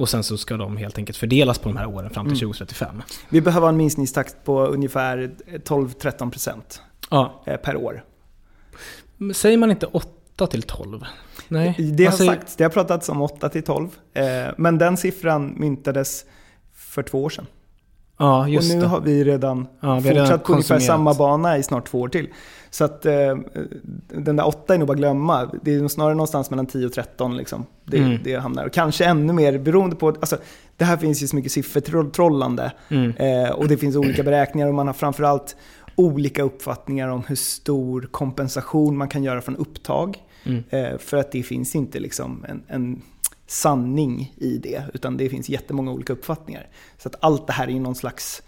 Och 0.00 0.08
sen 0.08 0.22
så 0.24 0.36
ska 0.38 0.56
de 0.56 0.76
helt 0.76 0.98
enkelt 0.98 1.16
fördelas 1.18 1.58
på 1.58 1.68
de 1.68 1.76
här 1.78 1.86
åren 1.86 2.10
fram 2.10 2.26
till 2.26 2.32
Mm. 2.32 2.38
2035. 2.52 3.02
Vi 3.28 3.40
behöver 3.40 3.68
en 3.68 3.76
minskningstakt 3.76 4.36
på 4.44 4.66
ungefär 4.66 5.30
12-13% 5.64 6.80
Ja, 7.10 7.42
eh, 7.46 7.56
per 7.56 7.76
år. 7.76 8.04
men 9.16 9.34
säger 9.34 9.58
man 9.58 9.70
inte 9.70 9.86
8 9.86 10.46
till 10.46 10.62
12? 10.62 11.04
Nej, 11.48 11.92
Det 11.96 12.04
har 12.04 12.12
säger- 12.12 12.30
sagts, 12.32 12.56
det 12.56 12.64
har 12.64 12.70
pratats 12.70 13.08
om 13.08 13.22
8-12. 13.22 13.88
Eh, 14.14 14.24
men 14.58 14.78
den 14.78 14.96
siffran 14.96 15.54
myntades 15.56 16.24
för 16.74 17.02
två 17.02 17.24
år 17.24 17.30
sedan. 17.30 17.46
Ja, 18.20 18.48
just 18.48 18.70
och 18.70 18.76
nu 18.76 18.82
det. 18.82 18.88
har 18.88 19.00
vi 19.00 19.24
redan 19.24 19.66
Ja, 19.80 19.94
vi 19.94 20.08
har 20.08 20.14
redan 20.14 20.26
fortsatt 20.26 20.44
på 20.44 20.52
ungefär 20.52 20.78
samma 20.78 21.14
bana 21.14 21.58
i 21.58 21.62
snart 21.62 21.86
två 21.90 22.00
år 22.00 22.08
till. 22.08 22.28
Så 22.70 22.84
att 22.84 23.06
eh, 23.06 23.36
den 24.08 24.36
där 24.36 24.46
8 24.46 24.74
är 24.74 24.78
nog 24.78 24.88
bara 24.88 24.96
glömma. 24.96 25.50
Det 25.62 25.74
är 25.74 25.88
snarare 25.88 26.14
någonstans 26.14 26.50
mellan 26.50 26.66
10 26.66 26.86
och 26.86 26.92
13 26.92 27.36
liksom. 27.36 27.66
Det, 27.84 27.98
Mm. 27.98 28.18
det 28.24 28.34
hamnar. 28.36 28.66
Och 28.66 28.72
kanske 28.72 29.04
ännu 29.04 29.32
mer 29.32 29.58
beroende 29.58 29.96
på, 29.96 30.08
alltså, 30.08 30.36
det 30.76 30.84
här 30.84 30.96
finns 30.96 31.22
ju 31.22 31.26
så 31.26 31.36
mycket 31.36 31.52
siffertrollande. 31.52 32.72
Mm. 32.88 33.12
Eh, 33.16 33.50
och 33.50 33.68
det 33.68 33.76
finns 33.76 33.96
olika 33.96 34.22
beräkningar 34.22 34.68
och 34.68 34.74
man 34.74 34.86
har 34.86 34.94
framförallt 34.94 35.56
olika 35.96 36.42
uppfattningar 36.42 37.08
om 37.08 37.22
hur 37.26 37.36
stor 37.36 38.08
kompensation 38.10 38.96
man 38.96 39.08
kan 39.08 39.22
göra 39.22 39.40
från 39.40 39.56
upptag. 39.56 40.18
Mm. 40.44 40.64
Eh, 40.70 40.98
för 40.98 41.16
att 41.16 41.32
det 41.32 41.42
finns 41.42 41.74
inte 41.74 41.98
liksom 42.00 42.44
en, 42.48 42.62
en 42.68 43.02
sanning 43.50 44.34
i 44.36 44.58
det, 44.58 44.82
utan 44.94 45.16
det 45.16 45.28
finns 45.28 45.48
jättemånga 45.48 45.90
olika 45.92 46.12
uppfattningar. 46.12 46.66
Så 46.98 47.08
att 47.08 47.14
allt 47.20 47.46
det 47.46 47.52
här 47.52 47.66
är 47.68 47.72
ju 47.72 47.80
någon 47.80 47.94
slags 47.94 48.42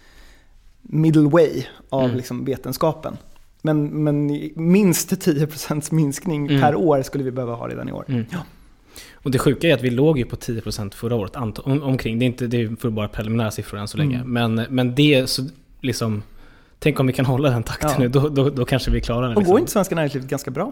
middle 0.81 1.29
way 1.29 1.63
av 1.89 2.03
Mm. 2.03 2.17
liksom 2.17 2.45
vetenskapen. 2.45 3.17
Men, 3.61 4.03
men 4.03 4.27
minst 4.55 5.11
10% 5.11 5.93
minskning 5.93 6.47
Mm. 6.47 6.61
per 6.61 6.75
år 6.75 7.01
skulle 7.01 7.23
vi 7.23 7.31
behöva 7.31 7.55
ha 7.55 7.67
redan 7.67 7.89
i 7.89 7.91
år. 7.91 8.05
Mm. 8.07 8.25
Ja. 8.31 8.39
Och 9.13 9.31
det 9.31 9.39
sjuka 9.39 9.67
är 9.69 9.73
att 9.73 9.81
vi 9.81 9.89
låg 9.89 10.17
ju 10.17 10.25
på 10.25 10.35
10% 10.35 10.93
förra 10.93 11.15
året, 11.15 11.35
om, 11.35 11.83
omkring. 11.83 12.19
Det 12.19 12.25
är, 12.25 12.27
inte, 12.27 12.47
det 12.47 12.61
är 12.61 12.75
för 12.79 12.89
bara 12.89 13.07
preliminära 13.07 13.51
siffror 13.51 13.79
än 13.79 13.87
så 13.87 13.97
länge. 13.97 14.15
Mm. 14.19 14.55
Men, 14.55 14.65
men 14.75 14.95
det, 14.95 15.29
så 15.29 15.47
liksom... 15.81 16.23
Tänk 16.79 16.99
om 16.99 17.07
vi 17.07 17.13
kan 17.13 17.25
hålla 17.25 17.49
den 17.49 17.63
takten 17.63 17.89
Ja. 17.93 17.99
nu, 17.99 18.07
då, 18.07 18.29
då, 18.29 18.49
då 18.49 18.65
kanske 18.65 18.91
vi 18.91 19.01
klarar 19.01 19.21
det. 19.29 19.35
Och 19.35 19.41
liksom. 19.41 19.51
går 19.51 19.59
inte 19.59 19.71
svenska 19.71 19.95
näringslivet 19.95 20.29
ganska 20.29 20.51
bra? 20.51 20.71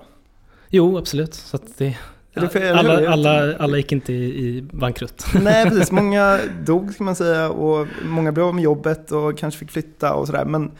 Jo, 0.69 0.97
absolut. 0.97 1.33
Så 1.33 1.59
det, 1.77 1.97
Hur? 2.33 2.71
alla, 2.71 3.09
alla, 3.09 3.57
alla 3.57 3.77
gick 3.77 3.91
inte 3.91 4.13
i, 4.13 4.47
i 4.47 4.61
bankrutt. 4.61 5.25
Nej, 5.41 5.69
precis. 5.69 5.91
Många 6.01 6.39
dog 6.65 6.93
ska 6.93 7.03
man 7.03 7.15
säga 7.15 7.49
och 7.49 7.87
många 8.05 8.31
blev 8.31 8.45
av 8.45 8.55
med 8.55 8.63
jobbet 8.63 9.11
och 9.11 9.37
kanske 9.37 9.59
fick 9.59 9.71
flytta 9.71 10.13
och 10.13 10.27
sådär. 10.27 10.45
Men 10.45 10.71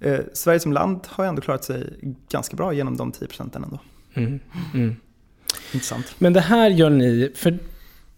eh, 0.00 0.18
Sverige 0.32 0.60
som 0.60 0.72
land 0.72 1.00
har 1.06 1.24
ändå 1.24 1.42
klarat 1.42 1.64
sig 1.64 1.86
ganska 2.30 2.56
bra 2.56 2.72
genom 2.72 2.96
de 2.96 3.12
10 3.12 3.28
procenten 3.28 3.64
ändå. 3.64 3.78
Mm. 4.14 4.40
Mm. 4.74 4.96
Intressant. 5.72 6.14
Men 6.18 6.32
det 6.32 6.40
här 6.40 6.70
gör 6.70 6.90
ni, 6.90 7.32
för 7.34 7.58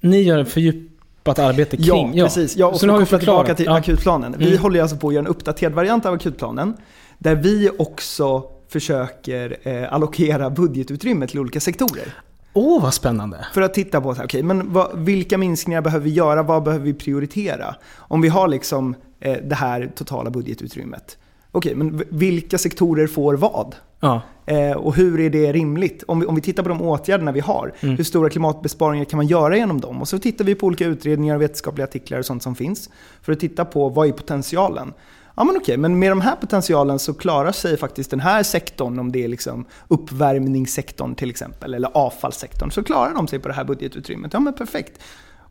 ni 0.01 0.23
gör 0.23 0.39
ett 0.39 0.49
fördjupat 0.49 1.39
arbete 1.39 1.77
kring... 1.77 2.15
Ja, 2.15 2.25
precis. 2.25 2.57
Ja, 2.57 2.67
och 2.67 2.81
Så 2.81 2.87
nu 2.87 2.93
har 2.93 3.01
vi 3.01 3.07
tillbaka 3.07 3.55
till 3.55 3.67
Ja. 3.67 3.77
akutplanen. 3.77 4.35
Vi 4.39 4.47
Mm. 4.49 4.59
håller 4.59 4.83
alltså 4.83 4.97
på 4.97 5.09
att 5.09 5.15
göra 5.15 5.25
en 5.25 5.31
uppdaterad 5.31 5.73
variant 5.73 6.07
av 6.07 6.15
akutplanen. 6.15 6.77
Där 7.19 7.35
vi 7.35 7.71
också 7.79 8.43
försöker 8.69 9.57
eh, 9.63 9.93
allokera 9.93 10.51
budgetutrymme 10.51 11.27
till 11.27 11.39
olika 11.41 11.61
sektorer. 11.61 12.15
Åh, 12.57 12.83
vad 12.83 12.95
spännande! 12.95 13.47
För 13.55 13.63
att 13.63 13.75
titta 13.75 14.01
på 14.01 14.15
så 14.15 14.19
här, 14.19 14.27
okej, 14.27 14.43
men 14.43 14.73
vad, 14.73 14.99
vilka 14.99 15.39
minskningar 15.39 15.81
behöver 15.83 16.05
vi 16.05 16.11
göra? 16.11 16.43
Vad 16.43 16.63
behöver 16.63 16.85
vi 16.85 16.95
prioritera? 16.95 17.75
Om 17.97 18.21
vi 18.21 18.29
har 18.29 18.49
liksom 18.49 18.95
eh, 19.21 19.37
det 19.45 19.55
här 19.55 19.93
totala 19.95 20.31
budgetutrymmet. 20.31 21.19
Okej, 21.53 21.75
men 21.75 21.97
v- 21.97 22.05
vilka 22.09 22.59
sektorer 22.59 23.07
får 23.07 23.35
vad? 23.35 23.75
Ja, 24.01 24.21
Eh, 24.47 24.73
och 24.77 24.95
hur 24.97 25.21
är 25.21 25.31
det 25.31 25.53
rimligt? 25.53 26.03
Om 26.09 26.21
vi, 26.21 26.27
om 26.27 26.35
vi 26.35 26.41
tittar 26.41 26.63
på 26.63 26.69
de 26.69 26.83
åtgärderna 26.83 27.33
vi 27.33 27.41
har, 27.41 27.73
Mm. 27.81 27.97
hur 27.97 28.05
stora 28.05 28.31
klimatbesparingar 28.31 29.05
kan 29.05 29.17
man 29.17 29.27
göra 29.27 29.57
genom 29.57 29.81
dem? 29.81 30.01
Och 30.01 30.09
så 30.09 30.19
tittar 30.19 30.45
vi 30.45 30.55
på 30.55 30.67
olika 30.67 30.87
utredningar 30.87 31.35
och 31.35 31.43
vetenskapliga 31.43 31.85
artiklar 31.85 32.19
och 32.19 32.27
sånt 32.27 32.43
som 32.43 32.55
finns 32.55 32.91
för 33.23 33.33
att 33.33 33.41
titta 33.41 33.65
på 33.65 33.89
vad 33.89 34.09
är 34.09 34.13
potentialen? 34.13 34.93
Ja 35.37 35.45
men 35.45 35.57
okej, 35.57 35.77
men 35.77 35.99
med 35.99 36.11
de 36.11 36.21
här 36.21 36.37
potentialen 36.37 36.99
så 36.99 37.15
klarar 37.15 37.53
sig 37.53 37.77
faktiskt 37.77 38.11
den 38.11 38.21
här 38.21 38.43
sektorn, 38.43 38.99
om 38.99 39.13
det 39.13 39.25
är 39.25 39.29
liksom 39.29 39.65
uppvärmningssektorn 39.89 41.15
till 41.15 41.31
exempel, 41.31 41.75
eller 41.75 41.89
avfallssektorn, 41.95 42.71
så 42.71 42.83
klarar 42.83 43.15
de 43.15 43.29
sig 43.29 43.39
på 43.39 43.49
det 43.49 43.55
här 43.55 43.65
budgetutrymmet. 43.65 44.33
Ja 44.33 44.41
men 44.41 44.53
perfekt. 44.55 45.01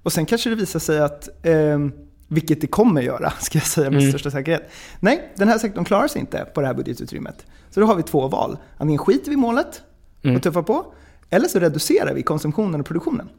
Och 0.03 0.13
sen 0.13 0.25
kanske 0.25 0.49
det 0.49 0.55
visar 0.55 0.79
sig 0.79 0.99
att, 0.99 1.45
eh, 1.45 1.79
vilket 2.27 2.61
det 2.61 2.67
kommer 2.67 3.01
göra, 3.01 3.29
ska 3.39 3.57
jag 3.57 3.65
säga 3.67 3.89
med 3.89 3.99
Mm. 3.99 4.11
största 4.11 4.31
säkerhet. 4.31 4.71
Nej, 4.99 5.31
den 5.35 5.47
här 5.47 5.57
sektorn 5.57 5.85
klarar 5.85 6.07
sig 6.07 6.21
inte 6.21 6.45
på 6.53 6.61
det 6.61 6.67
här 6.67 6.73
budgetutrymmet. 6.73 7.45
Så 7.69 7.79
då 7.79 7.85
har 7.85 7.95
vi 7.95 8.03
två 8.03 8.27
val. 8.27 8.57
Antingen 8.77 8.97
skiter 8.99 9.27
vi 9.29 9.33
i 9.33 9.37
målet 9.37 9.81
Mm. 10.23 10.35
och 10.35 10.43
tuffar 10.43 10.61
på, 10.61 10.93
eller 11.29 11.47
så 11.47 11.59
reducerar 11.59 12.13
vi 12.13 12.23
konsumtionen 12.23 12.79
och 12.79 12.85
produktionen. 12.85 13.29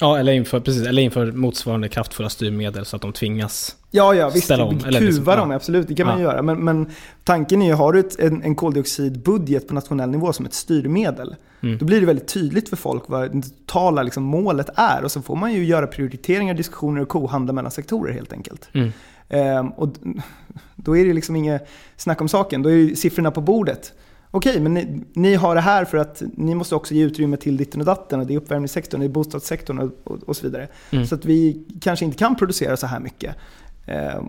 Ja 0.00 0.18
eller, 0.18 0.32
inför, 0.32 0.60
precis, 0.60 0.86
eller 0.86 1.02
inför 1.02 1.32
motsvarande 1.32 1.88
kraftfulla 1.88 2.28
styrmedel 2.28 2.84
så 2.84 2.96
att 2.96 3.02
de 3.02 3.12
tvingas... 3.12 3.76
Ja, 3.90 4.14
ja, 4.14 4.30
visst. 4.30 4.44
Ställa 4.44 4.64
om, 4.64 4.78
Kuva 4.78 4.90
liksom, 4.98 5.24
ja. 5.26 5.36
dem, 5.36 5.50
absolut. 5.50 5.88
Det 5.88 5.94
kan 5.94 6.06
man 6.06 6.18
ju 6.18 6.24
Ja. 6.24 6.30
göra. 6.32 6.42
Men, 6.42 6.64
men 6.64 6.90
tanken 7.24 7.62
är 7.62 7.66
ju, 7.66 7.72
har 7.72 7.92
du 7.92 8.00
ett, 8.00 8.18
en, 8.20 8.42
en 8.42 8.54
koldioxidbudget 8.54 9.68
på 9.68 9.74
nationell 9.74 10.10
nivå 10.10 10.32
som 10.32 10.46
ett 10.46 10.54
styrmedel, 10.54 11.34
Mm. 11.60 11.78
då 11.78 11.84
blir 11.84 12.00
det 12.00 12.06
väldigt 12.06 12.28
tydligt 12.28 12.68
för 12.68 12.76
folk 12.76 13.02
vad 13.06 13.32
det 13.36 13.42
totala 13.42 14.02
liksom, 14.02 14.22
målet 14.22 14.68
är. 14.74 15.04
Och 15.04 15.12
så 15.12 15.22
får 15.22 15.36
man 15.36 15.52
ju 15.52 15.64
göra 15.64 15.86
prioriteringar, 15.86 16.54
diskussioner 16.54 17.00
och 17.02 17.08
kohandla 17.08 17.52
mellan 17.52 17.70
sektorer 17.70 18.12
helt 18.12 18.32
enkelt. 18.32 18.68
Mm. 18.72 18.92
Ehm, 19.28 19.68
och 19.68 19.88
då 20.76 20.96
är 20.96 21.04
det 21.04 21.12
liksom 21.12 21.36
inget 21.36 21.68
snack 21.96 22.20
om 22.20 22.28
saken, 22.28 22.62
då 22.62 22.68
är 22.68 22.74
ju 22.74 22.96
siffrorna 22.96 23.30
på 23.30 23.40
bordet. 23.40 23.92
Okej, 24.36 24.60
men 24.60 24.74
ni, 24.74 25.00
ni 25.12 25.34
har 25.34 25.54
det 25.54 25.60
här 25.60 25.84
för 25.84 25.98
att 25.98 26.22
ni 26.36 26.54
måste 26.54 26.74
också 26.74 26.94
ge 26.94 27.04
utrymme 27.04 27.36
till 27.36 27.56
ditten 27.56 27.80
och 27.80 27.86
datten 27.86 28.20
och 28.20 28.26
det 28.26 28.34
är 28.34 28.38
uppvärmningssektorn, 28.38 29.00
det 29.00 29.06
är 29.06 29.08
bostadssektorn 29.08 29.78
och, 29.78 29.90
och, 30.04 30.18
och 30.26 30.36
så 30.36 30.42
vidare. 30.42 30.68
Mm. 30.90 31.06
Så 31.06 31.14
att 31.14 31.24
vi 31.24 31.64
kanske 31.80 32.04
inte 32.04 32.18
kan 32.18 32.36
producera 32.36 32.76
så 32.76 32.86
här 32.86 33.00
mycket. 33.00 33.36
Ehm, 33.86 34.28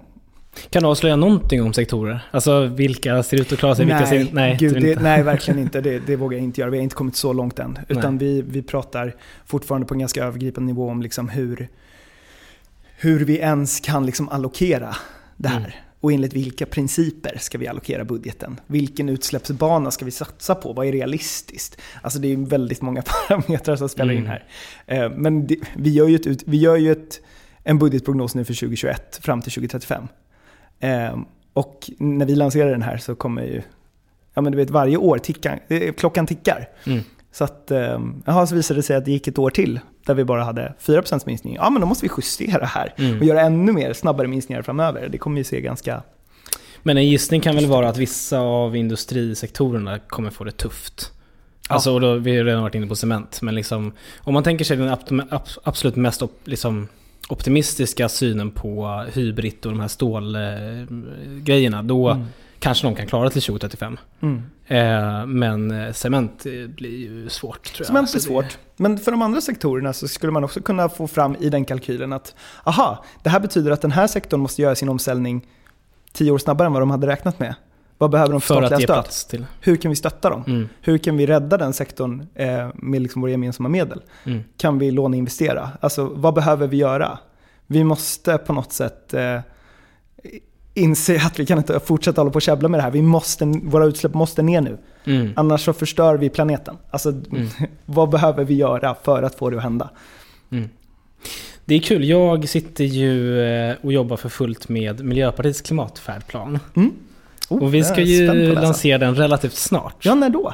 Kan 0.70 0.84
du 0.84 0.90
avslöja 0.90 1.16
någonting 1.16 1.64
om 1.64 1.74
sektorer? 1.74 2.28
Alltså 2.32 2.66
vilka 2.66 3.24
ser 3.24 3.42
ut 3.42 3.52
att 3.54 3.60
klara 3.60 3.76
sig, 3.76 3.86
vilka 3.86 4.06
ser 4.06 4.18
nej, 4.18 4.30
Nej, 4.32 4.58
gud, 4.60 4.82
det 4.82 5.02
nej, 5.02 5.24
verkligen 5.34 5.60
inte. 5.60 5.82
Det, 5.82 6.00
det 6.00 6.16
vågar 6.16 6.38
jag 6.38 6.44
inte 6.44 6.62
göra. 6.62 6.72
Vi 6.72 6.78
har 6.78 6.84
inte 6.84 6.96
kommit 6.96 7.16
så 7.16 7.34
långt 7.34 7.60
än. 7.60 7.80
Utan 7.88 8.18
vi, 8.18 8.42
vi 8.42 8.62
pratar 8.62 9.16
fortfarande 9.46 9.88
på 9.88 9.94
en 9.94 10.00
ganska 10.00 10.24
övergripande 10.24 10.68
nivå 10.68 10.90
om 10.90 11.02
liksom 11.02 11.30
hur, 11.30 11.70
hur 12.98 13.26
vi 13.26 13.38
ens 13.38 13.80
kan 13.80 14.06
liksom 14.06 14.30
allokera 14.30 14.96
det 15.38 15.48
här. 15.48 15.58
Mm. 15.58 15.72
Och 16.08 16.14
enligt 16.14 16.34
vilka 16.34 16.66
principer 16.66 17.38
ska 17.40 17.58
vi 17.58 17.68
allokera 17.68 18.06
budgeten? 18.06 18.60
Vilken 18.68 19.10
utsläppsbana 19.10 19.92
ska 19.92 20.06
vi 20.06 20.12
satsa 20.12 20.56
på? 20.56 20.74
Vad 20.74 20.88
är 20.88 20.92
realistiskt? 20.92 21.78
Alltså 22.02 22.20
det 22.20 22.34
är 22.34 22.38
väldigt 22.38 22.82
många 22.82 23.02
parametrar 23.28 23.76
som 23.76 23.90
spelar 23.90 24.14
in 24.14 24.18
Mm. 24.26 24.30
här. 24.30 24.44
Eh, 25.06 25.10
Men 25.18 25.48
det, 25.48 25.56
vi 25.76 25.90
gör 25.90 26.08
ju, 26.08 26.16
ett, 26.16 26.44
vi 26.46 26.58
gör 26.58 26.76
ju 26.76 26.92
ett, 26.92 27.22
en 27.64 27.80
budgetprognos 27.80 28.36
nu 28.36 28.46
för 28.46 28.54
2021 28.54 29.20
fram 29.22 29.42
till 29.42 29.52
2035. 29.52 30.08
Eh, 30.80 31.18
Och 31.54 31.90
när 31.98 32.26
vi 32.26 32.36
lanserar 32.36 32.70
den 32.72 32.82
här 32.82 32.98
så 32.98 33.16
kommer 33.16 33.42
ju, 33.44 33.62
ja 34.34 34.42
men 34.42 34.52
du 34.52 34.58
vet 34.58 34.70
varje 34.70 34.98
år 34.98 35.18
tickar, 35.18 35.60
eh, 35.68 35.94
klockan 35.94 36.28
tickar. 36.28 36.70
Mm. 36.86 37.00
Så 37.32 37.44
att, 37.44 37.72
eh, 37.72 38.00
jaha, 38.26 38.48
så 38.48 38.56
visade 38.56 38.78
det 38.80 38.84
sig 38.84 38.96
att 38.96 39.06
det 39.06 39.12
gick 39.12 39.28
ett 39.28 39.38
år 39.40 39.50
till 39.50 39.80
där 40.08 40.14
vi 40.14 40.24
bara 40.24 40.44
hade 40.44 40.74
4% 40.86 41.22
minskning. 41.26 41.56
Ja, 41.56 41.70
men 41.70 41.82
då 41.82 41.88
måste 41.88 42.06
vi 42.06 42.12
justera 42.18 42.66
här 42.66 42.94
Mm. 42.98 43.20
och 43.20 43.26
göra 43.26 43.42
ännu 43.42 43.72
mer 43.72 43.94
snabbare 43.94 44.28
minskningar 44.28 44.62
framöver. 44.62 45.10
Det 45.10 45.18
kommer 45.18 45.38
vi 45.38 45.44
se 45.44 45.62
ganska... 45.62 46.04
Men 46.84 46.98
en 46.98 47.08
gissning 47.08 47.42
kan 47.42 47.56
väl 47.56 47.66
vara 47.66 47.90
att 47.90 47.98
vissa 47.98 48.40
av 48.40 48.76
industrisektorerna 48.76 50.00
kommer 50.00 50.30
få 50.30 50.44
det 50.44 50.52
tufft. 50.52 51.12
Alltså, 51.70 51.92
och 51.94 52.02
då, 52.02 52.14
vi 52.16 52.38
har 52.38 52.44
redan 52.44 52.62
varit 52.62 52.76
inne 52.76 52.88
på 52.88 52.96
cement, 52.96 53.42
men 53.42 53.56
liksom, 53.56 53.94
om 54.20 54.34
man 54.34 54.44
tänker 54.44 54.66
sig 54.66 54.78
den 54.78 54.98
absolut 55.64 55.96
mest 55.96 56.22
op, 56.22 56.32
liksom, 56.44 56.88
optimistiska 57.30 58.10
synen 58.10 58.52
på 58.52 59.04
hybrid 59.14 59.66
och 59.66 59.72
de 59.72 59.80
här 59.80 59.88
stålgrejerna, 59.88 61.84
då 61.84 62.10
Mm. 62.10 62.26
Kanske 62.60 62.88
de 62.88 62.96
kan 62.96 63.08
klara 63.08 63.30
till 63.30 63.42
2035. 63.42 63.98
Mm. 64.22 64.44
Eh, 64.68 65.26
men 65.26 65.72
eh, 65.72 65.94
cement 65.94 66.46
eh, 66.46 66.52
blir 66.68 66.98
ju 66.98 67.30
svårt 67.30 67.64
tror 67.64 67.80
jag. 67.80 67.88
Cement 67.88 68.08
är 68.08 68.12
Så 68.12 68.18
det- 68.18 68.24
svårt. 68.24 68.58
Men 68.78 68.98
för 68.98 69.12
de 69.12 69.22
andra 69.22 69.42
sektorerna 69.42 69.94
så 69.94 70.08
skulle 70.08 70.32
man 70.32 70.44
också 70.44 70.62
kunna 70.62 70.90
få 70.90 71.08
fram 71.08 71.36
i 71.40 71.50
den 71.50 71.66
kalkylen 71.66 72.14
att 72.14 72.36
aha, 72.64 73.04
det 73.24 73.30
här 73.30 73.40
betyder 73.40 73.72
att 73.72 73.82
den 73.82 73.92
här 73.92 74.08
sektorn 74.08 74.40
måste 74.40 74.62
göra 74.62 74.76
sin 74.76 74.90
omställning 74.90 75.48
tio 76.14 76.32
år 76.32 76.38
snabbare 76.38 76.66
än 76.66 76.74
vad 76.74 76.82
de 76.82 76.90
hade 76.92 77.08
räknat 77.08 77.40
med. 77.40 77.56
Vad 77.98 78.10
behöver 78.12 78.32
de 78.32 78.42
för 78.42 78.56
För 78.56 78.62
statliga 78.68 78.88
stöd? 78.88 78.96
plats 78.96 79.26
till. 79.26 79.46
Hur 79.62 79.76
kan 79.76 79.90
vi 79.90 79.96
stötta 79.96 80.30
dem? 80.30 80.44
Mm, 80.48 80.70
Hur 80.82 80.98
kan 80.98 81.18
vi 81.18 81.26
rädda 81.26 81.58
den 81.58 81.74
sektorn 81.74 82.28
eh, 82.36 82.70
med 82.76 83.02
liksom 83.02 83.22
våra 83.22 83.32
gemensamma 83.32 83.70
medel? 83.70 84.02
mm. 84.24 84.44
Kan 84.58 84.80
vi 84.80 84.92
låneinvestera? 84.92 85.70
Alltså 85.82 86.06
vad 86.06 86.34
behöver 86.34 86.68
vi 86.68 86.78
göra? 86.78 87.20
Vi 87.68 87.84
måste 87.84 88.38
på 88.38 88.54
något 88.54 88.74
sätt 88.74 89.14
eh, 89.14 89.40
inse 90.78 91.22
att 91.26 91.40
vi 91.40 91.46
kan 91.46 91.58
inte 91.58 91.80
fortsätta 91.80 92.22
hålla 92.22 92.32
på 92.32 92.36
och 92.36 92.42
käbbla 92.42 92.70
med 92.70 92.80
det 92.80 92.84
här. 92.84 92.92
Vi 92.92 93.02
måste, 93.02 93.46
våra 93.64 93.86
utsläpp 93.86 94.14
måste 94.14 94.42
ner 94.42 94.62
nu. 94.62 94.78
Mm. 95.06 95.34
Annars 95.36 95.66
så 95.66 95.74
förstör 95.74 96.18
vi 96.18 96.30
planeten. 96.30 96.78
Alltså 96.92 97.10
Mm. 97.10 97.48
vad 97.86 98.10
behöver 98.10 98.44
vi 98.44 98.54
göra 98.54 98.96
för 99.04 99.24
att 99.24 99.36
få 99.36 99.50
det 99.50 99.58
att 99.58 99.64
hända? 99.64 99.90
Mm. 100.52 100.70
Det 101.66 101.76
är 101.76 101.80
kul. 101.80 102.04
Jag 102.04 102.50
sitter 102.50 102.84
ju 102.84 103.42
eh, 103.42 103.76
och 103.82 103.94
jobbar 103.94 104.18
för 104.18 104.30
fullt 104.30 104.70
med 104.70 105.06
Miljöpartiets 105.06 105.62
klimatfärdplan. 105.62 106.60
Mm. 106.76 106.92
Oh, 107.50 107.64
Och 107.64 107.74
vi 107.74 107.84
ska 107.84 108.02
ju 108.02 108.54
lansera 108.56 108.98
den 108.98 109.16
relativt 109.16 109.54
snart. 109.56 110.06
Ja, 110.06 110.16
när 110.16 110.30
då? 110.30 110.54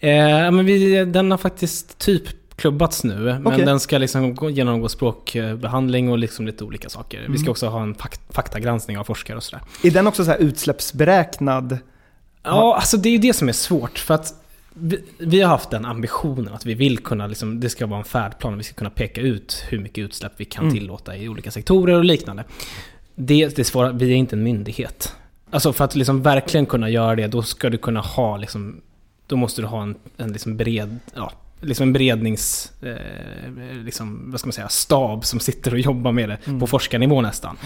Eh, 0.00 0.50
men 0.50 0.66
vi, 0.66 1.04
den 1.04 1.30
har 1.30 1.38
faktiskt 1.38 1.98
typ 1.98 2.22
klubbats 2.58 3.04
nu. 3.04 3.14
Men 3.24 3.46
Okej. 3.46 3.64
den 3.64 3.80
ska 3.80 3.98
liksom 3.98 4.34
gå- 4.34 4.50
genomgå 4.50 4.88
språkbehandling 4.88 6.10
och 6.10 6.18
liksom 6.18 6.46
lite 6.46 6.64
olika 6.64 6.88
saker. 6.88 7.18
Vi 7.28 7.38
ska 7.38 7.44
Mm. 7.44 7.50
också 7.50 7.66
ha 7.68 7.82
en 7.82 7.94
fak- 7.94 8.20
faktagranskning 8.30 8.98
av 8.98 9.04
forskare 9.04 9.36
och 9.36 9.42
sådär. 9.42 9.62
Är 9.84 9.90
den 9.90 10.06
också 10.06 10.24
så 10.24 10.30
här 10.30 10.38
utsläppsberäknad? 10.38 11.78
Ja, 12.42 12.74
alltså 12.76 12.96
det 12.96 13.08
är 13.08 13.12
ju 13.12 13.18
det 13.18 13.32
som 13.32 13.48
är 13.48 13.52
svårt. 13.52 13.98
För 13.98 14.14
att 14.14 14.34
vi, 14.74 15.04
vi 15.18 15.40
har 15.40 15.48
haft 15.48 15.70
den 15.70 15.84
ambitionen 15.84 16.54
att 16.54 16.66
vi 16.66 16.74
vill 16.74 16.98
kunna, 16.98 17.26
liksom, 17.26 17.60
det 17.60 17.68
ska 17.68 17.86
vara 17.86 17.98
en 17.98 18.04
färdplan, 18.04 18.58
vi 18.58 18.64
ska 18.64 18.74
kunna 18.74 18.90
peka 18.90 19.20
ut 19.20 19.64
hur 19.68 19.78
mycket 19.78 20.02
utsläpp 20.04 20.32
vi 20.36 20.44
kan 20.44 20.64
Mm. 20.64 20.74
tillåta 20.74 21.16
i 21.16 21.28
olika 21.28 21.50
sektorer 21.50 21.94
och 21.94 22.04
liknande. 22.04 22.44
Det, 23.14 23.56
det 23.56 23.64
svåra, 23.64 23.92
vi 23.92 24.12
är 24.12 24.16
inte 24.16 24.36
en 24.36 24.42
myndighet. 24.42 25.14
Alltså 25.50 25.72
för 25.72 25.84
att 25.84 25.94
liksom 25.94 26.22
verkligen 26.22 26.66
kunna 26.66 26.90
göra 26.90 27.16
det, 27.16 27.26
då 27.26 27.42
ska 27.42 27.70
du 27.70 27.78
kunna 27.78 28.00
ha 28.00 28.36
liksom, 28.36 28.80
då 29.26 29.36
måste 29.36 29.62
du 29.62 29.66
ha 29.66 29.82
en, 29.82 29.94
en 30.16 30.32
liksom 30.32 30.56
bred, 30.56 30.98
ja, 31.14 31.32
liksom 31.60 31.82
en 31.82 31.92
berednings, 31.92 32.72
eh, 32.82 33.52
liksom, 33.84 34.30
vad 34.30 34.40
ska 34.40 34.46
man 34.46 34.52
säga, 34.52 34.68
stab 34.68 35.24
som 35.24 35.40
sitter 35.40 35.72
och 35.72 35.78
jobbar 35.80 36.12
med 36.12 36.28
det 36.28 36.38
Mm. 36.46 36.60
på 36.60 36.66
forskarnivå 36.66 37.20
nästan. 37.20 37.56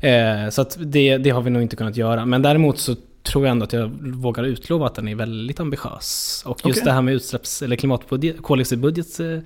Eh, 0.00 0.48
så 0.50 0.62
att 0.62 0.76
det, 0.80 1.18
det 1.18 1.30
har 1.30 1.40
vi 1.42 1.50
nog 1.50 1.62
inte 1.62 1.76
kunnat 1.76 1.96
göra. 1.96 2.26
Men 2.26 2.42
däremot 2.42 2.78
så 2.78 2.94
tror 3.22 3.44
jag 3.46 3.50
ändå 3.50 3.64
att 3.64 3.72
jag 3.72 3.88
vågar 4.02 4.44
utlova 4.44 4.86
att 4.86 4.94
den 4.94 5.08
är 5.08 5.14
väldigt 5.14 5.60
ambitiös. 5.60 6.42
Och 6.46 6.60
just 6.66 6.78
Okej. 6.78 6.82
det 6.84 6.92
här 6.92 7.02
med 7.02 7.14
utsläpps 7.14 7.62
eller 7.62 7.76
klimatbudget, 7.76 8.42
koldioxidbudget 8.42 9.20
eh, 9.20 9.38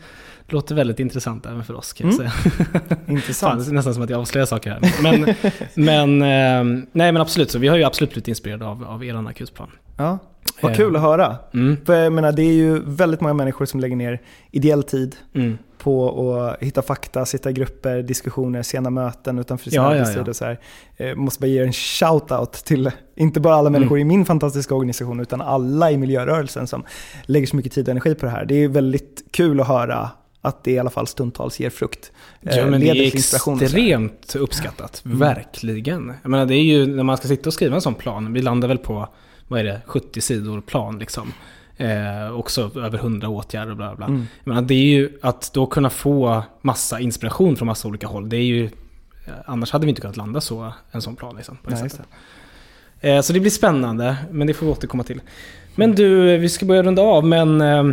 låter 0.49 0.75
väldigt 0.75 1.01
intressant 1.01 1.47
även 1.47 1.65
för 1.65 1.75
oss 1.75 1.93
kan 1.93 2.11
jag 2.11 2.21
Mm. 2.21 2.31
säga. 2.31 2.53
Fan, 2.89 2.99
Intressant. 3.17 3.65
det 3.65 3.71
är 3.71 3.75
nästan 3.75 3.95
som 3.95 4.03
att 4.03 4.11
jag 4.11 4.21
avslöjar 4.21 4.47
saker 4.47 4.71
här. 4.71 5.03
Men, 5.03 5.35
men, 6.19 6.23
eh, 6.23 6.85
nej 6.93 7.13
men 7.13 7.17
absolut, 7.17 7.51
så 7.51 7.59
vi 7.59 7.69
har 7.69 7.77
ju 7.77 7.85
absolut 7.85 8.11
blivit 8.11 8.29
inspirerade 8.29 8.67
av, 8.67 8.85
av 8.85 9.05
er 9.05 9.29
akutplan. 9.29 9.69
Ja. 9.97 10.19
Vad 10.63 10.73
Eh, 10.73 10.77
kul 10.77 10.97
att 10.97 11.03
höra. 11.03 11.37
Mm, 11.55 11.77
För 11.85 11.95
jag 11.95 12.13
menar, 12.13 12.33
det 12.33 12.43
är 12.43 12.53
ju 12.53 12.81
väldigt 12.85 13.21
många 13.21 13.35
människor 13.35 13.65
som 13.67 13.81
lägger 13.81 13.97
ner 13.97 14.21
ideell 14.51 14.83
tid 14.83 15.17
mm, 15.35 15.59
på 15.79 16.35
att 16.39 16.63
hitta 16.63 16.83
fakta, 16.83 17.27
sitta 17.27 17.51
i 17.51 17.53
grupper, 17.53 18.03
diskussioner, 18.03 18.63
sena 18.63 18.91
möten 18.91 19.39
utanför 19.39 19.71
sin 19.71 19.77
Ja, 19.77 19.83
ja, 19.83 19.89
arbetstid 19.89 20.23
ja. 20.27 20.31
och 20.31 20.37
så 20.37 20.45
här. 20.45 20.61
Eh, 20.97 21.15
måste 21.15 21.41
bara 21.41 21.47
ge 21.47 21.59
en 21.59 21.73
shout-out 21.73 22.65
till, 22.65 22.91
inte 23.17 23.41
bara 23.41 23.55
alla 23.55 23.71
människor 23.71 23.99
i 23.99 24.05
min 24.05 24.25
fantastiska 24.25 24.75
organisation, 24.75 25.21
utan 25.21 25.41
alla 25.41 25.91
i 25.91 25.97
miljörörelsen 25.99 26.67
som 26.67 26.85
lägger 27.23 27.47
så 27.47 27.57
mycket 27.57 27.73
tid 27.73 27.85
och 27.85 27.91
energi 27.91 28.15
på 28.15 28.27
det 28.27 28.33
här. 28.33 28.45
Det 28.45 28.55
är 28.55 28.69
väldigt 28.69 29.25
kul 29.31 29.61
att 29.61 29.69
höra 29.69 30.11
att 30.41 30.65
det 30.65 30.71
i 30.73 30.79
alla 30.79 30.91
fall 30.91 31.07
stundtals 31.07 31.61
ger 31.61 31.71
frukt. 31.71 32.13
Eh, 32.43 32.57
Ja, 32.59 32.67
men 32.67 32.81
det 32.81 32.89
är 32.91 33.07
extremt 33.07 34.37
uppskattat. 34.37 35.03
Mm. 35.05 35.19
Verkligen. 35.19 36.13
Jag 36.23 36.31
menar, 36.31 36.47
det 36.47 36.55
är 36.55 36.63
ju 36.63 36.87
när 36.87 37.03
man 37.03 37.17
ska 37.17 37.29
sitta 37.29 37.49
och 37.51 37.55
skriva 37.55 37.75
en 37.75 37.81
sån 37.81 37.95
plan. 37.95 38.33
Vi 38.33 38.43
landar 38.43 38.69
väl 38.69 38.79
på, 38.79 39.09
vad 39.51 39.61
är 39.61 39.65
det, 39.65 39.81
70 39.87 40.21
sidor 40.21 40.61
plan 40.61 40.99
liksom. 40.99 41.33
Eh, 41.77 42.33
också 42.33 42.71
över 42.77 42.99
100 42.99 43.29
åtgärder 43.29 43.71
och 43.71 43.77
bla 43.77 43.97
bla. 43.97 44.07
Mm. 44.07 44.27
Menar, 44.45 44.63
det 44.63 44.75
är 44.75 44.85
ju 44.85 45.19
att 45.23 45.51
då 45.55 45.67
kunna 45.67 45.91
få 45.91 46.43
massa 46.61 47.01
inspiration 47.01 47.57
från 47.57 47.67
massa 47.67 47.89
olika 47.89 48.07
håll. 48.07 48.29
Det 48.29 48.37
är 48.37 48.45
ju, 48.45 48.65
eh, 48.65 49.33
annars 49.47 49.71
hade 49.71 49.87
vi 49.87 49.91
inte 49.91 50.01
kunnat 50.01 50.17
landa 50.17 50.41
så, 50.41 50.73
en 50.91 51.03
sån 51.03 51.17
plan 51.17 51.37
liksom. 51.37 51.57
På 51.57 51.71
det 51.71 51.77
Nej. 53.01 53.17
Eh, 53.17 53.21
så 53.21 53.33
det 53.33 53.41
blir 53.41 53.51
spännande, 53.51 54.17
men 54.31 54.47
det 54.47 54.55
får 54.55 54.67
vi 54.67 54.73
återkomma 54.73 55.05
till. 55.05 55.21
Men 55.75 55.95
du, 55.95 56.37
vi 56.39 56.49
ska 56.49 56.67
börja 56.67 56.83
runda 56.83 57.03
av, 57.03 57.25
men 57.25 57.61
eh, 57.61 57.85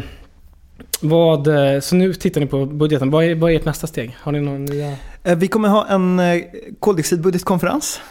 vad, 1.01 1.47
eh, 1.73 1.79
så 1.79 1.95
nu 1.95 2.13
tittar 2.13 2.41
ni 2.41 2.47
på 2.47 2.65
budgeten. 2.65 3.11
Vad 3.11 3.23
är, 3.23 3.35
vad 3.35 3.51
är 3.51 3.55
ert 3.55 3.65
nästa 3.65 3.87
steg? 3.87 4.17
Har 4.21 4.31
ni 4.31 4.39
några 4.41 4.57
nya? 4.57 4.95
Eh, 5.23 5.37
Vi 5.37 5.47
kommer 5.47 5.69
ha 5.69 5.87
en 5.87 6.19
eh, 6.19 6.41
koldioxidbudgetkonferens. 6.79 8.01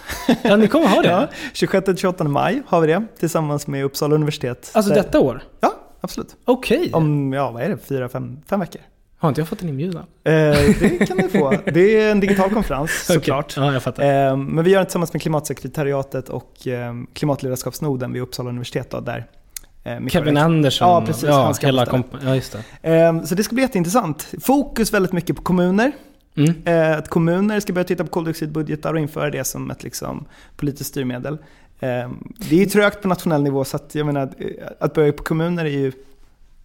Ja, 0.42 0.56
ni 0.56 0.68
kommer 0.68 0.86
ha 0.86 1.02
det? 1.02 1.08
Ja, 1.08 1.28
26-28 1.54 2.28
maj 2.28 2.62
har 2.66 2.80
vi 2.80 2.86
det 2.86 3.02
tillsammans 3.18 3.66
med 3.66 3.84
Uppsala 3.84 4.14
universitet. 4.14 4.70
Alltså 4.74 4.88
Där- 4.94 5.02
detta 5.02 5.20
år? 5.20 5.42
Ja, 5.60 5.72
absolut. 6.00 6.36
Okej. 6.44 6.90
Om, 6.92 7.32
ja 7.32 7.50
vad 7.50 7.62
är 7.62 7.68
det, 7.68 7.78
fyra, 7.78 8.08
fem, 8.08 8.38
fem 8.48 8.60
veckor? 8.60 8.80
Har 9.18 9.28
inte 9.28 9.40
jag 9.40 9.48
fått 9.48 9.62
en 9.62 9.68
inbjudan? 9.68 10.02
Eh, 10.24 10.32
det 10.80 11.06
kan 11.08 11.16
du 11.16 11.28
få. 11.28 11.54
Det 11.72 12.00
är 12.00 12.10
en 12.10 12.20
digital 12.20 12.50
konferens 12.50 13.04
såklart. 13.06 13.44
Okej. 13.56 13.64
Ja, 13.66 13.72
jag 13.72 13.82
fattar. 13.82 14.28
Eh, 14.30 14.36
men 14.36 14.64
vi 14.64 14.70
gör 14.70 14.78
det 14.78 14.84
tillsammans 14.84 15.12
med 15.12 15.22
Klimatsekretariatet 15.22 16.28
och 16.28 16.66
eh, 16.66 16.94
Klimatledarskapsnoden 17.12 18.12
vid 18.12 18.22
Uppsala 18.22 18.48
universitet. 18.48 18.90
Då, 18.90 19.00
där, 19.00 19.26
eh, 19.86 20.00
Mikael 20.00 20.10
Kevin 20.10 20.36
Andersson. 20.36 20.88
Ja, 20.88 21.02
precis. 21.06 21.22
Ja, 21.24 21.44
Han 21.44 21.54
ska 21.54 21.66
hela 21.66 21.84
komp- 21.84 22.18
Ja, 22.24 22.34
just 22.34 22.56
det. 22.82 22.94
Eh, 22.94 23.22
så 23.22 23.34
det 23.34 23.42
ska 23.42 23.54
bli 23.54 23.62
jätteintressant. 23.62 24.28
Fokus 24.42 24.92
väldigt 24.94 25.12
mycket 25.12 25.36
på 25.36 25.42
kommuner. 25.42 25.92
Mm. 26.36 26.54
Eh, 26.64 26.98
att 26.98 27.08
kommuner 27.08 27.60
ska 27.60 27.72
börja 27.72 27.84
titta 27.84 28.04
på 28.04 28.10
koldioxidbudgetar 28.10 28.94
och 28.94 29.00
införa 29.00 29.30
det 29.30 29.44
som 29.44 29.70
ett 29.70 29.82
liksom, 29.82 30.24
politiskt 30.56 30.90
styrmedel. 30.90 31.32
Eh, 31.80 32.10
det 32.48 32.56
är 32.56 32.58
ju 32.60 32.66
trögt 32.66 33.02
på 33.02 33.08
nationell 33.08 33.42
nivå 33.42 33.64
så 33.64 33.76
att, 33.76 33.94
jag 33.94 34.06
menar, 34.06 34.22
eh, 34.22 34.48
att 34.80 34.94
börja 34.94 35.12
på 35.12 35.22
kommuner 35.22 35.64
är 35.64 35.68
ju 35.70 35.92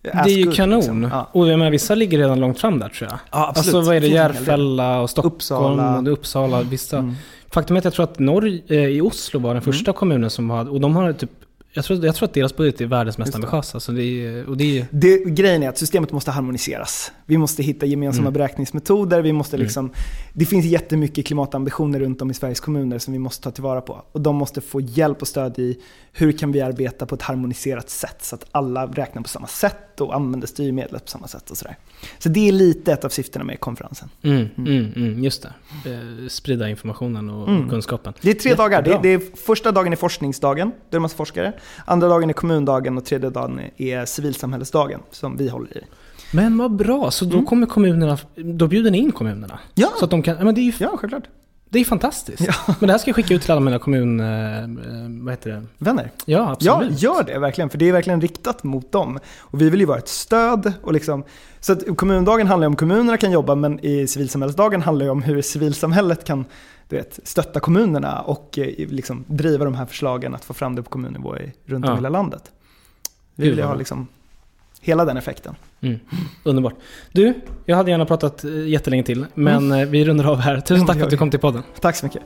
Det 0.02 0.10
är 0.10 0.28
ju 0.28 0.46
good, 0.46 0.56
kanon. 0.56 0.78
liksom. 0.80 1.04
Ja. 1.12 1.30
Och 1.32 1.48
jag 1.48 1.60
menar, 1.60 1.72
vissa 1.72 1.96
ligger 1.96 2.18
redan 2.18 2.40
långt 2.40 2.60
fram 2.60 2.80
där 2.80 2.90
tror 2.90 3.10
jag. 3.10 3.20
Ja, 3.32 3.48
absolut. 3.50 3.76
Alltså 3.76 3.82
vad 3.90 3.96
är 3.96 4.02
det? 4.02 4.08
Järfälla 4.08 5.00
och 5.02 5.10
Stockholm 5.10 5.36
Uppsala. 5.36 5.98
och 6.00 6.08
Uppsala. 6.12 6.62
Vissa. 6.62 6.98
Mm. 6.98 7.16
Faktum 7.52 7.76
är 7.76 7.80
att 7.80 7.84
jag 7.86 7.94
tror 7.94 8.04
att 8.04 8.20
Norr, 8.20 8.60
eh, 8.68 8.78
i 8.78 9.02
Oslo 9.02 9.40
var 9.40 9.54
den 9.54 9.62
första 9.64 9.94
kommunen 9.94 10.30
som 10.30 10.50
hade, 10.50 10.70
och 10.70 10.82
de 10.82 10.96
har 10.96 11.14
typ, 11.14 11.30
jag 11.74 11.86
tror, 11.86 12.06
jag 12.06 12.16
tror 12.16 12.28
att 12.28 12.34
deras 12.34 12.56
budget 12.56 12.82
är 12.82 12.86
världens 12.86 13.18
mest 13.18 13.36
ambitiösa. 13.36 13.80
Så 13.80 13.92
det 13.92 14.04
är, 14.04 14.50
och 14.50 14.58
det 14.58 14.80
är, 14.80 14.86
Det, 14.92 15.18
grejen 15.26 15.64
är 15.64 15.70
att 15.70 15.78
systemet 15.78 16.12
måste 16.12 16.32
harmoniseras. 16.32 17.12
Vi 17.26 17.38
måste 17.38 17.64
hitta 17.64 17.86
gemensamma 17.86 18.28
Mm. 18.28 18.34
beräkningsmetoder. 18.34 19.22
Vi 19.22 19.34
måste 19.34 19.56
Mm. 19.56 19.64
liksom, 19.64 19.92
Det 20.34 20.46
finns 20.46 20.66
jättemycket 20.66 21.26
klimatambitioner 21.28 22.00
runt 22.00 22.22
om 22.22 22.32
i 22.32 22.34
Sveriges 22.34 22.60
kommuner 22.60 23.00
som 23.00 23.14
vi 23.14 23.20
måste 23.20 23.44
ta 23.44 23.52
tillvara 23.52 23.82
på. 23.82 24.06
Och 24.12 24.22
de 24.22 24.36
måste 24.36 24.62
få 24.62 24.82
hjälp 24.82 25.22
och 25.22 25.28
stöd 25.28 25.60
i 25.60 25.78
hur 26.14 26.32
kan 26.32 26.52
vi 26.52 26.62
arbeta 26.62 27.06
på 27.06 27.16
ett 27.16 27.22
harmoniserat 27.22 27.90
sätt 27.90 28.18
så 28.22 28.36
att 28.36 28.46
alla 28.52 28.86
räknar 28.86 29.22
på 29.22 29.30
samma 29.30 29.48
sätt 29.48 29.78
och 30.00 30.16
använder 30.16 30.48
styrmedlet 30.48 31.06
på 31.06 31.12
samma 31.12 31.28
sätt 31.28 31.52
och 31.52 31.58
sådär. 31.58 31.78
Så 32.20 32.30
det 32.30 32.48
är 32.48 32.52
lite 32.52 32.94
ett 32.94 33.06
av 33.06 33.10
syftena 33.10 33.46
med 33.46 33.60
konferensen. 33.60 34.10
mm, 34.22 34.48
mm, 34.58 34.94
mm, 34.96 35.24
just 35.24 35.44
det. 35.44 35.54
Eh, 35.92 36.28
sprida 36.28 36.70
informationen 36.70 37.30
och, 37.30 37.50
Mm. 37.50 37.70
kunskapen. 37.70 38.14
Det 38.22 38.30
är 38.30 38.34
tre 38.34 38.50
Jättebra. 38.50 38.64
dagar. 38.70 38.82
Det, 38.82 39.00
det 39.04 39.10
är, 39.14 39.36
första 39.46 39.72
dagen 39.72 39.92
är 39.92 39.98
forskningsdagen, 39.98 40.68
då 40.70 40.76
är 40.76 40.90
det 40.90 41.00
massa 41.00 41.16
forskare. 41.18 41.54
Andra 41.86 42.08
dagen 42.08 42.30
är 42.30 42.34
kommundagen 42.34 42.98
och 42.98 43.06
tredje 43.06 43.30
dagen 43.30 43.60
är 43.78 44.06
civilsamhällesdagen 44.06 45.00
som 45.12 45.38
vi 45.38 45.50
håller 45.50 45.78
i. 45.78 45.82
Men 46.34 46.58
vad 46.58 46.76
bra, 46.76 47.12
så 47.12 47.26
då 47.26 47.34
Mm. 47.34 47.46
kommer 47.46 47.68
kommunerna, 47.68 48.18
då 48.36 48.68
bjuder 48.68 48.92
ni 48.92 48.98
in 48.98 49.12
kommunerna? 49.12 49.60
Ja, 49.74 49.90
Så 50.00 50.06
att 50.06 50.12
de 50.12 50.24
kan, 50.24 50.38
men 50.46 50.56
det 50.56 50.62
är 50.62 50.64
ju 50.64 50.74
ja 50.80 50.98
självklart. 50.98 51.24
Det 51.72 51.80
är 51.80 51.86
fantastiskt. 51.86 52.42
Men 52.68 52.88
det 52.88 52.92
här 52.92 52.98
ska 52.98 53.10
jag 53.10 53.16
skicka 53.16 53.34
ut 53.34 53.42
till 53.42 53.52
alla 53.52 53.62
mina 53.62 53.80
kommun... 53.80 54.20
Eh, 54.20 54.58
eh, 54.64 54.68
vad 55.22 55.34
heter 55.34 55.50
det? 55.50 55.64
Vänner. 55.78 56.12
Ja, 56.26 56.56
Ja, 56.60 56.76
absolut. 56.78 57.02
gör 57.02 57.24
det 57.24 57.40
verkligen. 57.40 57.70
För 57.70 57.78
det 57.78 57.90
är 57.90 57.92
verkligen 57.94 58.22
riktat 58.22 58.64
mot 58.64 58.92
dem. 58.92 59.20
Och 59.40 59.62
vi 59.62 59.70
vill 59.70 59.80
ju 59.80 59.86
vara 59.86 59.98
ett 59.98 60.08
stöd. 60.08 60.74
Och 60.84 60.94
liksom, 60.94 61.24
så 61.60 61.74
att 61.74 61.98
kommundagen 61.98 62.48
handlar 62.48 62.68
om 62.68 62.76
kommunerna 62.76 63.18
kan 63.18 63.32
jobba, 63.32 63.56
men 63.56 63.86
i 63.86 64.08
civilsamhällesdagen 64.08 64.82
handlar 64.82 65.06
ju 65.06 65.12
om 65.12 65.22
hur 65.22 65.42
civilsamhället 65.42 66.24
kan 66.24 66.46
du 66.90 66.96
vet, 66.98 67.20
stötta 67.24 67.60
kommunerna 67.60 68.22
och 68.22 68.58
eh, 68.60 68.88
liksom, 68.90 69.24
driva 69.28 69.66
de 69.66 69.76
här 69.76 69.86
förslagen 69.86 70.36
att 70.36 70.46
få 70.46 70.54
fram 70.54 70.76
det 70.76 70.84
på 70.84 70.90
kommunnivå 70.90 71.38
i, 71.38 71.54
runt 71.66 71.86
om 71.86 71.90
Ja. 71.90 71.96
i 71.96 71.98
hela 71.98 72.10
landet. 72.10 72.44
Vi 73.36 73.50
vill 73.50 73.64
ha 73.64 73.76
liksom, 73.76 74.08
hela 74.82 75.06
den 75.06 75.18
effekten. 75.18 75.56
Mm. 75.82 76.00
Underbart. 76.44 76.74
Du, 77.12 77.34
jag 77.66 77.78
hade 77.78 77.92
gärna 77.92 78.06
pratat 78.06 78.44
eh, 78.44 78.68
jättelänge 78.68 79.04
till, 79.04 79.26
men 79.34 79.72
eh, 79.72 79.88
vi 79.88 80.06
rundar 80.06 80.26
av 80.26 80.38
här. 80.40 80.60
Tusen 80.60 80.88
tack 80.88 80.98
för 80.98 81.04
att 81.04 81.10
du 81.10 81.18
kom 81.18 81.30
till 81.30 81.40
podden. 81.40 81.64
Tack 81.82 81.96
så 81.96 82.06
mycket. 82.06 82.22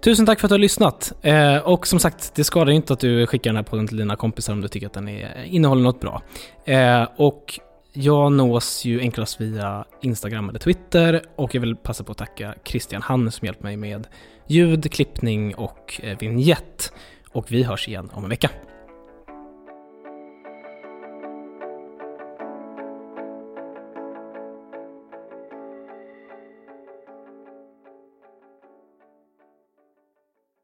Tusen 0.00 0.26
tack 0.26 0.40
för 0.40 0.46
att 0.46 0.50
du 0.50 0.54
har 0.54 0.58
lyssnat. 0.58 1.12
Eh, 1.22 1.56
och 1.56 1.86
som 1.86 1.98
sagt, 1.98 2.34
det 2.34 2.44
skadar 2.44 2.72
inte 2.72 2.92
att 2.92 3.00
du 3.00 3.26
skickar 3.26 3.50
den 3.50 3.56
här 3.56 3.62
podden 3.62 3.88
till 3.88 3.96
dina 3.96 4.16
kompisar 4.16 4.52
om 4.52 4.60
du 4.60 4.68
tycker 4.68 4.86
att 4.86 4.92
den 4.92 5.08
är, 5.08 5.44
innehåller 5.44 5.82
något 5.82 6.00
bra. 6.00 6.22
Eh, 6.64 7.08
och 7.16 7.60
jag 7.92 8.32
nås 8.32 8.84
ju 8.84 9.00
enklast 9.00 9.40
via 9.40 9.84
Instagram 10.02 10.48
eller 10.48 10.58
Twitter 10.58 11.22
och 11.36 11.54
jag 11.54 11.60
vill 11.60 11.76
passa 11.76 12.04
på 12.04 12.12
att 12.12 12.18
tacka 12.18 12.54
Christian 12.64 13.02
Hann 13.02 13.30
som 13.30 13.46
hjälpt 13.46 13.62
mig 13.62 13.76
med 13.76 14.06
ljud, 14.46 14.92
klippning 14.92 15.54
och 15.54 16.00
eh, 16.02 16.18
vignett. 16.18 16.92
Och 17.32 17.52
vi 17.52 17.62
hörs 17.62 17.88
igen 17.88 18.10
om 18.12 18.24
en 18.24 18.30
vecka. 18.30 18.50